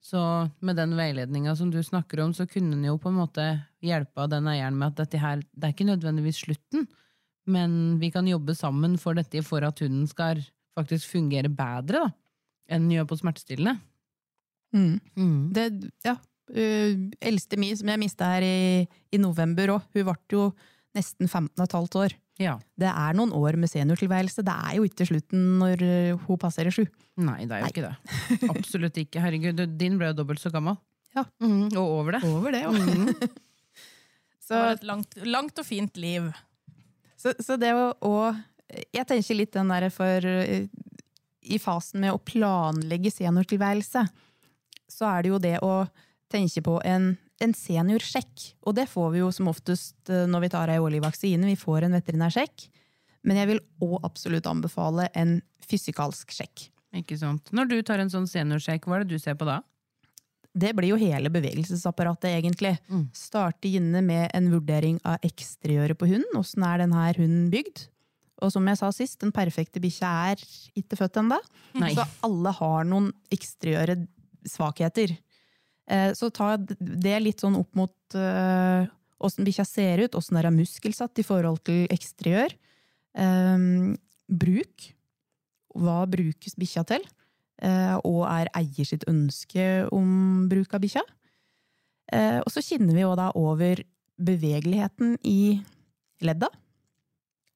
Så 0.00 0.20
med 0.64 0.76
den 0.80 0.94
veiledninga 0.96 1.54
som 1.56 1.70
du 1.72 1.78
snakker 1.84 2.22
om, 2.24 2.32
så 2.36 2.46
kunne 2.48 2.76
en 2.76 2.86
jo 2.88 2.96
på 3.00 3.10
en 3.12 3.18
måte 3.20 3.44
hjelpe 3.84 4.26
den 4.32 4.48
eieren 4.48 4.78
med 4.80 4.94
at 4.94 5.02
dette 5.02 5.20
her, 5.20 5.42
det 5.52 5.66
er 5.66 5.74
ikke 5.74 5.88
nødvendigvis 5.88 6.40
slutten, 6.46 6.86
men 7.50 7.98
vi 8.00 8.10
kan 8.12 8.28
jobbe 8.28 8.54
sammen 8.56 8.96
for 9.00 9.16
dette 9.16 9.42
for 9.44 9.64
at 9.66 9.80
hunden 9.84 10.08
skal 10.08 10.40
faktisk 10.76 11.10
fungere 11.12 11.52
bedre 11.52 12.06
da, 12.06 12.10
enn 12.70 12.86
den 12.86 12.96
gjør 12.98 13.10
på 13.10 13.20
smertestillende. 13.20 13.76
Mm. 14.76 15.50
Det, 15.52 15.66
ja, 16.06 16.14
uh, 16.54 16.92
eldste 17.20 17.58
mi, 17.60 17.72
som 17.76 17.90
jeg 17.90 18.00
mista 18.00 18.28
her 18.36 18.46
i, 18.46 18.84
i 19.10 19.20
november 19.20 19.76
òg, 19.76 19.88
hun 19.96 20.06
ble 20.06 20.16
jo 20.36 20.50
nesten 20.96 21.28
15 21.28 21.54
15 21.66 22.00
år. 22.02 22.14
Ja. 22.40 22.54
Det 22.80 22.88
er 22.88 23.16
noen 23.18 23.32
år 23.36 23.56
med 23.60 23.68
seniortilværelse. 23.70 24.42
Det 24.46 24.54
er 24.54 24.76
jo 24.78 24.86
ikke 24.88 25.06
slutten 25.08 25.42
når 25.60 25.82
uh, 25.84 26.22
hun 26.26 26.38
passerer 26.40 26.72
sju. 26.74 26.86
Nei, 27.20 27.42
det 27.46 27.58
er 27.58 27.64
jo 27.66 27.70
ikke 27.74 27.84
det. 27.84 27.94
Absolutt 28.54 29.00
ikke. 29.02 29.20
Herregud, 29.22 29.60
din 29.78 29.98
ble 30.00 30.08
jo 30.10 30.16
dobbelt 30.22 30.40
så 30.42 30.52
gammel. 30.54 30.78
Ja. 31.14 31.26
Mm, 31.42 31.68
og 31.74 31.84
over 31.84 32.16
det. 32.16 32.22
Over 32.28 32.56
det, 32.56 32.64
Mm. 32.70 33.10
Det 34.50 34.56
Så, 34.56 34.58
var 34.58 34.72
et 34.74 34.82
langt, 34.88 35.12
langt 35.30 35.58
og 35.62 35.66
fint 35.66 35.96
liv. 36.02 36.24
så, 37.14 37.30
så 37.38 37.54
det 37.60 37.68
å, 37.70 37.92
å 38.02 38.14
Jeg 38.90 39.06
tenker 39.06 39.36
litt 39.38 39.52
den 39.54 39.68
derre 39.70 39.92
for 39.94 40.26
uh, 40.26 40.64
I 41.46 41.58
fasen 41.62 42.00
med 42.02 42.10
å 42.16 42.18
planlegge 42.18 43.12
seniortilværelse, 43.14 44.02
så 44.90 45.06
er 45.12 45.22
det 45.22 45.30
jo 45.30 45.38
det 45.38 45.54
å 45.62 45.84
tenke 46.30 46.64
på 46.66 46.80
en, 46.82 47.12
en 47.44 47.54
seniorsjekk. 47.56 48.50
Og 48.68 48.76
det 48.78 48.86
får 48.90 49.08
vi 49.14 49.22
jo 49.22 49.30
som 49.34 49.50
oftest 49.52 50.12
uh, 50.12 50.26
når 50.30 50.46
vi 50.46 50.52
tar 50.52 50.72
ei 50.72 50.80
årlig 50.82 51.02
vaksine. 51.04 51.48
Vi 51.48 51.58
får 51.58 51.86
en 51.86 51.96
veterinærsjekk. 51.98 52.68
Men 53.28 53.40
jeg 53.40 53.50
vil 53.50 53.62
òg 53.84 53.98
absolutt 54.06 54.48
anbefale 54.48 55.08
en 55.18 55.38
fysikalsk 55.68 56.32
sjekk. 56.32 56.68
Ikke 56.96 57.18
sant. 57.20 57.52
Når 57.54 57.68
du 57.70 57.76
tar 57.86 58.02
en 58.02 58.10
sånn 58.12 58.28
seniorsjekk, 58.30 58.88
hva 58.88 58.98
er 58.98 59.04
det 59.04 59.14
du 59.18 59.22
ser 59.22 59.36
på 59.38 59.48
da? 59.48 59.60
Det 60.50 60.72
blir 60.74 60.90
jo 60.90 60.98
hele 60.98 61.30
bevegelsesapparatet, 61.30 62.32
egentlig. 62.40 62.74
Mm. 62.90 63.04
Starte 63.14 63.70
inne 63.70 64.02
med 64.02 64.32
en 64.34 64.48
vurdering 64.50 64.98
av 65.06 65.22
eksteriøret 65.26 65.98
på 65.98 66.08
hunden. 66.10 66.40
Åssen 66.40 66.64
er 66.66 66.82
denne 66.82 67.04
hunden 67.20 67.46
bygd? 67.52 67.84
Og 68.40 68.50
som 68.54 68.66
jeg 68.66 68.80
sa 68.80 68.88
sist, 68.94 69.20
den 69.20 69.34
perfekte 69.36 69.82
bikkja 69.82 70.10
er 70.32 70.42
ikke 70.80 70.98
født 70.98 71.20
ennå. 71.22 71.38
Så 71.94 72.06
alle 72.26 72.54
har 72.56 72.88
noen 72.88 73.10
eksteriøre 73.30 74.00
svakheter. 74.48 75.12
Eh, 75.90 76.12
Så 76.14 76.30
ta 76.30 76.54
det 76.56 77.18
litt 77.22 77.42
sånn 77.42 77.58
opp 77.58 77.74
mot 77.78 78.16
eh, 78.16 78.86
åssen 79.20 79.46
bikkja 79.46 79.66
ser 79.66 80.04
ut, 80.06 80.16
åssen 80.16 80.38
er 80.40 80.50
muskelsatt 80.54 81.18
i 81.20 81.26
forhold 81.26 81.62
til 81.66 81.90
eksteriør. 81.92 82.54
Eh, 83.18 83.68
bruk. 84.30 84.90
Hva 85.74 86.02
brukes 86.10 86.56
bikkja 86.58 86.86
til? 86.88 87.04
Eh, 87.62 87.96
og 88.06 88.24
er 88.30 88.50
eier 88.56 88.86
sitt 88.88 89.04
ønske 89.10 89.86
om 89.92 90.48
bruk 90.50 90.74
av 90.74 90.82
bikkja. 90.86 91.04
Og 92.10 92.48
så 92.50 92.58
kjenner 92.66 92.96
vi 92.96 93.04
jo 93.04 93.12
da 93.14 93.28
over 93.38 93.78
bevegeligheten 94.18 95.12
i 95.22 95.60
ledda. 96.26 96.48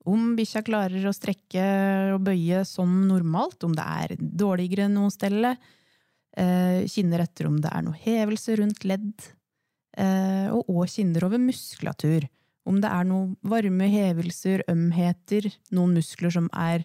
Om 0.06 0.36
bikkja 0.38 0.62
klarer 0.62 1.08
å 1.08 1.14
strekke 1.16 1.64
og 2.14 2.20
bøye 2.28 2.60
som 2.68 2.92
normalt, 3.08 3.64
om 3.66 3.74
det 3.74 3.86
er 4.04 4.14
dårligere 4.20 4.86
noe 4.92 5.10
stelle. 5.10 5.56
Eh, 6.34 6.82
kinner 6.90 7.22
etter 7.22 7.46
om 7.46 7.60
det 7.62 7.70
er 7.70 7.84
noe 7.86 7.98
hevelse 8.04 8.56
rundt 8.58 8.86
ledd. 8.88 9.28
Eh, 9.94 10.48
og 10.50 10.66
òg 10.66 10.90
kinner 10.90 11.28
over 11.28 11.38
muskulatur. 11.38 12.26
Om 12.66 12.80
det 12.82 12.90
er 12.90 13.06
noe 13.06 13.34
varme 13.46 13.86
hevelser, 13.92 14.64
ømheter, 14.72 15.50
noen 15.76 15.94
muskler 15.98 16.32
som 16.34 16.48
er 16.56 16.82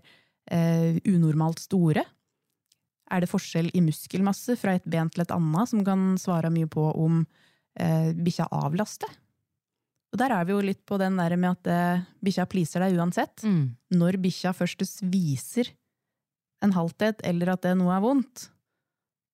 eh, 0.51 0.99
unormalt 1.07 1.63
store. 1.63 2.03
Er 3.09 3.23
det 3.23 3.31
forskjell 3.31 3.71
i 3.73 3.81
muskelmasse 3.81 4.53
fra 4.59 4.75
et 4.77 4.85
ben 4.85 5.09
til 5.09 5.23
et 5.23 5.33
annet, 5.33 5.71
som 5.71 5.81
kan 5.87 6.11
svare 6.21 6.51
mye 6.53 6.69
på 6.69 6.83
om 6.91 7.23
eh, 7.79 8.11
bikkja 8.13 8.51
avlaster? 8.53 9.09
Og 10.09 10.17
der 10.21 10.33
er 10.33 10.45
vi 10.45 10.53
jo 10.55 10.61
litt 10.65 10.81
på 10.89 10.97
den 11.01 11.17
der 11.17 11.35
med 11.37 11.57
at 11.57 11.69
eh, 11.73 12.05
bikkja 12.25 12.45
pleaser 12.49 12.85
deg 12.85 12.97
uansett. 12.99 13.41
Mm. 13.45 13.73
Når 13.97 14.19
bikkja 14.21 14.53
først 14.57 14.85
viser 15.09 15.71
en 16.65 16.73
halthet, 16.75 17.21
eller 17.25 17.53
at 17.55 17.63
det 17.65 17.75
noe 17.79 17.95
er 17.95 18.03
vondt, 18.03 18.49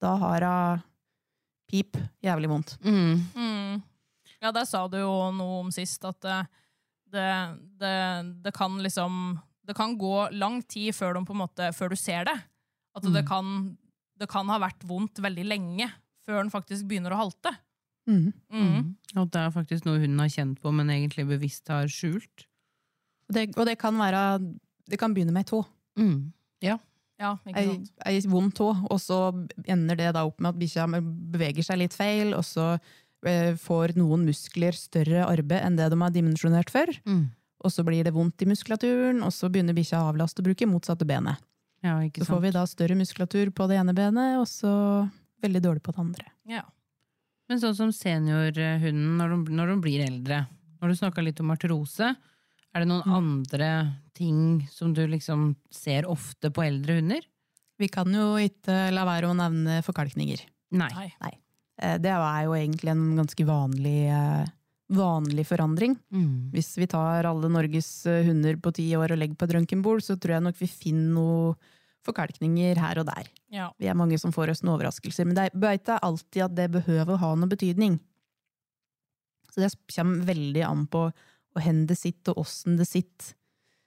da 0.01 0.15
har 0.21 0.45
hun 0.45 0.83
pip 1.71 1.97
jævlig 2.23 2.49
vondt. 2.51 2.75
Mm. 2.85 3.21
Mm. 3.35 3.81
Ja, 4.41 4.51
der 4.51 4.65
sa 4.69 4.83
du 4.91 4.97
jo 4.99 5.13
noe 5.33 5.61
om 5.63 5.71
sist, 5.73 6.03
at 6.05 6.19
det, 6.21 6.39
det, 7.13 7.29
det, 7.81 7.95
det 8.45 8.53
kan 8.53 8.75
liksom 8.83 9.39
Det 9.65 9.73
kan 9.75 9.95
gå 9.97 10.29
lang 10.37 10.59
tid 10.69 10.93
før, 10.93 11.15
de 11.17 11.25
på 11.25 11.33
en 11.33 11.39
måte, 11.41 11.71
før 11.73 11.89
du 11.89 11.95
ser 11.97 12.23
det. 12.27 12.35
At 12.95 13.01
det, 13.01 13.23
Mm. 13.23 13.27
kan, 13.27 13.77
det 14.19 14.27
kan 14.29 14.47
ha 14.47 14.59
vært 14.61 14.83
vondt 14.85 15.17
veldig 15.17 15.45
lenge 15.49 15.87
før 16.23 16.43
den 16.43 16.51
faktisk 16.53 16.85
begynner 16.85 17.11
å 17.15 17.17
halte. 17.23 17.49
Og 18.07 18.13
Mm. 18.13 18.33
Mm. 18.53 18.95
At 19.17 19.31
det 19.33 19.41
er 19.41 19.49
faktisk 19.49 19.85
noe 19.87 19.97
hunden 19.97 20.19
har 20.21 20.29
kjent 20.29 20.59
på, 20.61 20.71
men 20.71 20.91
egentlig 20.93 21.25
bevisst 21.27 21.67
har 21.73 21.87
skjult. 21.89 22.45
Og, 23.27 23.33
det, 23.33 23.57
og 23.57 23.65
det 23.65 23.79
kan 23.81 23.97
være 23.97 24.21
Det 24.87 24.99
kan 24.99 25.15
begynne 25.15 25.33
med 25.33 25.41
ei 25.47 25.49
tå. 25.49 25.63
Mm. 25.97 26.31
Ja, 27.21 27.37
Ei, 27.55 27.77
ei 28.03 28.19
vond 28.27 28.51
tå, 28.55 28.73
og 28.75 28.99
så 28.99 29.29
ender 29.71 29.95
det 29.99 30.11
da 30.17 30.25
opp 30.27 30.41
med 30.43 30.51
at 30.51 30.59
bikkja 30.59 30.87
beveger 30.91 31.63
seg 31.63 31.79
litt 31.79 31.95
feil, 31.95 32.33
og 32.35 32.43
så 32.43 32.73
eh, 32.75 33.55
får 33.59 33.95
noen 33.99 34.25
muskler 34.27 34.75
større 34.75 35.23
arbeid 35.29 35.63
enn 35.63 35.79
det 35.79 35.87
de 35.93 35.99
har 36.01 36.15
dimensjonert 36.15 36.73
for. 36.73 36.91
Mm. 37.07 37.29
Og 37.65 37.71
så 37.71 37.85
blir 37.87 38.03
det 38.05 38.13
vondt 38.13 38.43
i 38.43 38.49
muskulaturen, 38.49 39.23
og 39.23 39.31
så 39.33 39.49
begynner 39.49 39.77
bikkja 39.77 40.03
å 40.03 40.11
avlaste 40.11 40.43
og 40.43 40.49
bruke 40.49 40.67
motsatte 40.69 41.07
benet. 41.07 41.39
Ja, 41.85 41.97
ikke 42.03 42.25
Så 42.25 42.33
får 42.33 42.43
vi 42.43 42.53
da 42.55 42.65
større 42.67 42.97
muskulatur 42.97 43.51
på 43.55 43.67
det 43.69 43.79
ene 43.79 43.95
benet, 43.95 44.39
og 44.41 44.47
så 44.49 44.73
veldig 45.45 45.61
dårlig 45.63 45.83
på 45.85 45.95
det 45.95 46.03
andre. 46.03 46.31
Ja. 46.49 46.63
Men 47.49 47.61
sånn 47.61 47.77
som 47.77 47.91
seniorhunden 47.93 49.19
når 49.19 49.35
de, 49.35 49.57
når 49.57 49.71
de 49.71 49.75
blir 49.83 50.03
eldre, 50.05 50.45
når 50.81 50.91
du 50.91 50.99
snakka 50.99 51.23
litt 51.23 51.39
om 51.43 51.53
artrose, 51.53 52.15
er 52.75 52.83
det 52.83 52.89
noen 52.89 53.05
andre 53.07 53.69
ting 54.15 54.65
som 54.71 54.93
du 54.95 55.03
liksom 55.11 55.53
ser 55.73 56.07
ofte 56.09 56.51
på 56.53 56.63
eldre 56.65 56.99
hunder? 56.99 57.23
Vi 57.79 57.89
kan 57.91 58.11
jo 58.13 58.35
ikke 58.39 58.89
la 58.95 59.03
være 59.07 59.29
å 59.29 59.35
nevne 59.37 59.81
forkalkninger. 59.85 60.45
Nei. 60.79 60.91
Nei. 61.21 61.33
Eh, 61.81 61.97
Det 61.99 62.11
er 62.11 62.43
jo 62.47 62.55
egentlig 62.55 62.91
en 62.93 63.15
ganske 63.19 63.45
vanlig, 63.45 64.07
eh, 64.07 64.45
vanlig 64.95 65.45
forandring. 65.47 65.97
Mm. 66.13 66.51
Hvis 66.53 66.77
vi 66.77 66.87
tar 66.87 67.25
alle 67.27 67.49
Norges 67.51 68.05
eh, 68.05 68.23
hunder 68.23 68.55
på 68.55 68.73
ti 68.73 68.87
år 68.95 69.11
og 69.11 69.19
legger 69.19 69.35
på 69.35 69.47
et 69.49 69.55
røntgenbord, 69.57 70.03
så 70.03 70.15
tror 70.15 70.37
jeg 70.37 70.45
nok 70.47 70.59
vi 70.59 70.67
finner 70.71 71.13
noe 71.13 71.55
forkalkninger 72.05 72.77
her 72.77 72.99
og 73.01 73.07
der. 73.09 73.27
Ja. 73.51 73.71
Vi 73.79 73.87
er 73.89 73.97
mange 73.97 74.19
som 74.21 74.31
får 74.31 74.53
oss 74.53 74.63
noen 74.63 74.77
overraskelser, 74.77 75.25
men 75.25 75.35
det 75.35 75.49
er 75.51 75.79
ikke 75.79 75.99
alltid 76.05 76.43
at 76.45 76.55
det 76.55 76.71
behøver 76.71 77.15
å 77.15 77.21
ha 77.23 77.31
noe 77.35 77.49
betydning. 77.49 77.99
Så 79.51 79.63
det 79.63 79.73
kommer 79.95 80.27
veldig 80.27 80.63
an 80.67 80.85
på 80.91 81.07
hvor 81.55 81.85
det 81.87 81.95
sitter, 81.97 82.35
og 82.35 82.43
åssen 82.43 82.75
det 82.77 82.87
sitter. 82.87 83.33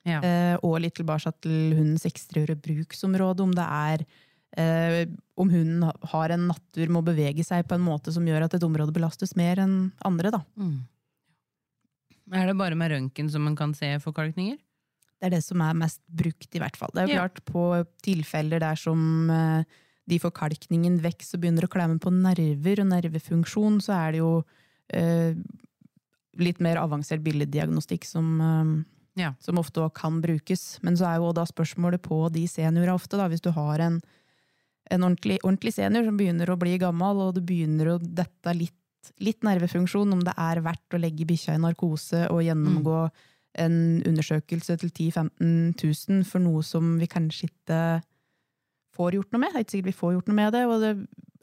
Ja. 0.08 0.20
Eh, 0.24 0.56
og 0.64 0.78
litt 0.80 0.96
tilbake 0.98 1.32
til 1.44 1.76
hundens 1.76 2.06
eksteriøre 2.08 2.56
bruksområde, 2.64 3.44
om 3.44 3.52
det 3.56 3.66
er 3.66 4.04
eh, 4.56 5.02
om 5.36 5.50
hunden 5.52 5.84
har 6.12 6.32
en 6.34 6.46
natur 6.48 6.88
med 6.88 7.02
å 7.02 7.08
bevege 7.10 7.44
seg 7.44 7.66
på 7.68 7.76
en 7.76 7.84
måte 7.84 8.14
som 8.14 8.24
gjør 8.26 8.46
at 8.48 8.56
et 8.56 8.64
område 8.66 8.94
belastes 8.96 9.36
mer 9.38 9.60
enn 9.62 9.76
andre. 10.08 10.32
Da. 10.34 10.40
Mm. 10.56 10.78
Er 12.32 12.48
det 12.50 12.56
bare 12.60 12.76
med 12.76 12.90
røntgen 12.92 13.28
som 13.32 13.44
man 13.46 13.56
kan 13.56 13.74
se 13.76 13.94
forkalkninger? 14.04 14.58
Det 15.18 15.26
er 15.26 15.34
det 15.34 15.42
som 15.44 15.60
er 15.64 15.74
mest 15.74 16.00
brukt, 16.06 16.48
i 16.54 16.60
hvert 16.62 16.76
fall. 16.78 16.90
Det 16.94 17.02
er 17.02 17.08
jo 17.08 17.14
Ja. 17.16 17.22
klart 17.26 17.44
på 17.48 17.62
tilfeller 18.04 18.60
der 18.62 18.76
som 18.78 19.30
eh, 19.30 19.64
de 20.08 20.18
forkalkningen 20.22 21.00
vokser 21.02 21.36
og 21.36 21.42
begynner 21.42 21.66
å 21.66 21.72
klemme 21.72 21.98
på 22.00 22.12
nerver 22.14 22.80
og 22.84 22.86
nervefunksjon, 22.92 23.80
så 23.82 23.96
er 23.96 24.12
det 24.12 24.18
jo 24.22 24.44
eh, 24.94 25.34
litt 26.38 26.60
mer 26.60 26.76
avansert 26.80 27.20
billeddiagnostikk 27.24 28.06
som, 28.06 28.40
eh, 28.40 28.84
Ja. 29.18 29.32
som 29.42 29.58
ofte 29.58 29.82
også 29.82 29.96
kan 29.98 30.20
brukes. 30.22 30.78
Men 30.86 30.96
så 30.98 31.08
er 31.10 31.18
jo 31.18 31.34
da 31.36 31.44
spørsmålet 31.48 32.02
på 32.04 32.20
de 32.34 32.46
seniora 32.50 32.94
ofte, 32.94 33.18
da, 33.18 33.28
hvis 33.30 33.42
du 33.44 33.50
har 33.56 33.82
en, 33.82 34.00
en 34.90 35.06
ordentlig, 35.06 35.40
ordentlig 35.42 35.74
senior 35.74 36.06
som 36.06 36.18
begynner 36.20 36.50
å 36.50 36.58
bli 36.60 36.76
gammel, 36.80 37.24
og 37.26 37.34
det 37.36 37.46
begynner 37.48 37.94
å 37.94 37.98
dette 37.98 38.54
litt, 38.56 38.76
litt 39.24 39.42
nervefunksjon, 39.46 40.14
om 40.14 40.22
det 40.26 40.36
er 40.38 40.62
verdt 40.64 40.94
å 40.94 41.02
legge 41.02 41.26
bikkja 41.28 41.56
i 41.56 41.62
narkose 41.62 42.26
og 42.30 42.44
gjennomgå 42.46 43.08
en 43.58 43.76
undersøkelse 44.06 44.76
til 44.78 44.92
10 44.92 45.24
000-15 45.40 45.74
000 45.82 46.26
for 46.28 46.44
noe 46.44 46.62
som 46.66 46.96
vi 47.00 47.08
kanskje 47.10 47.48
ikke 47.48 47.80
får 48.98 49.18
gjort 49.18 49.34
noe 49.34 49.42
med. 49.42 49.52
Det 49.52 49.60
er 49.60 49.66
ikke 49.66 49.76
sikkert 49.76 49.90
vi 49.90 50.00
får 50.00 50.14
gjort 50.16 50.30
noe 50.30 50.38
med 50.38 50.54
det, 50.54 50.64
og 50.68 50.82
det, 50.84 50.92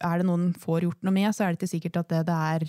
er 0.04 0.20
det 0.20 0.28
noen 0.28 0.50
får 0.60 0.88
gjort 0.88 1.08
noe 1.08 1.16
med, 1.16 1.30
så 1.36 1.46
er 1.46 1.54
det 1.54 1.60
ikke 1.60 1.74
sikkert 1.76 2.02
at 2.04 2.12
det, 2.12 2.22
det 2.30 2.38
er 2.50 2.68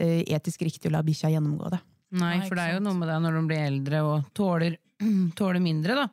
eh, 0.00 0.22
etisk 0.36 0.64
riktig 0.66 0.90
å 0.90 0.96
la 0.96 1.04
bikkja 1.06 1.32
gjennomgå 1.34 1.72
det. 1.74 1.80
Nei, 2.14 2.36
for 2.46 2.54
det 2.54 2.62
er 2.68 2.76
jo 2.76 2.84
noe 2.84 2.94
med 2.94 3.08
det 3.10 3.16
når 3.24 3.34
de 3.38 3.42
blir 3.50 3.64
eldre 3.66 4.02
og 4.06 4.28
tåler, 4.36 4.76
tåler 5.38 5.62
mindre, 5.62 5.96
da. 6.04 6.06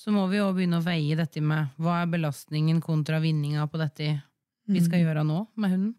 Så 0.00 0.10
må 0.14 0.24
vi 0.30 0.38
jo 0.40 0.48
begynne 0.56 0.80
å 0.80 0.84
veie 0.84 1.16
dette 1.18 1.42
med 1.44 1.74
hva 1.78 2.00
er 2.02 2.10
belastningen 2.10 2.80
kontra 2.82 3.20
vinninga 3.20 3.66
på 3.70 3.80
dette 3.80 4.14
vi 4.70 4.78
Mm. 4.78 4.84
skal 4.86 5.00
gjøre 5.02 5.24
nå 5.26 5.40
med 5.58 5.70
hunden. 5.72 5.94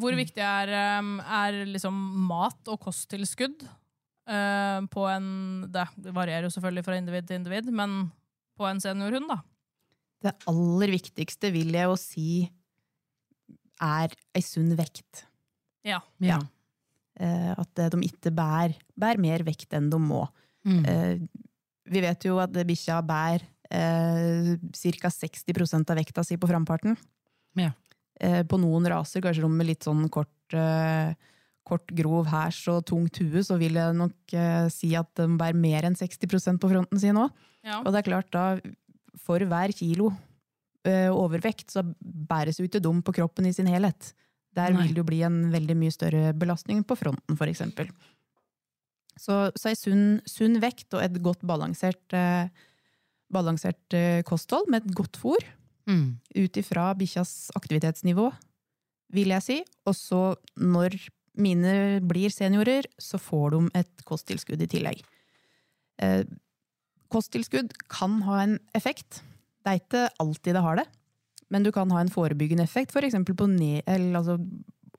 Hvor 0.00 0.14
viktig 0.16 0.40
er, 0.40 0.70
um, 0.98 1.18
er 1.20 1.66
liksom 1.68 1.92
mat 2.26 2.68
og 2.72 2.78
kosttilskudd 2.80 3.66
uh, 3.66 4.80
på 4.88 5.02
en 5.12 5.66
Det 5.68 5.84
varierer 6.16 6.46
jo 6.46 6.52
selvfølgelig 6.54 6.84
fra 6.86 6.96
individ 6.96 7.26
til 7.28 7.36
individ, 7.36 7.68
men 7.68 8.10
på 8.56 8.64
en 8.68 8.80
seniorhund, 8.80 9.28
da? 9.28 9.42
Det 10.22 10.32
aller 10.48 10.94
viktigste 10.94 11.50
vil 11.52 11.72
jeg 11.76 11.84
jo 11.90 11.98
si 12.00 12.26
er 13.82 14.12
ei 14.34 14.40
sunn 14.46 14.72
vekt. 14.78 15.26
Ja. 15.84 16.00
Ja. 16.22 16.38
Eh, 17.22 17.52
at 17.54 17.82
eh, 17.82 17.90
de 17.92 18.08
ikke 18.08 18.32
bærer, 18.34 18.76
bær 18.98 19.20
mer 19.20 19.44
vekt 19.46 19.74
enn 19.76 19.90
de 19.92 20.00
må. 20.02 20.24
Mm. 20.66 20.82
Eh, 20.88 21.42
vi 21.92 22.02
vet 22.02 22.26
jo 22.26 22.38
at 22.42 22.54
bikkja 22.54 23.00
bærer 23.06 23.44
eh, 23.70 24.54
ca. 24.98 25.10
60 25.12 25.76
av 25.82 25.98
vekta 25.98 26.24
si 26.26 26.38
på 26.40 26.50
framparten. 26.50 26.96
Ja. 27.58 27.72
Eh, 28.22 28.42
på 28.48 28.58
noen 28.60 28.88
raser, 28.90 29.22
kanskje 29.24 29.44
de 29.44 29.52
med 29.52 29.68
litt 29.68 29.86
sånn 29.86 30.08
kort, 30.12 30.56
eh, 30.56 31.14
kort 31.66 31.94
grov 31.94 32.26
hæs 32.32 32.60
og 32.72 32.84
tungt 32.90 33.22
hue, 33.22 33.44
så 33.46 33.58
vil 33.60 33.78
jeg 33.78 33.98
nok 33.98 34.34
eh, 34.34 34.66
si 34.72 34.92
at 34.98 35.10
de 35.18 35.28
bærer 35.38 35.58
mer 35.58 35.86
enn 35.88 35.98
60% 35.98 36.62
på 36.62 36.70
fronten 36.72 37.02
sin 37.02 37.18
òg. 37.18 37.30
Ja. 37.62 37.80
Og 37.84 37.92
det 37.92 38.02
er 38.02 38.08
klart 38.10 38.30
da, 38.34 38.46
for 39.22 39.38
hver 39.38 39.74
kilo 39.76 40.10
overvekt, 40.82 41.68
så 41.70 41.84
bæres 42.02 42.56
jo 42.58 42.64
ikke 42.66 42.80
dum 42.82 43.04
på 43.06 43.12
kroppen 43.14 43.46
i 43.46 43.52
sin 43.54 43.68
helhet. 43.70 44.08
Der 44.54 44.74
vil 44.76 44.92
det 44.92 45.00
jo 45.00 45.08
bli 45.08 45.22
en 45.24 45.46
veldig 45.52 45.76
mye 45.80 45.92
større 45.94 46.32
belastning 46.36 46.82
på 46.84 46.96
fronten, 46.98 47.38
eksempel. 47.48 47.88
Så, 49.16 49.50
så 49.56 49.70
ei 49.70 49.76
sunn, 49.76 50.20
sunn 50.28 50.58
vekt 50.60 50.92
og 50.96 51.02
et 51.04 51.16
godt 51.24 51.40
balansert, 51.46 52.04
eh, 52.16 52.48
balansert 53.32 53.96
eh, 53.96 54.20
kosthold 54.28 54.68
med 54.72 54.84
et 54.84 54.94
godt 54.94 55.16
fôr, 55.20 55.40
Mm. 55.82 56.20
ut 56.36 56.56
ifra 56.56 56.94
bikkjas 56.94 57.50
aktivitetsnivå, 57.58 58.28
vil 59.10 59.32
jeg 59.34 59.42
si. 59.42 59.56
Og 59.84 59.96
så, 59.98 60.36
når 60.56 60.94
mine 61.34 62.00
blir 62.06 62.30
seniorer, 62.30 62.86
så 63.00 63.18
får 63.18 63.50
de 63.50 63.70
et 63.80 64.04
kosttilskudd 64.06 64.62
i 64.62 64.68
tillegg. 64.70 65.02
Eh, 65.98 66.22
kosttilskudd 67.10 67.74
kan 67.88 68.20
ha 68.22 68.42
en 68.44 68.58
effekt. 68.74 69.22
Det 69.64 69.72
er 69.72 69.80
ikke 69.80 70.04
alltid 70.22 70.54
det 70.54 70.62
har 70.62 70.76
det, 70.76 70.86
men 71.52 71.66
du 71.66 71.70
kan 71.74 71.90
ha 71.92 72.00
en 72.00 72.10
forebyggende 72.12 72.64
effekt, 72.64 72.94
f.eks. 72.96 73.14
på 73.28 73.48
ned, 73.50 73.82
eller, 73.86 74.16
altså, 74.22 74.38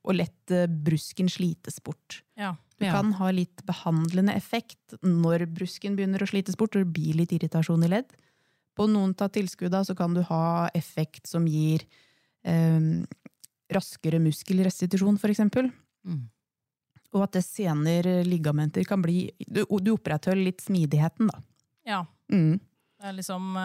å 0.04 0.14
lette 0.14 0.66
brusken 0.70 1.30
slites 1.32 1.80
bort. 1.84 2.22
Ja. 2.38 2.54
Du 2.78 2.86
Ja. 2.86 2.92
kan 2.98 3.14
ha 3.14 3.32
litt 3.32 3.64
behandlende 3.66 4.34
effekt 4.36 4.96
når 5.02 5.46
brusken 5.56 5.96
begynner 5.96 6.22
å 6.22 6.28
slites 6.28 6.58
bort 6.60 6.76
og 6.76 6.84
det 6.84 6.94
blir 6.94 7.16
litt 7.16 7.32
irritasjon 7.32 7.86
i 7.86 7.88
ledd. 7.88 8.10
På 8.76 8.88
noen 8.90 9.14
av 9.22 9.30
tilskudda 9.30 9.84
så 9.86 9.96
kan 9.96 10.14
du 10.14 10.22
ha 10.28 10.70
effekt 10.76 11.28
som 11.30 11.46
gir 11.48 11.86
eh, 12.44 12.80
raskere 13.72 14.20
muskelrestitusjon, 14.20 15.18
eksempel. 15.32 15.72
Mm. 16.06 16.26
Og 17.14 17.24
at 17.24 17.38
det 17.38 17.46
senere 17.46 18.24
ligamenter 18.26 18.84
kan 18.90 19.02
bli 19.02 19.30
Du, 19.48 19.64
du 19.80 19.92
opprettholder 19.94 20.44
litt 20.50 20.62
smidigheten, 20.66 21.30
da. 21.30 21.40
ja. 21.86 22.06
Mm. 22.32 22.60
Det 23.00 23.10
er 23.10 23.14
liksom, 23.14 23.56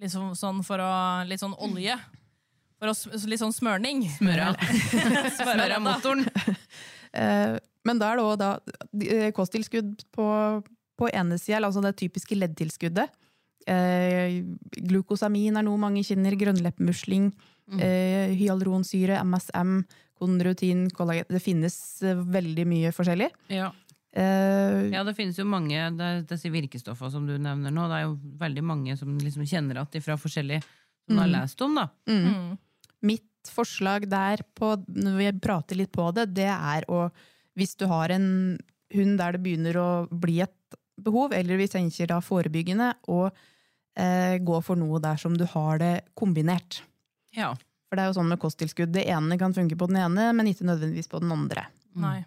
liksom 0.00 0.34
sånn 0.38 0.62
å 0.80 0.90
Litt 1.28 1.40
sånn 1.42 1.54
olje. 1.58 1.96
For 2.78 2.92
oss 2.92 3.06
litt 3.26 3.40
sånn 3.42 3.54
smørning. 3.54 4.04
Smøra. 4.18 4.52
av 4.54 5.82
motoren. 5.88 6.26
Eh, 7.08 7.54
men 7.88 7.96
da 7.98 8.10
er 8.12 8.18
det 8.18 8.24
òg 8.28 8.34
da 8.36 8.48
eh, 9.00 9.30
kosttilskudd 9.32 10.02
på, 10.12 10.26
på 11.00 11.08
ene 11.08 11.38
sida, 11.40 11.62
altså 11.64 11.80
det 11.80 11.94
typiske 11.96 12.36
leddtilskuddet. 12.36 13.08
Eh, 13.64 14.42
glukosamin 14.76 15.56
er 15.56 15.64
noe 15.64 15.80
mange 15.80 16.04
kjenner, 16.04 16.36
grønnleppemusling, 16.38 17.30
Mm. 17.68 17.80
eh, 17.84 18.30
hyaluronsyre, 18.32 19.18
MSM, 19.28 19.82
konrutin, 20.16 20.86
kollagen 20.96 21.26
Det 21.28 21.40
finnes 21.44 21.74
eh, 22.02 22.14
veldig 22.16 22.64
mye 22.68 22.92
forskjellig. 22.96 23.26
Ja. 23.52 23.66
Eh, 24.16 24.86
ja, 24.92 25.02
det 25.04 25.12
finnes 25.18 25.36
jo 25.36 25.44
mange 25.44 25.76
det, 25.98 26.28
disse 26.30 26.48
virkestoffene 26.52 27.12
som 27.12 27.26
du 27.28 27.34
nevner 27.36 27.72
nå. 27.72 27.84
Det 27.90 27.98
er 27.98 28.06
jo 28.06 28.14
veldig 28.40 28.64
mange 28.64 28.96
som 28.96 29.16
liksom 29.20 29.44
kjenner 29.48 29.82
at 29.82 29.92
de 29.92 30.00
fra 30.00 30.16
forskjellige 30.16 30.62
som 30.64 31.16
du 31.16 31.20
har 31.20 31.28
lest 31.34 31.60
om, 31.64 31.76
da. 31.76 31.88
Mm. 32.08 32.56
Mitt 33.06 33.52
forslag 33.54 34.08
der, 34.10 34.42
på, 34.58 34.74
når 34.88 35.18
vi 35.18 35.28
prater 35.40 35.78
litt 35.78 35.92
på 35.94 36.10
det, 36.16 36.30
det 36.36 36.50
er 36.50 36.86
å 36.90 37.08
Hvis 37.58 37.74
du 37.74 37.88
har 37.90 38.12
en 38.14 38.58
hund 38.94 39.18
der 39.18 39.34
det 39.34 39.42
begynner 39.42 39.76
å 39.82 39.88
bli 40.06 40.36
et 40.44 40.76
behov, 40.98 41.32
eller 41.34 41.58
vi 41.58 41.66
tenker 41.70 42.06
da 42.06 42.20
forebyggende, 42.22 42.92
og 43.10 43.32
eh, 43.98 44.38
gå 44.38 44.60
for 44.62 44.78
noe 44.78 45.00
der 45.02 45.18
som 45.18 45.34
du 45.34 45.42
har 45.44 45.80
det 45.82 45.94
kombinert. 46.14 46.82
Ja. 47.34 47.52
For 47.88 47.98
det 47.98 48.04
er 48.04 48.10
jo 48.12 48.18
sånn 48.20 48.30
med 48.30 48.40
kosttilskudd. 48.42 48.92
Det 48.94 49.06
ene 49.10 49.38
kan 49.40 49.54
funke 49.56 49.78
på 49.78 49.88
den 49.90 49.98
ene, 50.04 50.30
men 50.36 50.50
ikke 50.50 50.68
nødvendigvis 50.68 51.10
på 51.10 51.18
den 51.22 51.34
andre. 51.34 51.66
Nei. 51.98 52.20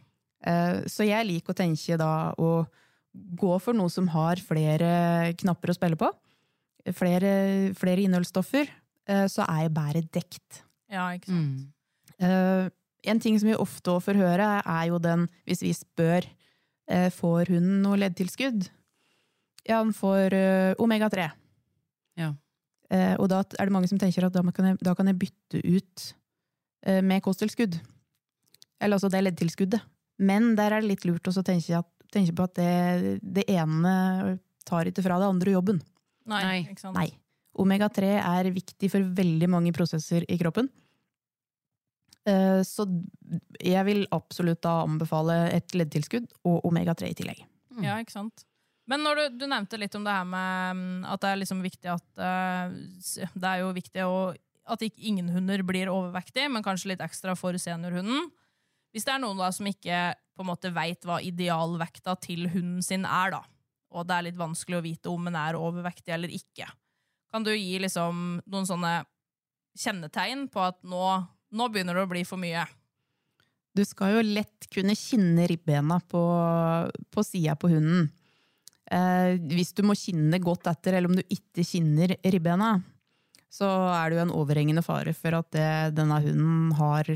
Eh, 0.44 0.84
Så 0.90 1.08
jeg 1.08 1.28
liker 1.30 1.54
å 1.54 1.60
tenke 1.62 1.98
da 2.02 2.34
å 2.36 2.52
gå 3.14 3.56
for 3.62 3.78
noe 3.78 3.92
som 3.92 4.08
har 4.12 4.40
flere 4.44 5.32
knapper 5.40 5.72
å 5.72 5.78
spille 5.78 6.00
på. 6.00 6.12
Flere, 6.98 7.32
flere 7.78 8.04
innholdsstoffer. 8.04 8.72
Eh, 9.08 9.26
Så 9.32 9.46
er 9.48 9.64
jeg 9.66 9.74
bedre 9.74 10.02
dekt. 10.14 10.62
Ja, 10.92 11.08
ikke 11.16 11.32
sant. 11.32 11.72
Mm. 12.20 12.28
Eh, 12.28 12.70
En 13.04 13.18
ting 13.20 13.40
som 13.40 13.50
vi 13.50 13.56
ofte 13.58 13.96
får 13.98 14.14
høre, 14.20 14.48
er 14.62 14.84
jo 14.92 15.00
den 15.02 15.24
hvis 15.50 15.64
vi 15.64 15.72
spør 15.74 16.22
eh, 16.88 17.08
får 17.10 17.50
hunden 17.50 17.80
noe 17.82 17.98
leddtilskudd. 17.98 18.68
Ja, 19.66 19.80
han 19.80 19.90
får 19.94 20.34
eh, 20.38 20.74
omega-3. 20.78 21.26
Ja. 22.22 22.28
Eh, 22.92 23.16
og 23.18 23.26
da 23.32 23.40
er 23.58 23.66
det 23.66 23.74
mange 23.74 23.90
som 23.90 23.98
tenker 23.98 24.28
at 24.28 24.34
da 24.36 24.44
kan 24.54 24.68
jeg, 24.70 24.78
da 24.86 24.94
kan 24.94 25.10
jeg 25.10 25.18
bytte 25.18 25.64
ut 25.66 26.06
eh, 26.86 27.02
med 27.02 27.24
kosttilskudd. 27.26 27.80
Eller 28.82 29.00
altså 29.00 29.10
det 29.10 29.24
leddtilskuddet. 29.26 29.82
Men 30.22 30.54
der 30.60 30.76
er 30.76 30.82
det 30.86 30.92
litt 30.92 31.06
lurt 31.10 31.26
å 31.26 31.34
tenke, 31.42 31.82
tenke 32.14 32.36
på 32.38 32.46
at 32.46 32.54
det, 32.60 33.18
det 33.24 33.48
ene 33.50 34.38
tar 34.68 34.86
ikke 34.86 35.02
fra 35.08 35.18
det 35.18 35.30
andre 35.32 35.56
jobben. 35.58 35.82
Nei, 36.30 36.68
Nei. 36.94 37.08
Ikke 37.52 37.64
sant. 37.64 37.98
Nei. 37.98 38.12
Omega-3 38.12 38.12
er 38.22 38.52
viktig 38.56 38.92
for 38.94 39.12
veldig 39.18 39.50
mange 39.52 39.74
prosesser 39.76 40.26
i 40.32 40.38
kroppen. 40.40 40.70
Eh, 42.28 42.62
Så 42.68 42.86
jeg 43.60 43.86
vil 43.88 44.06
absolutt 44.14 44.62
da 44.62 44.82
anbefale 44.86 45.50
et 45.56 45.74
leddtilskudd 45.76 46.30
og 46.46 46.64
omega-3 46.70 47.10
i 47.10 47.18
tillegg. 47.18 47.44
Ja, 47.82 47.98
ikke 48.02 48.14
sant. 48.14 48.46
Men 48.90 49.04
når 49.06 49.16
du, 49.16 49.44
du 49.44 49.48
nevnte 49.48 49.80
litt 49.80 49.96
om 49.96 50.04
det 50.04 50.14
her 50.14 50.26
med 50.28 50.78
mm, 50.78 51.06
at 51.14 51.22
det 51.24 51.30
er 51.30 51.40
liksom 51.40 51.62
viktig 51.64 51.92
at 51.94 52.20
eh, 52.20 52.74
Det 53.36 53.48
er 53.48 53.62
jo 53.62 53.70
viktig 53.78 54.04
å, 54.04 54.16
at 54.68 54.84
ikke, 54.84 55.04
ingen 55.08 55.30
hunder 55.32 55.64
blir 55.64 55.92
overvektig, 55.92 56.50
men 56.52 56.66
kanskje 56.66 56.94
litt 56.94 57.04
ekstra 57.04 57.36
for 57.40 57.56
seniorhunden. 57.62 58.30
Hvis 58.92 59.08
det 59.08 59.14
er 59.16 59.24
noen 59.24 59.40
da 59.40 59.48
som 59.56 59.70
ikke 59.70 60.02
på 60.36 60.44
en 60.44 60.50
måte 60.50 60.72
veit 60.76 61.06
hva 61.08 61.22
idealvekta 61.24 62.18
til 62.24 62.50
hunden 62.52 62.82
sin 62.84 63.06
er, 63.08 63.32
da, 63.38 63.42
og 63.96 64.08
det 64.08 64.16
er 64.18 64.26
litt 64.30 64.40
vanskelig 64.40 64.80
å 64.80 64.84
vite 64.84 65.12
om 65.12 65.28
den 65.28 65.38
er 65.40 65.58
overvektig 65.60 66.14
eller 66.16 66.32
ikke, 66.34 66.68
kan 67.32 67.46
du 67.46 67.52
gi 67.56 67.80
liksom 67.82 68.42
noen 68.46 68.68
sånne 68.68 69.02
kjennetegn 69.80 70.48
på 70.52 70.64
at 70.66 70.82
nå, 70.84 71.04
nå 71.56 71.68
begynner 71.72 71.98
det 71.98 72.06
å 72.06 72.12
bli 72.12 72.24
for 72.28 72.42
mye? 72.42 72.66
Du 73.72 73.84
skal 73.88 74.18
jo 74.18 74.24
lett 74.26 74.68
kunne 74.72 74.98
kinne 75.00 75.46
ribbena 75.48 76.02
på, 76.12 76.22
på 77.08 77.24
sida 77.24 77.56
på 77.56 77.72
hunden. 77.72 78.10
Eh, 78.92 79.38
hvis 79.56 79.72
du 79.78 79.86
må 79.88 79.96
kinne 79.96 80.42
godt 80.44 80.68
etter, 80.68 80.98
eller 80.98 81.08
om 81.08 81.16
du 81.16 81.24
ikke 81.24 81.64
kinner 81.64 82.18
ribbena, 82.20 82.74
så 83.52 83.68
er 83.96 84.10
det 84.10 84.18
jo 84.18 84.26
en 84.26 84.34
overhengende 84.36 84.84
fare 84.84 85.14
for 85.16 85.40
at 85.40 85.48
det, 85.56 85.70
denne 85.96 86.20
hunden 86.24 86.74
har 86.76 87.08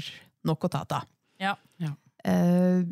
nok 0.48 0.68
å 0.68 0.72
ta 0.72 0.86
av. 0.88 1.12
Ja. 1.42 1.92
Eh, 2.24 2.88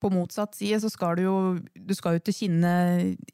på 0.00 0.10
motsatt 0.14 0.54
side 0.54 0.78
så 0.80 0.90
skal 0.92 1.16
du 1.18 1.22
jo 1.24 1.36
du 1.74 1.94
skal 1.94 2.16
jo 2.18 2.22
til 2.28 2.34
kinne 2.36 2.72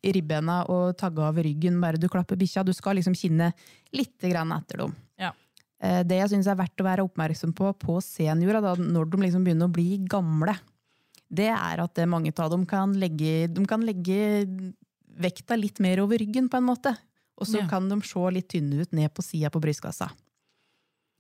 ribbena 0.03 0.63
og 0.73 0.97
tagge 1.01 1.21
av 1.21 1.37
ryggen 1.37 1.81
bare 1.83 2.01
du 2.01 2.09
klapper 2.09 2.37
bikkja. 2.41 2.65
Du 2.65 2.73
skal 2.73 2.97
liksom 2.97 3.17
kinne 3.19 3.53
litt 3.93 4.19
grann 4.25 4.53
etter 4.57 4.79
dem. 4.85 4.95
Ja. 5.21 5.33
Eh, 5.81 6.03
Det 6.03 6.17
jeg 6.23 6.31
syns 6.33 6.47
er 6.49 6.57
verdt 6.57 6.81
å 6.81 6.87
være 6.89 7.05
oppmerksom 7.05 7.53
på 7.55 7.73
på 7.79 7.99
seniora, 8.03 8.61
da, 8.65 8.75
når 8.77 9.11
de 9.11 9.17
liksom 9.27 9.45
begynner 9.45 9.69
å 9.69 9.73
bli 9.77 9.99
gamle, 10.09 10.57
det 11.31 11.51
er 11.53 11.83
at 11.83 11.95
det 11.95 12.09
mange 12.09 12.33
av 12.39 12.51
dem 12.51 12.65
kan 12.67 12.93
legge, 12.95 13.49
de 13.53 13.67
kan 13.67 13.83
legge 13.85 14.47
vekta 15.15 15.57
litt 15.59 15.79
mer 15.81 16.01
over 16.03 16.19
ryggen, 16.19 16.49
på 16.49 16.57
en 16.59 16.65
måte. 16.67 16.97
Og 17.39 17.47
så 17.47 17.61
Ja. 17.61 17.69
kan 17.69 17.89
de 17.89 18.01
se 18.01 18.19
litt 18.31 18.49
tynne 18.49 18.81
ut 18.81 18.93
ned 18.93 19.13
på 19.15 19.23
sida 19.23 19.51
på 19.51 19.61
brystkassa. 19.61 20.11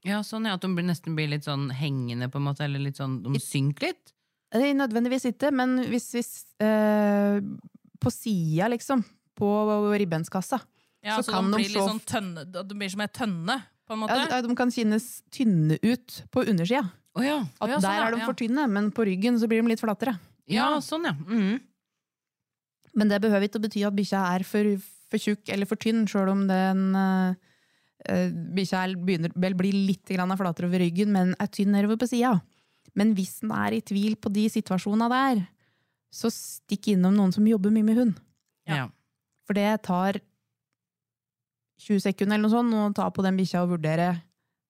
Ja, 0.04 0.20
sånn 0.20 0.44
ja, 0.46 0.54
at 0.54 0.61
de 0.61 0.68
nesten 0.68 1.14
blir 1.16 1.28
litt 1.28 1.44
sånn 1.44 1.70
hengende, 1.72 2.28
på 2.30 2.37
en 2.37 2.44
måte, 2.44 2.61
eller 2.66 2.78
litt 2.78 2.96
sånn, 2.96 3.22
de 3.22 3.40
synker 3.40 3.88
litt. 3.88 4.12
Det 4.54 4.62
er 4.62 4.76
nødvendigvis 4.78 5.24
ikke, 5.32 5.50
men 5.50 5.80
hvis, 5.90 6.12
hvis 6.14 6.30
eh, 6.62 7.40
På 8.00 8.12
sida, 8.12 8.68
liksom, 8.70 9.02
på 9.34 9.48
ribbenskassa, 9.98 10.60
Ja, 11.04 11.18
Så 11.18 11.26
så, 11.26 11.32
kan 11.34 11.50
de 11.50 11.56
de 11.58 11.62
blir 11.64 11.68
litt 11.72 11.76
slå- 11.76 11.88
sånn 11.90 12.04
tønne, 12.06 12.44
de 12.52 12.74
blir 12.78 12.88
som 12.92 13.02
ei 13.04 13.08
tønne, 13.12 13.56
på 13.84 13.92
en 13.92 13.98
måte. 14.00 14.14
ja, 14.30 14.40
de 14.40 14.54
kan 14.56 14.70
kjennes 14.72 15.08
tynne 15.30 15.76
ut 15.82 16.22
på 16.32 16.46
undersida. 16.48 16.86
Oh, 17.14 17.22
ja. 17.22 17.42
oh, 17.60 17.68
ja, 17.68 17.76
sånn, 17.76 17.82
der 17.90 18.06
er 18.06 18.14
de 18.14 18.24
for 18.24 18.38
tynne, 18.38 18.64
men 18.70 18.90
på 18.94 19.04
ryggen 19.04 19.36
så 19.38 19.46
blir 19.50 19.60
de 19.62 19.68
litt 19.74 19.82
flatere. 19.82 20.16
ja, 20.48 20.70
sånn 20.80 21.04
ja. 21.04 21.12
Mm. 21.12 21.60
Men 22.94 23.10
det 23.10 23.20
behøver 23.20 23.48
ikke 23.48 23.58
å 23.58 23.64
bety 23.66 23.84
at 23.86 23.96
bikkja 23.96 24.22
er 24.34 24.44
for, 24.46 24.70
for 25.10 25.18
tjukk 25.18 25.50
eller 25.52 25.66
for 25.66 25.76
tynn, 25.76 26.06
sjøl 26.06 26.30
om 26.32 26.46
den 26.48 26.94
uh, 26.94 27.34
bikkja 28.54 28.86
begynner 28.96 29.34
vel 29.34 29.56
litt 29.74 30.06
flatere 30.08 30.68
over 30.68 30.78
ryggen, 30.78 31.12
men 31.12 31.34
er 31.38 31.50
tynn 31.52 31.72
nedover 31.74 31.98
på 32.00 32.08
sida. 32.08 32.40
Men 32.94 33.14
hvis 33.16 33.40
den 33.42 33.50
er 33.54 33.74
i 33.76 33.80
tvil 33.83 34.14
på 34.16 34.30
de 34.33 34.46
situasjonene 34.52 35.09
der, 35.11 35.42
så 36.14 36.30
stikk 36.30 36.92
innom 36.94 37.16
noen 37.18 37.33
som 37.35 37.46
jobber 37.46 37.72
mye 37.74 37.83
med 37.88 37.96
hund. 37.98 38.20
Ja. 38.70 38.87
For 39.48 39.57
det 39.59 39.83
tar 39.83 40.20
20 41.85 42.00
sekunder 42.04 42.37
eller 42.38 42.46
noe 42.46 42.54
sånt 42.54 42.76
å 42.78 42.85
ta 42.96 43.09
på 43.12 43.24
den 43.26 43.37
bikkja 43.40 43.64
og 43.64 43.74
vurdere 43.74 44.12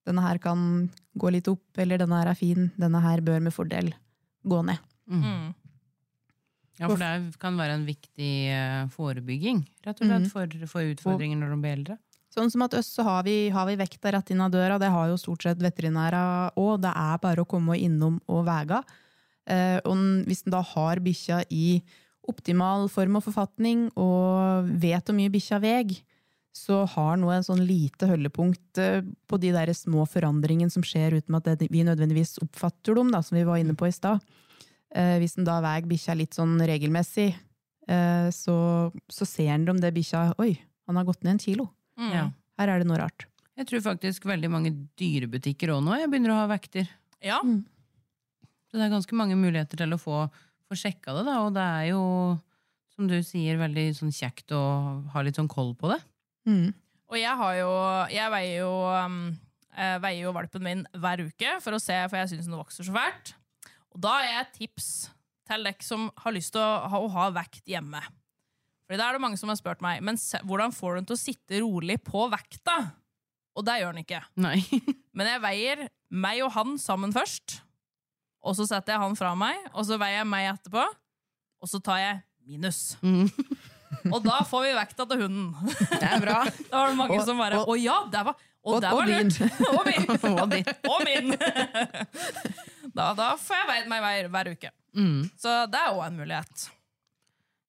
denne 0.05 0.21
her 0.25 0.39
kan 0.43 0.89
gå 1.17 1.31
litt 1.33 1.47
opp, 1.49 1.63
eller 1.81 2.01
denne 2.01 2.17
her 2.21 2.29
er 2.33 2.37
fin, 2.37 2.67
denne 2.81 3.01
her 3.01 3.23
bør 3.25 3.41
med 3.45 3.55
fordel 3.57 3.93
gå 4.45 4.59
ned. 4.67 4.81
Mm. 5.09 5.53
ja, 6.81 6.89
for 6.89 7.01
det 7.01 7.37
kan 7.41 7.57
være 7.61 7.77
en 7.79 7.87
viktig 7.89 8.33
eh, 8.53 8.83
forebygging, 8.93 9.63
rett 9.85 10.01
og 10.01 10.09
slett, 10.09 10.27
Mhm. 10.27 10.31
for, 10.33 10.67
for 10.69 10.91
utfordringer 10.93 11.39
når 11.41 11.55
de 11.55 11.61
blir 11.63 11.77
eldre. 11.79 11.99
Sånn 12.35 12.51
som 12.51 12.65
at 12.67 12.75
øst 12.75 12.97
så 12.97 13.05
har 13.07 13.23
vi, 13.27 13.49
har 13.55 13.69
vi 13.69 13.77
vekta 13.79 14.11
rett 14.11 14.33
inn 14.35 14.43
av 14.43 14.51
døra, 14.51 14.79
det 14.83 14.91
har 14.91 15.11
jo 15.11 15.19
stort 15.21 15.45
sett 15.47 15.61
veterinæra 15.63 16.51
òg. 16.59 16.81
Det 16.83 16.91
er 16.91 17.21
bare 17.23 17.45
å 17.45 17.49
komme 17.49 17.77
innom 17.79 18.19
og 18.27 18.43
vega. 18.49 18.81
Eh, 19.47 19.79
og 19.87 20.25
hvis 20.27 20.43
en 20.43 20.57
da 20.57 20.65
har 20.75 21.03
bikkja 21.05 21.45
i 21.55 21.79
optimal 22.27 22.89
form 22.91 23.21
og 23.21 23.27
forfatning, 23.29 23.87
og 24.01 24.67
vet 24.83 25.07
hvor 25.07 25.17
mye 25.17 25.31
bikkja 25.31 25.61
veg, 25.63 25.95
så 26.55 26.85
har 26.87 27.19
nå 27.19 27.31
en 27.35 27.45
sånn 27.45 27.63
lite 27.67 28.09
holdepunkt 28.09 28.81
eh, 28.83 29.03
på 29.31 29.39
de 29.43 29.51
der 29.55 29.71
små 29.75 30.07
forandringene 30.07 30.73
som 30.73 30.85
skjer 30.87 31.19
uten 31.19 31.39
at 31.39 31.49
det, 31.51 31.69
vi 31.71 31.83
nødvendigvis 31.87 32.39
oppfatter 32.43 32.99
dem, 32.99 33.11
da, 33.15 33.23
som 33.27 33.39
vi 33.39 33.47
var 33.47 33.63
inne 33.63 33.77
på 33.79 33.89
i 33.91 33.95
stad. 33.95 34.23
Eh, 34.95 35.17
hvis 35.23 35.35
en 35.39 35.47
da 35.47 35.61
veier 35.63 35.87
bikkja 35.91 36.19
litt 36.19 36.35
sånn 36.39 36.55
regelmessig, 36.63 37.33
eh, 37.91 38.29
så, 38.35 38.59
så 39.11 39.27
ser 39.29 39.55
en 39.57 39.71
om 39.75 39.83
det 39.83 39.95
bikkja 39.95 40.29
Oi, 40.43 40.55
han 40.87 41.01
har 41.01 41.07
gått 41.11 41.27
ned 41.27 41.37
en 41.37 41.43
kilo. 41.43 41.71
Mm. 42.01 42.11
Ja. 42.13 42.25
Her 42.61 42.73
er 42.73 42.83
det 42.83 42.89
noe 42.89 43.01
rart. 43.01 43.27
Jeg 43.55 43.69
tror 43.71 43.85
faktisk 43.85 44.27
veldig 44.27 44.51
mange 44.51 44.73
dyrebutikker 44.99 45.71
òg 45.77 45.85
nå 45.87 45.95
jeg 46.01 46.11
begynner 46.11 46.35
å 46.35 46.41
ha 46.41 46.49
vekter. 46.51 46.89
Ja. 47.23 47.39
Så 47.41 48.79
det 48.79 48.89
er 48.89 48.95
ganske 48.95 49.19
mange 49.19 49.37
muligheter 49.39 49.79
til 49.79 49.95
å 49.95 50.01
få, 50.01 50.25
få 50.67 50.79
sjekka 50.79 51.15
det, 51.19 51.23
da. 51.29 51.37
Og 51.47 51.55
det 51.55 51.63
er 51.63 51.85
jo, 51.93 52.03
som 52.97 53.07
du 53.11 53.15
sier, 53.27 53.61
veldig 53.61 53.87
sånn 54.01 54.15
kjekt 54.15 54.55
å 54.57 54.65
ha 55.15 55.23
litt 55.23 55.39
sånn 55.39 55.51
koll 55.51 55.71
på 55.79 55.93
det. 55.93 56.01
Mm. 56.51 56.73
Og 57.13 57.17
jeg 57.21 57.39
har 57.41 57.55
jo 57.57 57.71
Jeg 58.13 58.33
veier 58.33 58.59
jo, 58.65 58.73
um, 58.91 59.19
eh, 59.73 59.97
veier 60.03 60.27
jo 60.27 60.35
valpen 60.35 60.65
min 60.65 60.83
hver 60.99 61.23
uke 61.25 61.55
for 61.63 61.77
å 61.77 61.83
se, 61.83 61.97
for 62.11 62.19
jeg 62.21 62.35
syns 62.35 62.51
den 62.51 62.59
vokser 62.59 62.89
så 62.89 62.97
fælt. 62.97 63.37
Og 63.95 64.03
da 64.03 64.19
er 64.25 64.41
et 64.43 64.53
tips 64.59 64.91
til 65.47 65.67
dere 65.69 65.87
som 65.87 66.09
har 66.25 66.35
lyst 66.35 66.55
til 66.57 66.65
å 66.65 66.89
ha, 66.91 66.99
å 66.99 67.11
ha 67.15 67.31
vekt 67.37 67.69
hjemme. 67.71 68.03
Fordi 68.85 68.99
da 69.01 69.09
er 69.09 69.17
det 69.17 69.23
mange 69.25 69.39
som 69.41 69.49
har 69.49 69.57
spurt 69.57 69.81
meg 69.81 70.03
Men 70.05 70.19
hvordan 70.45 70.75
får 70.77 70.91
du 70.93 70.99
den 70.99 71.07
til 71.09 71.17
å 71.17 71.21
sitte 71.23 71.61
rolig 71.65 71.97
på 72.05 72.27
vekta? 72.33 72.75
Og 73.57 73.65
det 73.65 73.79
gjør 73.81 73.95
den 73.95 74.03
ikke. 74.05 74.21
Nei. 74.43 74.59
Men 75.17 75.31
jeg 75.31 75.41
veier 75.45 75.85
meg 76.11 76.41
og 76.45 76.51
han 76.57 76.75
sammen 76.83 77.13
først. 77.15 77.61
Og 78.45 78.57
så 78.59 78.67
setter 78.69 78.93
jeg 78.97 79.01
han 79.01 79.15
fra 79.17 79.31
meg, 79.39 79.57
og 79.73 79.87
så 79.89 79.97
veier 80.01 80.19
jeg 80.21 80.29
meg 80.29 80.49
etterpå. 80.51 80.83
Og 81.65 81.71
så 81.71 81.79
tar 81.81 82.01
jeg 82.03 82.19
minus. 82.45 82.81
Mm. 83.01 83.31
Og 84.11 84.19
da 84.27 84.41
får 84.45 84.67
vi 84.67 84.73
vekta 84.77 85.07
til 85.09 85.23
hunden. 85.23 85.47
Det 86.03 86.03
er 86.11 86.21
bra. 86.21 86.43
Da 86.71 86.83
var 86.83 86.91
det 86.93 86.99
mange 86.99 87.17
Og- 87.17 87.25
som 87.31 87.39
bare 87.41 87.63
og- 87.63 87.71
Å 87.73 87.79
ja, 87.81 87.97
det 88.13 88.25
var, 88.27 88.37
og 88.65 88.75
og- 88.75 88.83
det 88.85 88.91
var 88.99 89.07
lurt! 89.09 89.41
og 89.71 89.83
min! 89.89 90.05
Og 90.35 90.49
min. 90.51 90.69
og 90.91 91.05
min! 91.07 91.33
da, 92.95 93.13
da 93.17 93.31
får 93.41 93.57
jeg 93.63 93.69
veid 93.71 93.89
meg 93.95 94.03
hver, 94.05 94.29
hver 94.35 94.51
uke. 94.55 94.71
Mm. 94.99 95.21
Så 95.41 95.55
det 95.73 95.81
er 95.81 95.95
òg 95.95 96.05
en 96.11 96.19
mulighet. 96.21 96.67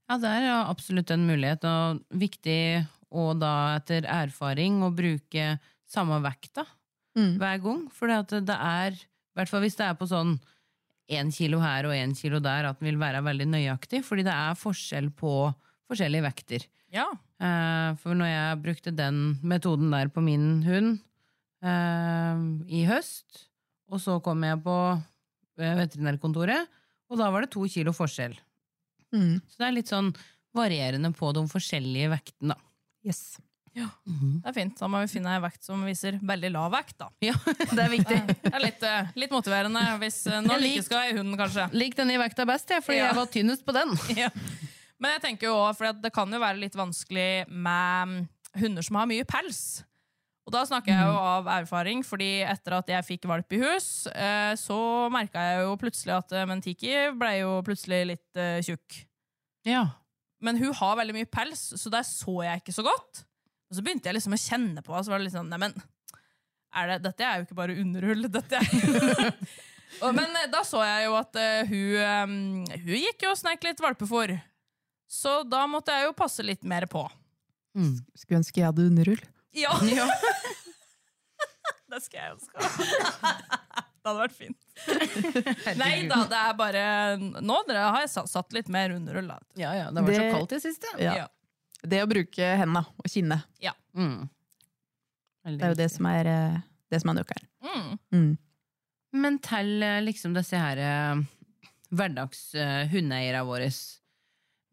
Ja, 0.09 0.17
det 0.21 0.29
er 0.29 0.49
absolutt 0.69 1.09
en 1.13 1.25
mulighet, 1.25 1.63
og 1.65 2.01
viktig 2.13 2.85
å 3.15 3.31
da 3.39 3.53
etter 3.79 4.05
erfaring 4.05 4.81
å 4.85 4.91
bruke 4.93 5.55
samme 5.89 6.19
vekta 6.25 6.65
Mm. 7.15 7.37
hver 7.39 7.61
gang. 7.63 7.89
For 7.95 8.07
det 8.11 8.49
er, 8.51 8.91
i 8.91 9.35
hvert 9.37 9.47
fall 9.49 9.61
hvis 9.63 9.77
det 9.79 9.85
er 9.87 9.93
på 9.95 10.03
sånn 10.09 10.33
én 11.09 11.29
kilo 11.31 11.61
her 11.63 11.85
og 11.87 11.93
én 11.95 12.11
kilo 12.17 12.41
der, 12.43 12.65
at 12.65 12.79
den 12.81 12.89
vil 12.89 12.97
være 12.99 13.21
veldig 13.23 13.47
nøyaktig. 13.47 14.01
Fordi 14.03 14.25
det 14.27 14.33
er 14.33 14.57
forskjell 14.59 15.07
på 15.15 15.53
forskjellige 15.87 16.25
vekter. 16.25 16.65
Ja. 16.91 17.05
Eh, 17.39 17.95
For 18.01 18.13
når 18.15 18.27
jeg 18.33 18.61
brukte 18.63 18.95
den 18.95 19.39
metoden 19.43 19.91
der 19.91 20.09
på 20.11 20.21
min 20.21 20.61
hund, 20.63 20.99
eh, 21.63 22.35
i 22.67 22.83
høst. 22.85 23.47
Og 23.89 23.99
så 24.01 24.21
kom 24.21 24.43
jeg 24.43 24.61
på 24.65 24.75
eh, 25.57 25.75
veterinærkontoret, 25.79 26.67
og 27.09 27.17
da 27.17 27.29
var 27.31 27.45
det 27.45 27.51
to 27.55 27.63
kilo 27.69 27.93
forskjell. 27.95 28.35
Mm. 29.13 29.41
Så 29.49 29.57
det 29.61 29.67
er 29.67 29.75
litt 29.75 29.91
sånn 29.91 30.13
varierende 30.55 31.11
på 31.15 31.33
de 31.35 31.43
forskjellige 31.51 32.09
vektene, 32.15 32.55
da. 32.55 32.61
Yes. 33.05 33.37
Det 33.75 33.83
er 34.47 34.53
fint. 34.55 34.77
Da 34.79 34.87
må 34.87 35.01
vi 35.03 35.09
finne 35.11 35.33
ei 35.35 35.41
vekt 35.43 35.65
som 35.67 35.81
viser 35.83 36.15
veldig 36.23 36.51
lav 36.53 36.69
vekt, 36.71 36.95
da. 37.01 37.09
Ja. 37.21 37.33
Det 37.75 37.81
er 37.83 37.89
viktig. 37.91 38.19
Det 38.45 38.53
er 38.55 38.63
litt, 38.63 38.83
eh, 38.87 39.09
litt 39.19 39.33
motiverende 39.35 39.81
hvis 39.99 40.21
noen 40.31 40.47
når 40.47 40.61
du 40.61 40.63
lik- 40.63 40.77
ikke 40.77 40.85
skal 40.87 41.01
ha 41.01 41.09
i 41.09 41.17
hunden, 41.17 41.35
kanskje. 41.41 41.65
Lik 41.75 41.97
denne 41.99 42.15
i 42.15 42.21
vekta 42.21 42.45
best, 42.47 42.71
jeg, 42.71 42.83
fordi 42.85 43.01
Ja. 43.01 43.09
jeg 43.11 43.17
var 43.19 43.27
tynnest 43.35 43.65
på 43.67 43.75
den. 43.75 43.91
Ja. 44.23 44.29
Men 44.97 45.11
jeg 45.17 45.21
tenker 45.25 45.49
jo 45.49 45.57
også, 45.59 45.75
for 45.81 45.99
det 46.05 46.13
kan 46.15 46.31
jo 46.31 46.39
være 46.39 46.57
litt 46.61 46.73
vanskelig 46.79 47.49
med 47.51 48.07
mm, 48.07 48.27
hunder 48.61 48.81
som 48.87 48.95
har 48.95 49.09
mye 49.11 49.25
pels. 49.27 49.59
Og 50.45 50.53
da 50.53 50.61
snakker 50.69 50.93
jeg 50.93 51.05
jo 51.09 51.13
av 51.25 51.47
erfaring, 51.49 52.03
fordi 52.05 52.43
etter 52.45 52.75
at 52.77 52.89
jeg 52.91 53.05
fikk 53.07 53.23
valp 53.31 53.53
i 53.57 53.59
hus, 53.63 53.87
eh, 54.13 54.51
så 54.61 54.77
merka 55.09 55.41
jeg 55.41 55.63
jo 55.65 55.71
plutselig 55.81 56.13
at 56.19 56.35
eh, 56.37 56.45
Mentiki 56.45 56.91
ble 57.17 57.31
jo 57.39 57.55
plutselig 57.65 58.03
litt 58.11 58.37
eh, 58.37 58.59
tjukk. 58.61 58.99
Ja. 59.65 59.87
Men 60.45 60.59
hun 60.61 60.75
har 60.77 60.99
veldig 61.01 61.15
mye 61.17 61.29
pels, 61.33 61.63
så 61.81 61.89
der 61.89 62.05
så 62.05 62.35
jeg 62.45 62.61
ikke 62.61 62.75
så 62.77 62.85
godt. 62.85 63.23
Og 63.71 63.79
så 63.79 63.81
begynte 63.81 64.11
jeg 64.11 64.19
liksom 64.19 64.37
å 64.37 64.41
kjenne 64.43 64.85
på 64.85 64.93
henne, 64.93 65.07
så 65.07 65.15
var 65.15 65.17
det 65.23 65.25
litt 65.31 65.33
sånn 65.39 65.49
Neimen, 65.49 65.73
det, 66.93 66.99
dette 67.07 67.25
er 67.25 67.39
jo 67.41 67.47
ikke 67.47 67.57
bare 67.63 67.79
underhull, 67.81 68.27
dette 68.29 68.61
er 68.61 69.33
Og- 70.05 70.13
Men 70.13 70.33
da 70.53 70.61
så 70.67 70.81
jeg 70.85 71.05
jo 71.07 71.13
at 71.17 71.37
hun, 71.69 72.65
hun 72.69 72.97
gikk 72.99 73.23
jo 73.25 73.31
og 73.31 73.39
snek 73.39 73.63
litt 73.65 73.81
valpefòr. 73.81 74.33
Så 75.09 75.39
da 75.47 75.63
måtte 75.71 75.93
jeg 75.95 76.05
jo 76.09 76.15
passe 76.17 76.43
litt 76.45 76.65
mer 76.67 76.85
på. 76.91 77.05
Mm. 77.77 77.95
Skulle 78.17 78.41
ønske 78.43 78.59
jeg 78.61 78.67
hadde 78.69 78.85
underhull. 78.91 79.21
Ja! 79.55 79.75
det 81.91 82.01
skal 82.03 82.19
jeg 82.19 82.35
ønske. 82.35 82.69
det 84.05 84.09
hadde 84.09 84.19
vært 84.19 84.37
fint. 84.37 84.61
Nei 85.79 85.93
da, 86.09 86.21
det 86.29 86.39
er 86.41 86.55
bare 86.59 86.83
Nå 87.19 87.61
dere 87.69 87.87
har 87.95 88.03
jeg 88.03 88.27
satt 88.29 88.55
litt 88.55 88.69
mer 88.73 88.95
underhull. 88.97 89.29
da. 89.31 89.39
Ja, 89.59 89.73
ja, 89.77 89.89
det 89.93 90.03
var 90.05 90.17
så 90.19 90.29
kaldt 90.33 90.55
i 90.57 90.61
siste. 90.63 90.91
Ja. 91.01 91.15
Ja. 91.23 91.27
Det 91.85 92.01
å 92.01 92.09
bruke 92.09 92.55
hendene 92.59 92.85
og 92.97 93.11
kinne, 93.11 93.43
Mm. 93.95 94.25
Det 95.45 95.61
er 95.61 95.71
jo 95.75 95.77
det 95.77 95.91
som 95.93 96.07
er, 96.09 96.27
eh, 96.27 96.55
det 96.89 96.99
som 97.03 97.11
er 97.11 97.19
nøkkelen. 97.19 97.49
Mm. 97.61 97.91
Mm. 98.11 98.31
Men 99.21 99.37
til 99.45 99.83
eh, 99.85 99.99
liksom 100.01 100.33
disse 100.33 100.57
her 100.57 100.81
hverdagshundeeierne 101.93 103.43
eh, 103.43 103.45
våre, 103.45 103.69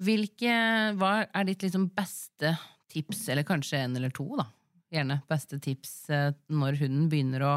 hvilke 0.02 0.54
hva 0.96 1.12
er 1.28 1.46
ditt 1.50 1.66
liksom 1.66 1.90
beste 1.94 2.54
tips, 2.92 3.26
eller 3.28 3.46
kanskje 3.46 3.84
en 3.84 4.00
eller 4.00 4.10
to, 4.16 4.24
da? 4.40 4.48
Gjerne 4.92 5.22
beste 5.30 5.58
tips 5.62 5.92
eh, 6.12 6.30
når 6.52 6.76
hunden 6.82 7.08
begynner 7.12 7.44
å, 7.48 7.52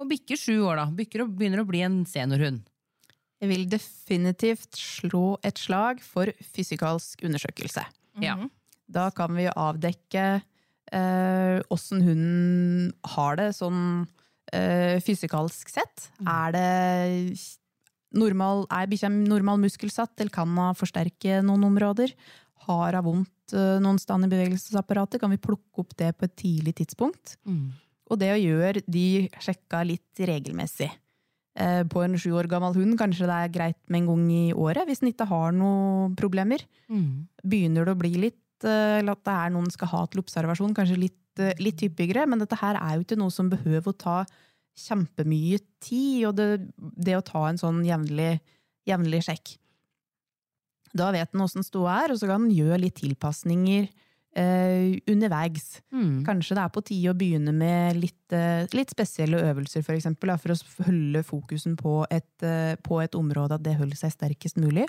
å 0.00 0.06
bikke 0.08 0.36
sju 0.36 0.58
år, 0.66 0.82
da. 0.82 0.86
Bikker 0.92 1.24
og 1.24 1.34
begynner 1.38 1.62
å 1.62 1.68
bli 1.68 1.80
en 1.86 2.02
seniorhund. 2.08 2.64
Jeg 3.42 3.50
vil 3.50 3.64
definitivt 3.68 4.78
slå 4.78 5.36
et 5.44 5.60
slag 5.60 6.00
for 6.04 6.30
fysikalsk 6.54 7.24
undersøkelse. 7.26 7.86
Ja. 8.22 8.36
Mhm. 8.38 8.52
Da 8.94 9.08
kan 9.16 9.32
vi 9.32 9.46
avdekke 9.48 10.24
eh, 10.92 11.60
hunden 11.72 12.92
har 13.14 13.36
det 13.40 13.54
sånn 13.56 14.04
eh, 14.52 15.00
fysikalsk 15.00 15.72
sett. 15.72 16.10
Er 16.20 16.52
det 16.52 17.40
normal, 18.14 18.66
er 18.70 18.90
bikkja 18.90 19.10
normal 19.10 19.62
muskelsatt, 19.62 20.14
eller 20.18 20.32
kan 20.34 20.52
hun 20.52 20.76
forsterke 20.78 21.40
noen 21.42 21.64
områder? 21.72 22.12
Har 22.66 22.96
av 22.98 23.04
vondt 23.04 23.52
eh, 23.54 23.78
noen 23.82 23.98
steder 24.00 24.26
i 24.28 24.32
bevegelsesapparatet? 24.32 25.20
Kan 25.22 25.32
vi 25.34 25.40
plukke 25.42 25.82
opp 25.84 25.96
det 26.00 26.12
på 26.18 26.24
et 26.28 26.36
tidlig 26.40 26.74
tidspunkt? 26.80 27.36
Og 28.10 28.18
det 28.20 28.30
å 28.34 28.40
gjøre 28.40 28.82
de 28.86 29.28
sjekka 29.40 29.82
litt 29.88 30.20
regelmessig. 30.20 30.90
Eh, 31.56 31.82
På 31.86 32.02
en 32.04 32.16
sju 32.18 32.32
år 32.34 32.48
gammel 32.50 32.74
hund 32.74 32.98
kanskje 32.98 33.28
det 33.30 33.36
er 33.44 33.52
greit 33.54 33.78
med 33.88 34.02
en 34.02 34.08
gang 34.10 34.24
i 34.34 34.52
året, 34.52 34.86
hvis 34.88 35.00
den 35.04 35.12
ikke 35.12 35.28
har 35.30 35.52
noen 35.54 36.16
problemer 36.18 36.64
Mm. 36.90 37.28
begynner 37.46 37.84
det 37.86 37.94
å 37.94 37.98
bli 38.00 38.10
litt 38.26 38.64
eh, 38.64 38.98
Eller 39.00 39.12
at 39.12 39.24
det 39.24 39.34
er 39.34 39.50
noen 39.54 39.70
skal 39.72 39.88
ha 39.88 40.06
til 40.06 40.20
observasjon, 40.22 40.74
kanskje 40.74 40.98
litt, 40.98 41.40
litt 41.60 41.80
hyppigere. 41.80 42.26
Men 42.28 42.38
dette 42.42 42.56
her 42.60 42.76
er 42.76 42.96
jo 42.96 43.04
ikke 43.04 43.18
noe 43.18 43.30
som 43.30 43.48
behøver 43.50 43.92
å 43.92 43.96
ta 43.98 44.18
kjempemye 44.78 45.58
tid. 45.82 46.26
Og 46.28 46.34
det, 46.38 46.46
det 46.78 47.16
å 47.18 47.24
ta 47.24 47.46
en 47.48 47.60
sånn 47.60 47.82
jevnlig, 47.86 48.40
jevnlig 48.88 49.22
sjekk. 49.26 49.56
Da 50.94 51.10
vet 51.14 51.32
han 51.32 51.44
åssen 51.44 51.66
ståa 51.66 52.04
er, 52.04 52.14
og 52.14 52.20
så 52.20 52.28
kan 52.30 52.44
han 52.44 52.54
gjøre 52.54 52.82
litt 52.84 53.00
tilpasninger 53.00 53.88
eh, 54.38 54.98
underveis. 55.10 55.80
Mm. 55.94 56.22
Kanskje 56.26 56.58
det 56.58 56.62
er 56.64 56.74
på 56.74 56.84
tide 56.86 57.12
å 57.12 57.18
begynne 57.18 57.54
med 57.54 57.98
litt, 57.98 58.34
eh, 58.34 58.66
litt 58.74 58.94
spesielle 58.94 59.42
øvelser, 59.50 59.84
for 59.86 59.96
eksempel, 59.96 60.34
for 60.38 60.54
å 60.54 60.86
holde 60.86 61.24
fokusen 61.26 61.76
på 61.80 62.04
et, 62.10 62.30
eh, 62.42 62.74
på 62.76 63.02
et 63.02 63.18
område, 63.18 63.58
at 63.58 63.66
det 63.66 63.76
holder 63.78 63.98
seg 63.98 64.14
sterkest 64.14 64.60
mulig. 64.62 64.86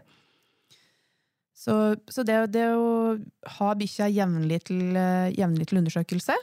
Så, 1.56 1.96
så 2.12 2.26
det, 2.28 2.52
det 2.52 2.68
å 2.76 3.16
ha 3.58 3.70
bikkja 3.80 4.10
jevnlig 4.12 4.66
til, 4.68 4.82
eh, 5.00 5.32
jevnlig 5.38 5.70
til 5.70 5.80
undersøkelse 5.80 6.36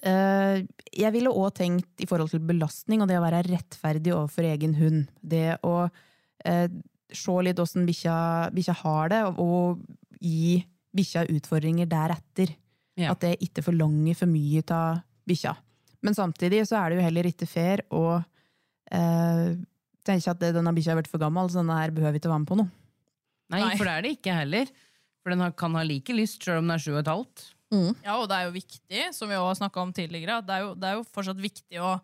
eh, 0.00 0.62
Jeg 0.96 1.12
ville 1.12 1.28
òg 1.28 1.52
tenkt 1.58 2.00
i 2.00 2.08
forhold 2.08 2.32
til 2.32 2.40
belastning 2.40 3.04
og 3.04 3.10
det 3.10 3.18
å 3.20 3.26
være 3.26 3.44
rettferdig 3.50 4.14
overfor 4.16 4.48
egen 4.48 4.72
hund. 4.80 5.12
Det 5.20 5.58
å 5.60 5.74
eh, 6.48 6.66
se 7.16 7.34
litt 7.46 7.60
åssen 7.62 7.86
bikkja 7.86 8.74
har 8.82 9.08
det, 9.12 9.22
og, 9.38 9.80
gi 10.24 10.62
bikkja 10.96 11.26
utfordringer 11.28 11.86
deretter. 11.90 12.54
Ja. 12.96 13.10
At 13.12 13.20
det 13.20 13.34
ikke 13.44 13.64
forlanger 13.66 14.14
for 14.16 14.30
mye 14.30 14.62
av 14.72 15.02
bikkja. 15.28 15.52
Men 16.04 16.14
samtidig 16.14 16.62
så 16.68 16.78
er 16.78 16.90
det 16.92 16.98
jo 17.00 17.04
heller 17.08 17.28
ikke 17.28 17.48
fair 17.50 17.82
å 17.90 18.22
eh, 18.92 19.56
tenke 20.04 20.30
at 20.30 20.38
det- 20.38 20.54
denne 20.54 20.72
bikkja 20.76 20.92
har 20.94 21.02
vært 21.02 21.10
for 21.10 21.18
gammel, 21.18 21.48
så 21.50 21.60
denne 21.60 21.76
her 21.80 21.90
behøver 21.90 22.20
ikke 22.20 22.30
være 22.30 22.40
med 22.44 22.48
på 22.48 22.56
noe. 22.60 22.70
Nei, 23.50 23.60
Nei. 23.60 23.76
for 23.76 23.84
det 23.84 23.92
er 23.92 24.02
det 24.02 24.12
ikke 24.18 24.34
heller. 24.38 24.66
For 25.22 25.30
den 25.30 25.40
har, 25.40 25.52
kan 25.52 25.74
ha 25.74 25.82
like 25.82 26.12
lyst 26.14 26.40
sjøl 26.44 26.58
om 26.60 26.68
den 26.68 26.76
er 26.76 26.82
sju 26.84 26.92
og 26.94 27.00
et 27.02 27.12
halvt. 27.12 27.44
Ja, 28.04 28.14
og 28.20 28.28
det 28.28 28.36
er 28.36 28.44
jo 28.46 28.54
viktig, 28.54 29.00
som 29.16 29.28
vi 29.28 29.34
også 29.34 29.48
har 29.50 29.56
snakka 29.68 29.82
om 29.82 29.92
tidligere, 29.92 30.38
at 30.38 30.46
det 30.46 30.54
er, 30.54 30.60
jo, 30.62 30.74
det 30.78 30.84
er 30.88 30.94
jo 30.94 31.06
fortsatt 31.10 31.40
viktig 31.42 31.80
å 31.82 32.00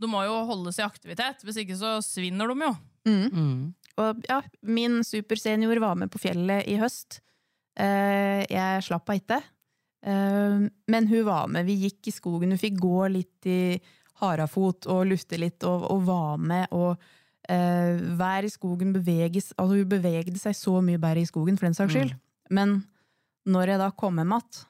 Du 0.00 0.08
må 0.10 0.24
jo 0.26 0.44
holdes 0.48 0.78
i 0.80 0.82
aktivitet, 0.82 1.44
hvis 1.46 1.56
ikke 1.62 1.76
så 1.78 2.02
svinner 2.02 2.48
de 2.50 2.64
jo. 2.64 2.70
Mm. 3.06 3.74
Og 4.02 4.24
ja, 4.28 4.40
min 4.66 5.02
supersenior 5.06 5.78
var 5.82 5.98
med 5.98 6.10
på 6.10 6.20
fjellet 6.22 6.66
i 6.70 6.78
høst. 6.80 7.20
Eh, 7.78 8.42
jeg 8.50 8.86
slapp 8.86 9.10
henne 9.10 9.22
ikke. 9.22 9.40
Eh, 10.06 10.64
men 10.90 11.10
hun 11.10 11.26
var 11.28 11.50
med. 11.50 11.68
Vi 11.68 11.78
gikk 11.86 12.10
i 12.10 12.14
skogen. 12.14 12.54
Hun 12.54 12.60
fikk 12.60 12.80
gå 12.82 13.06
litt 13.14 13.50
i 13.50 13.76
harafot 14.22 14.88
og 14.90 15.06
lufte 15.10 15.38
litt, 15.40 15.62
og, 15.66 15.86
og 15.90 16.04
var 16.06 16.42
med. 16.42 16.68
Og 16.74 16.94
uh, 16.94 18.04
være 18.18 18.48
i 18.48 18.52
skogen 18.52 18.94
beveges 18.94 19.52
Altså, 19.58 19.80
hun 19.80 19.90
bevegde 19.90 20.38
seg 20.40 20.56
så 20.58 20.78
mye 20.84 21.00
bedre 21.02 21.24
i 21.24 21.28
skogen, 21.28 21.58
for 21.58 21.68
den 21.68 21.76
saks 21.76 21.96
skyld. 21.96 22.14
Men 22.54 22.78
når 23.50 23.74
jeg 23.74 23.82
da 23.82 23.90
kom 23.98 24.20
hjem 24.20 24.36
igjen, 24.36 24.62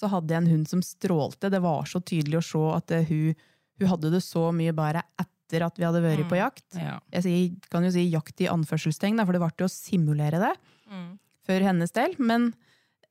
så 0.00 0.10
hadde 0.12 0.34
jeg 0.34 0.44
en 0.44 0.52
hund 0.52 0.68
som 0.70 0.82
strålte. 0.86 1.50
Det 1.50 1.62
var 1.64 1.88
så 1.90 1.98
tydelig 1.98 2.38
å 2.38 2.46
se 2.46 2.60
at 2.76 2.92
hun, 3.08 3.40
hun 3.80 3.90
hadde 3.90 4.12
det 4.14 4.22
så 4.22 4.50
mye 4.54 4.74
bedre 4.76 5.02
etter 5.18 5.39
at 5.58 5.76
vi 5.76 5.84
hadde 5.84 6.00
vært 6.02 6.28
på 6.30 6.36
jakt 6.38 6.78
Ja. 6.78 7.00
jeg 7.12 7.56
kan 7.70 7.82
jo 7.84 7.90
si 7.90 8.08
jakt 8.10 8.40
i 8.40 8.46
anførselstegn, 8.46 9.18
for 9.26 9.32
det 9.32 9.40
ble 9.40 9.50
til 9.56 9.66
å 9.66 9.70
simulere 9.70 10.38
det 10.38 10.56
Mm. 10.90 11.18
for 11.44 11.60
hennes 11.60 11.90
del. 11.92 12.14
Men 12.18 12.54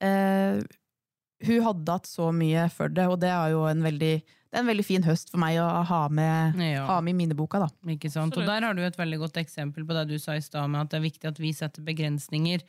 eh, 0.00 0.62
hun 1.44 1.62
hadde 1.62 1.88
hatt 1.92 2.04
så 2.08 2.32
mye 2.32 2.70
for 2.70 2.88
det, 2.88 3.06
og 3.08 3.20
det 3.20 3.28
er 3.30 3.50
jo 3.52 3.64
en 3.66 3.82
veldig, 3.82 4.22
det 4.24 4.54
er 4.56 4.60
en 4.60 4.66
veldig 4.66 4.84
fin 4.84 5.02
høst 5.02 5.30
for 5.30 5.38
meg 5.38 5.56
å 5.58 5.84
ha 5.84 6.08
med, 6.08 6.56
Ja. 6.60 6.86
ha 6.86 7.00
med 7.00 7.14
i 7.14 7.18
minneboka. 7.26 7.58
da. 7.60 7.68
Ikke 7.86 8.10
sant? 8.10 8.36
Og 8.36 8.44
der 8.46 8.60
har 8.62 8.74
du 8.74 8.82
et 8.82 8.96
veldig 8.96 9.18
godt 9.18 9.36
eksempel 9.36 9.84
på 9.86 9.92
det 9.94 10.08
du 10.08 10.18
sa 10.18 10.32
i 10.32 10.40
stad, 10.40 10.68
med 10.70 10.80
at 10.82 10.90
det 10.90 10.98
er 10.98 11.08
viktig 11.10 11.28
at 11.28 11.38
vi 11.38 11.52
setter 11.52 11.82
begrensninger 11.82 12.60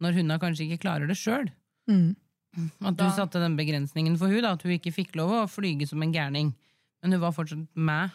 når 0.00 0.12
hundene 0.14 0.38
kanskje 0.40 0.68
ikke 0.70 0.80
klarer 0.88 1.06
det 1.06 1.16
sjøl. 1.16 1.50
At 1.88 2.96
du 2.96 3.04
Da- 3.04 3.10
satte 3.14 3.38
den 3.40 3.56
begrensningen 3.56 4.18
for 4.18 4.26
hun 4.28 4.42
da, 4.42 4.52
at 4.52 4.62
hun 4.62 4.72
ikke 4.72 4.92
fikk 4.92 5.14
lov 5.16 5.30
å 5.30 5.48
flyge 5.48 5.86
som 5.86 6.02
en 6.02 6.12
gærning. 6.12 6.54
Men 7.02 7.12
hun 7.12 7.20
var 7.20 7.32
fortsatt 7.32 7.66
med 7.74 8.10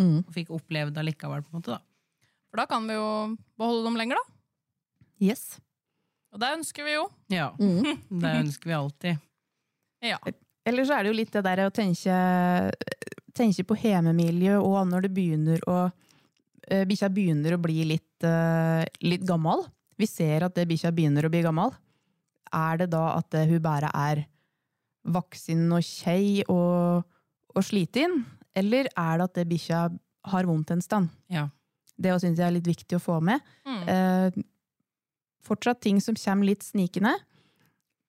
Mm. 0.00 0.18
og 0.26 0.32
fikk 0.34 0.50
oppleve 0.56 0.92
det 0.96 1.04
likevel. 1.04 1.42
på 1.44 1.52
en 1.52 1.60
måte 1.60 1.74
da. 1.76 1.80
For 2.50 2.56
da 2.62 2.66
kan 2.66 2.86
vi 2.88 2.94
jo 2.96 3.08
beholde 3.60 3.84
dem 3.86 3.98
lenger, 4.00 4.16
da. 4.16 4.36
Yes. 5.20 5.60
Og 6.32 6.40
det 6.40 6.48
ønsker 6.56 6.86
vi 6.86 6.94
jo. 6.96 7.08
Ja, 7.30 7.50
Mm. 7.58 7.98
Det 8.22 8.30
ønsker 8.44 8.70
vi 8.70 8.76
alltid. 8.78 9.18
Ja. 10.02 10.18
Eller 10.64 10.84
så 10.88 10.94
er 10.96 11.02
det 11.04 11.10
jo 11.12 11.18
litt 11.18 11.32
det 11.34 11.42
der 11.44 11.64
å 11.66 11.72
tenke, 11.74 12.14
tenke 13.36 13.64
på 13.68 13.76
hjemmemiljø, 13.82 14.56
og 14.62 14.86
når 14.88 15.06
det 15.06 15.12
begynner 15.16 15.62
å 15.68 15.78
eh, 16.70 16.84
Bikkja 16.88 17.08
begynner 17.12 17.56
å 17.56 17.60
bli 17.60 17.84
litt, 17.84 18.24
eh, 18.24 18.84
litt 19.04 19.24
gammel. 19.26 19.66
Vi 20.00 20.06
ser 20.08 20.46
at 20.46 20.54
det 20.56 20.68
bikkja 20.70 20.92
begynner 20.96 21.26
å 21.26 21.30
bli 21.32 21.42
gammel. 21.44 21.72
Er 22.56 22.78
det 22.80 22.90
da 22.94 23.18
at 23.18 23.34
hun 23.34 23.60
bare 23.62 23.90
er 23.94 24.24
voksen 25.04 25.66
og 25.76 25.82
kjei 25.84 26.42
og, 26.48 27.04
og 27.54 27.64
sliten? 27.66 28.22
Eller 28.56 28.88
er 28.96 29.18
det 29.20 29.24
at 29.28 29.34
det 29.34 29.48
bikkja 29.48 29.80
har 30.30 30.44
vondt 30.48 30.70
en 30.74 30.82
stand? 30.84 31.10
Ja. 31.30 31.48
Det 32.00 32.14
syns 32.22 32.38
jeg 32.40 32.46
er 32.48 32.54
litt 32.56 32.66
viktig 32.68 32.96
å 32.96 33.02
få 33.02 33.18
med. 33.22 33.40
Mm. 33.68 33.82
Eh, 33.88 34.42
fortsatt 35.44 35.80
ting 35.84 36.00
som 36.00 36.16
kommer 36.18 36.46
litt 36.50 36.64
snikende. 36.64 37.12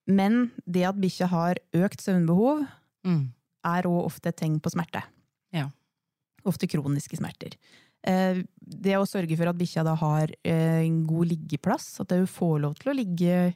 Men 0.07 0.49
det 0.65 0.83
at 0.89 0.97
bikkja 0.99 1.27
har 1.31 1.59
økt 1.77 2.01
søvnbehov, 2.03 2.65
Mm. 3.05 3.31
er 3.65 3.83
òg 3.83 4.05
ofte 4.05 4.27
et 4.29 4.37
tegn 4.37 4.59
på 4.61 4.69
smerte. 4.71 5.03
Ja. 5.53 5.69
Ofte 6.45 6.67
kroniske 6.67 7.17
smerter. 7.17 7.53
Eh, 8.03 8.41
det 8.61 8.95
å 8.97 9.05
sørge 9.05 9.37
for 9.37 9.47
at 9.49 9.57
bikkja 9.57 9.83
da 9.85 9.93
har 9.95 10.27
eh, 10.43 10.81
en 10.85 11.05
god 11.05 11.27
liggeplass, 11.27 11.99
at 12.01 12.09
hun 12.11 12.25
får 12.25 12.59
lov 12.61 12.75
til 12.79 12.91
å 12.91 12.95
ligge 12.95 13.53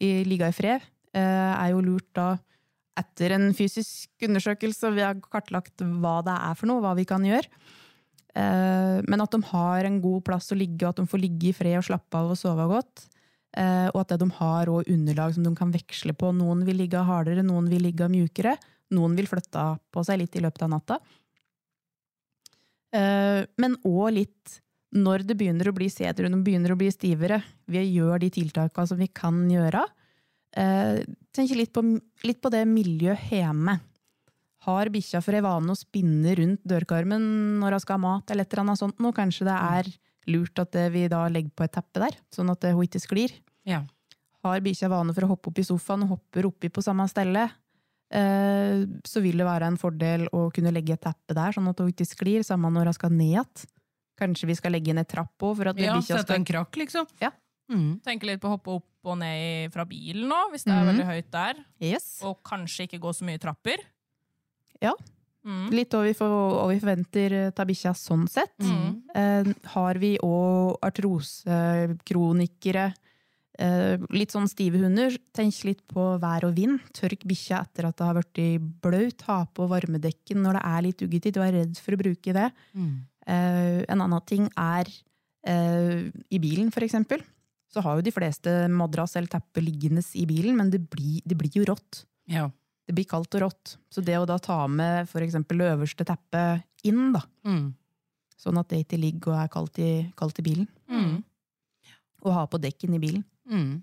i, 0.00 0.24
ligge 0.24 0.48
i 0.48 0.52
fred, 0.52 0.82
eh, 1.14 1.54
er 1.54 1.70
jo 1.70 1.80
lurt 1.80 2.12
da 2.14 2.38
etter 2.96 3.34
en 3.36 3.50
fysisk 3.56 4.26
undersøkelse, 4.26 4.92
vi 4.94 5.04
har 5.04 5.18
kartlagt 5.20 5.84
hva 5.84 6.20
det 6.26 6.36
er 6.36 6.54
for 6.58 6.70
noe, 6.70 6.82
hva 6.84 6.94
vi 6.96 7.04
kan 7.08 7.24
gjøre. 7.26 7.48
Eh, 8.36 9.02
Men 9.08 9.20
at 9.20 9.32
de 9.32 9.40
har 9.42 9.84
en 9.84 10.00
god 10.00 10.24
plass 10.24 10.52
å 10.52 10.58
ligge, 10.58 10.84
og 10.84 10.94
at 10.94 11.02
de 11.02 11.06
får 11.06 11.22
ligge 11.22 11.50
i 11.50 11.56
fred 11.56 11.78
og 11.80 11.86
slappe 11.88 12.16
av 12.16 12.32
og 12.32 12.40
sove 12.40 12.66
godt. 12.68 13.06
Eh, 13.56 13.88
Og 13.94 14.00
at 14.00 14.08
det 14.08 14.20
de 14.20 14.30
har 14.38 14.66
òg 14.66 14.88
underlag 14.92 15.34
som 15.34 15.44
de 15.44 15.54
kan 15.56 15.72
veksle 15.72 16.12
på. 16.12 16.32
Noen 16.36 16.64
vil 16.64 16.76
ligge 16.76 17.00
hardere, 17.00 17.42
noen 17.44 17.68
vil 17.68 17.82
ligge 17.82 18.08
mjukere. 18.08 18.56
Noen 18.92 19.16
vil 19.16 19.26
flytte 19.26 19.78
på 19.92 20.04
seg 20.04 20.20
litt 20.20 20.36
i 20.36 20.40
løpet 20.44 20.62
av 20.62 20.70
natta. 20.70 21.00
Eh, 22.92 23.44
Men 23.58 23.76
òg 23.84 24.12
litt 24.14 24.60
når 24.96 25.26
det 25.26 25.36
begynner 25.36 25.68
å 25.68 25.74
bli 25.76 25.88
sedere, 25.92 26.28
når 26.30 26.40
de 26.40 26.46
begynner 26.50 26.72
å 26.72 26.78
bli 26.78 26.88
stivere. 26.90 27.42
Vi 27.68 27.82
gjør 27.96 28.20
de 28.20 28.30
tiltakene 28.30 28.88
som 28.88 28.98
vi 28.98 29.08
kan 29.08 29.48
gjøre. 29.50 29.82
Eh, 30.56 31.02
tenker 31.36 31.58
litt 31.58 31.72
på, 31.74 31.82
litt 32.24 32.40
på 32.40 32.52
det 32.52 32.64
miljøet 32.68 33.28
hjemme. 33.30 33.76
Har 34.66 34.90
bikkja 34.90 35.20
for 35.22 35.36
ei 35.36 35.44
vane 35.44 35.70
å 35.70 35.78
spinne 35.78 36.32
rundt 36.38 36.64
dørkarmen 36.66 37.26
når 37.60 37.76
hun 37.76 37.84
skal 37.84 37.98
ha 37.98 38.04
mat, 38.06 38.32
eller 38.32 38.46
et 38.46 38.54
eller 38.54 38.64
annet 38.64 38.80
sånt 38.80 39.02
nå, 39.02 39.12
Kanskje 39.14 39.46
det 39.46 39.56
er 39.56 39.90
lurt 40.32 40.58
at 40.58 40.74
vi 40.90 41.04
da 41.12 41.26
legger 41.30 41.52
på 41.54 41.66
et 41.66 41.76
teppe 41.76 42.02
der, 42.02 42.16
sånn 42.34 42.50
at 42.50 42.66
hun 42.72 42.82
ikke 42.82 43.02
sklir? 43.02 43.36
Ja. 43.68 43.84
Har 44.46 44.64
bikkja 44.64 44.90
vane 44.90 45.14
for 45.14 45.26
å 45.26 45.30
hoppe 45.34 45.52
opp 45.52 45.60
i 45.62 45.66
sofaen 45.66 46.06
og 46.06 46.16
hopper 46.16 46.48
oppi 46.48 46.72
på 46.72 46.82
samme 46.82 47.06
stelle, 47.10 47.46
eh, 48.10 48.82
så 49.06 49.22
vil 49.22 49.38
det 49.38 49.46
være 49.46 49.70
en 49.70 49.78
fordel 49.78 50.26
å 50.34 50.48
kunne 50.54 50.74
legge 50.74 50.96
et 50.96 51.04
teppe 51.04 51.36
der, 51.36 51.54
sånn 51.54 51.70
at 51.70 51.82
hun 51.82 51.92
ikke 51.92 52.08
sklir, 52.08 52.46
samme 52.46 52.72
når 52.72 52.90
hun 52.90 52.98
skal 52.98 53.14
ned 53.14 53.36
igjen. 53.36 53.72
Kanskje 54.16 54.48
vi 54.48 54.56
skal 54.56 54.72
legge 54.72 54.90
inn 54.90 55.02
et 55.02 55.10
trapp 55.12 55.44
òg, 55.44 55.58
for 55.60 55.70
at 55.70 55.78
ja 55.78 55.94
bikkja 55.94 56.16
Sette 56.16 56.26
skal 56.30 56.40
en 56.40 56.48
krakk, 56.48 56.78
liksom. 56.80 57.08
Ja. 57.22 57.30
Mm. 57.70 57.98
Tenke 58.06 58.28
litt 58.28 58.40
på 58.42 58.48
å 58.48 58.56
hoppe 58.56 58.78
opp 58.78 58.95
og 59.06 59.18
ned 59.20 59.72
fra 59.72 59.84
bilen 59.88 60.28
nå, 60.28 60.40
hvis 60.52 60.64
det 60.66 60.72
er 60.74 60.82
Mhm. 60.84 60.90
veldig 60.92 61.06
høyt 61.06 61.30
der. 61.30 61.54
Yes. 61.80 62.20
Og 62.22 62.42
kanskje 62.42 62.84
ikke 62.88 63.00
gå 63.00 63.12
så 63.14 63.24
mye 63.24 63.38
trapper. 63.38 63.78
Ja. 64.82 64.92
Mm. 65.46 65.70
Litt 65.70 65.94
over, 65.94 66.12
hva 66.12 66.68
vi 66.68 66.80
forventer 66.80 67.52
av 67.54 67.66
bikkja 67.68 67.94
sånn 67.94 68.28
sett. 68.28 68.58
Mm. 68.58 69.02
Eh, 69.14 69.44
har 69.76 69.94
vi 69.94 70.18
òg 70.18 70.76
artrosekronikere, 70.82 72.92
eh, 73.58 73.96
litt 74.10 74.30
sånn 74.34 74.48
stive 74.48 74.78
hunder, 74.82 75.16
tenk 75.32 75.64
litt 75.64 75.86
på 75.88 76.18
vær 76.20 76.44
og 76.48 76.54
vind. 76.56 76.80
Tørk 76.92 77.22
bikkja 77.24 77.60
etter 77.62 77.86
at 77.88 77.96
det 77.96 78.04
har 78.06 78.14
blitt 78.14 78.80
blaut. 78.82 79.22
Ha 79.22 79.44
på 79.54 79.68
varmedekken 79.68 80.42
når 80.42 80.52
det 80.58 80.62
er 80.64 80.82
litt 80.82 80.98
uggetid, 81.06 81.36
og 81.38 81.44
er 81.46 81.52
redd 81.60 81.76
for 81.78 81.92
å 81.92 81.96
bruke 82.02 82.32
det. 82.34 82.50
Mm. 82.74 83.00
Eh, 83.26 83.84
en 83.88 84.00
annen 84.00 84.26
ting 84.26 84.50
er 84.56 84.84
eh, 85.46 86.10
i 86.32 86.38
bilen, 86.42 86.72
for 86.72 86.80
eksempel. 86.82 87.22
Så 87.76 87.82
har 87.84 87.98
jo 87.98 88.04
de 88.06 88.12
fleste 88.14 88.52
madrass 88.72 89.16
eller 89.18 89.28
teppe 89.28 89.60
liggende 89.60 90.00
i 90.16 90.24
bilen, 90.24 90.56
men 90.56 90.70
det 90.72 90.78
blir, 90.88 91.18
det 91.28 91.36
blir 91.36 91.52
jo 91.58 91.66
rått. 91.68 92.06
Ja. 92.32 92.46
Det 92.88 92.94
blir 92.96 93.04
kaldt 93.10 93.34
og 93.36 93.42
rått. 93.42 93.74
Så 93.92 94.00
det 94.04 94.14
å 94.16 94.24
da 94.24 94.38
ta 94.40 94.62
med 94.70 95.10
eksempel 95.12 95.58
det 95.60 95.66
øverste 95.74 96.06
teppet 96.08 96.64
inn, 96.88 97.12
da, 97.12 97.20
Mm. 97.44 97.74
sånn 98.40 98.58
at 98.58 98.68
det 98.68 98.78
ikke 98.86 99.00
ligger 99.00 99.34
og 99.34 99.42
er 99.42 99.48
kaldt 99.52 99.78
i, 99.78 99.90
kaldt 100.16 100.38
i 100.40 100.42
bilen, 100.46 100.68
Mm. 100.88 101.22
og 102.22 102.32
ha 102.32 102.46
på 102.46 102.58
dekken 102.62 102.94
i 102.94 102.98
bilen. 103.02 103.24
Mm. 103.50 103.82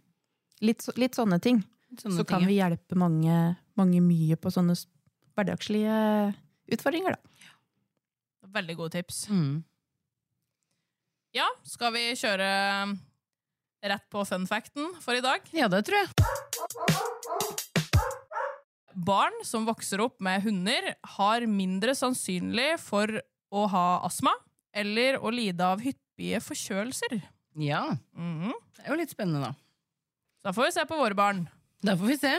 Litt, 0.62 0.88
litt 0.98 1.14
sånne 1.14 1.40
ting. 1.42 1.64
Sånne 1.98 2.18
så 2.18 2.26
kan 2.26 2.46
vi 2.48 2.58
hjelpe 2.58 2.96
mange, 2.96 3.58
mange 3.78 4.02
mye 4.02 4.36
på 4.36 4.50
sånne 4.50 4.74
hverdagslige 5.38 6.34
utfordringer, 6.72 7.12
da. 7.14 8.48
Veldig 8.48 8.76
gode 8.78 8.92
tips. 8.98 9.28
Mm. 9.30 9.64
Ja, 11.34 11.46
skal 11.64 11.92
vi 11.94 12.12
kjøre 12.18 12.98
rett 13.84 14.06
på 14.10 14.24
fun 14.26 14.48
facten 14.48 14.94
for 15.04 15.18
i 15.18 15.24
dag? 15.24 15.44
Ja, 15.52 15.68
det 15.72 15.84
tror 15.88 15.98
jeg. 16.00 16.10
Barn 18.94 19.36
som 19.44 19.66
vokser 19.68 20.04
opp 20.06 20.22
med 20.24 20.44
hunder, 20.46 20.94
har 21.18 21.46
mindre 21.50 21.96
sannsynlig 21.98 22.78
for 22.82 23.10
å 23.54 23.66
ha 23.70 23.88
astma 24.06 24.32
eller 24.74 25.20
å 25.22 25.32
lide 25.34 25.66
av 25.66 25.82
hyppige 25.84 26.40
forkjølelser. 26.46 27.20
Ja. 27.60 27.86
Mhm. 28.18 28.54
Det 28.78 28.86
er 28.86 28.94
jo 28.94 29.00
litt 29.02 29.14
spennende, 29.14 29.50
da. 29.50 29.54
Så 30.42 30.50
da 30.50 30.54
får 30.56 30.70
vi 30.70 30.72
se 30.78 30.86
på 30.90 30.98
våre 30.98 31.18
barn. 31.18 31.44
Da 31.84 31.98
får 31.98 32.08
vi 32.08 32.18
se. 32.18 32.34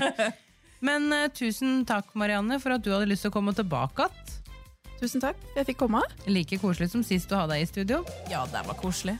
Men 0.86 1.12
uh, 1.12 1.28
tusen 1.36 1.84
takk, 1.84 2.14
Marianne, 2.16 2.56
for 2.62 2.72
at 2.76 2.84
du 2.84 2.92
hadde 2.94 3.08
lyst 3.10 3.26
til 3.26 3.32
å 3.32 3.36
komme 3.36 3.52
tilbake 3.56 4.06
igjen. 4.06 4.36
Tusen 5.00 5.22
takk 5.22 5.38
jeg 5.56 5.64
fikk 5.64 5.78
komme. 5.80 6.02
Like 6.28 6.58
koselig 6.60 6.90
som 6.92 7.00
sist 7.04 7.30
du 7.30 7.36
hadde 7.36 7.54
deg 7.56 7.64
i 7.64 7.68
studio. 7.70 8.02
Ja, 8.28 8.42
det 8.52 8.60
var 8.66 8.76
koselig. 8.76 9.16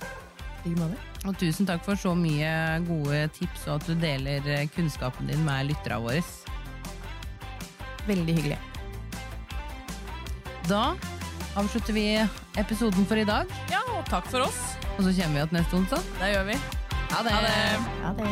Og 1.27 1.37
tusen 1.41 1.67
takk 1.69 1.83
for 1.85 1.95
så 2.01 2.13
mye 2.17 2.51
gode 2.87 3.23
tips, 3.37 3.67
og 3.69 3.79
at 3.81 3.87
du 3.89 3.95
deler 4.01 4.47
eh, 4.49 4.67
kunnskapen 4.75 5.29
din 5.31 5.45
med 5.45 5.71
lytterne 5.71 6.01
våre. 6.05 6.23
Veldig 8.09 8.35
hyggelig. 8.39 8.59
Da 10.69 10.95
avslutter 11.59 11.93
vi 11.97 12.05
episoden 12.61 13.07
for 13.09 13.19
i 13.21 13.25
dag, 13.29 13.51
Ja, 13.73 13.81
og 13.97 14.05
takk 14.09 14.29
for 14.31 14.47
oss. 14.47 14.61
og 14.97 15.05
så 15.05 15.11
kommer 15.17 15.35
vi 15.35 15.41
igjen 15.43 15.57
neste 15.59 15.77
onsdag. 15.77 16.09
Det 16.21 16.33
gjør 16.35 16.49
vi. 16.53 16.59
Ha 17.11 17.23
det! 17.27 17.33
Ha 17.33 17.43
det. 17.43 17.61
Ha 18.05 18.15
det. 18.21 18.31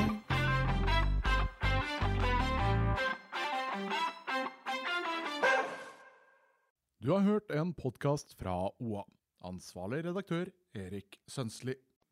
Du 6.99 7.13
har 7.13 7.21
hørt 7.21 7.51
en 7.55 7.75
podkast 7.75 8.35
fra 8.39 8.55
OA. 8.83 9.05
Ansvarlig 9.47 10.03
redaktør 10.09 10.49
Erik 10.75 11.19
Sønsli. 11.31 11.77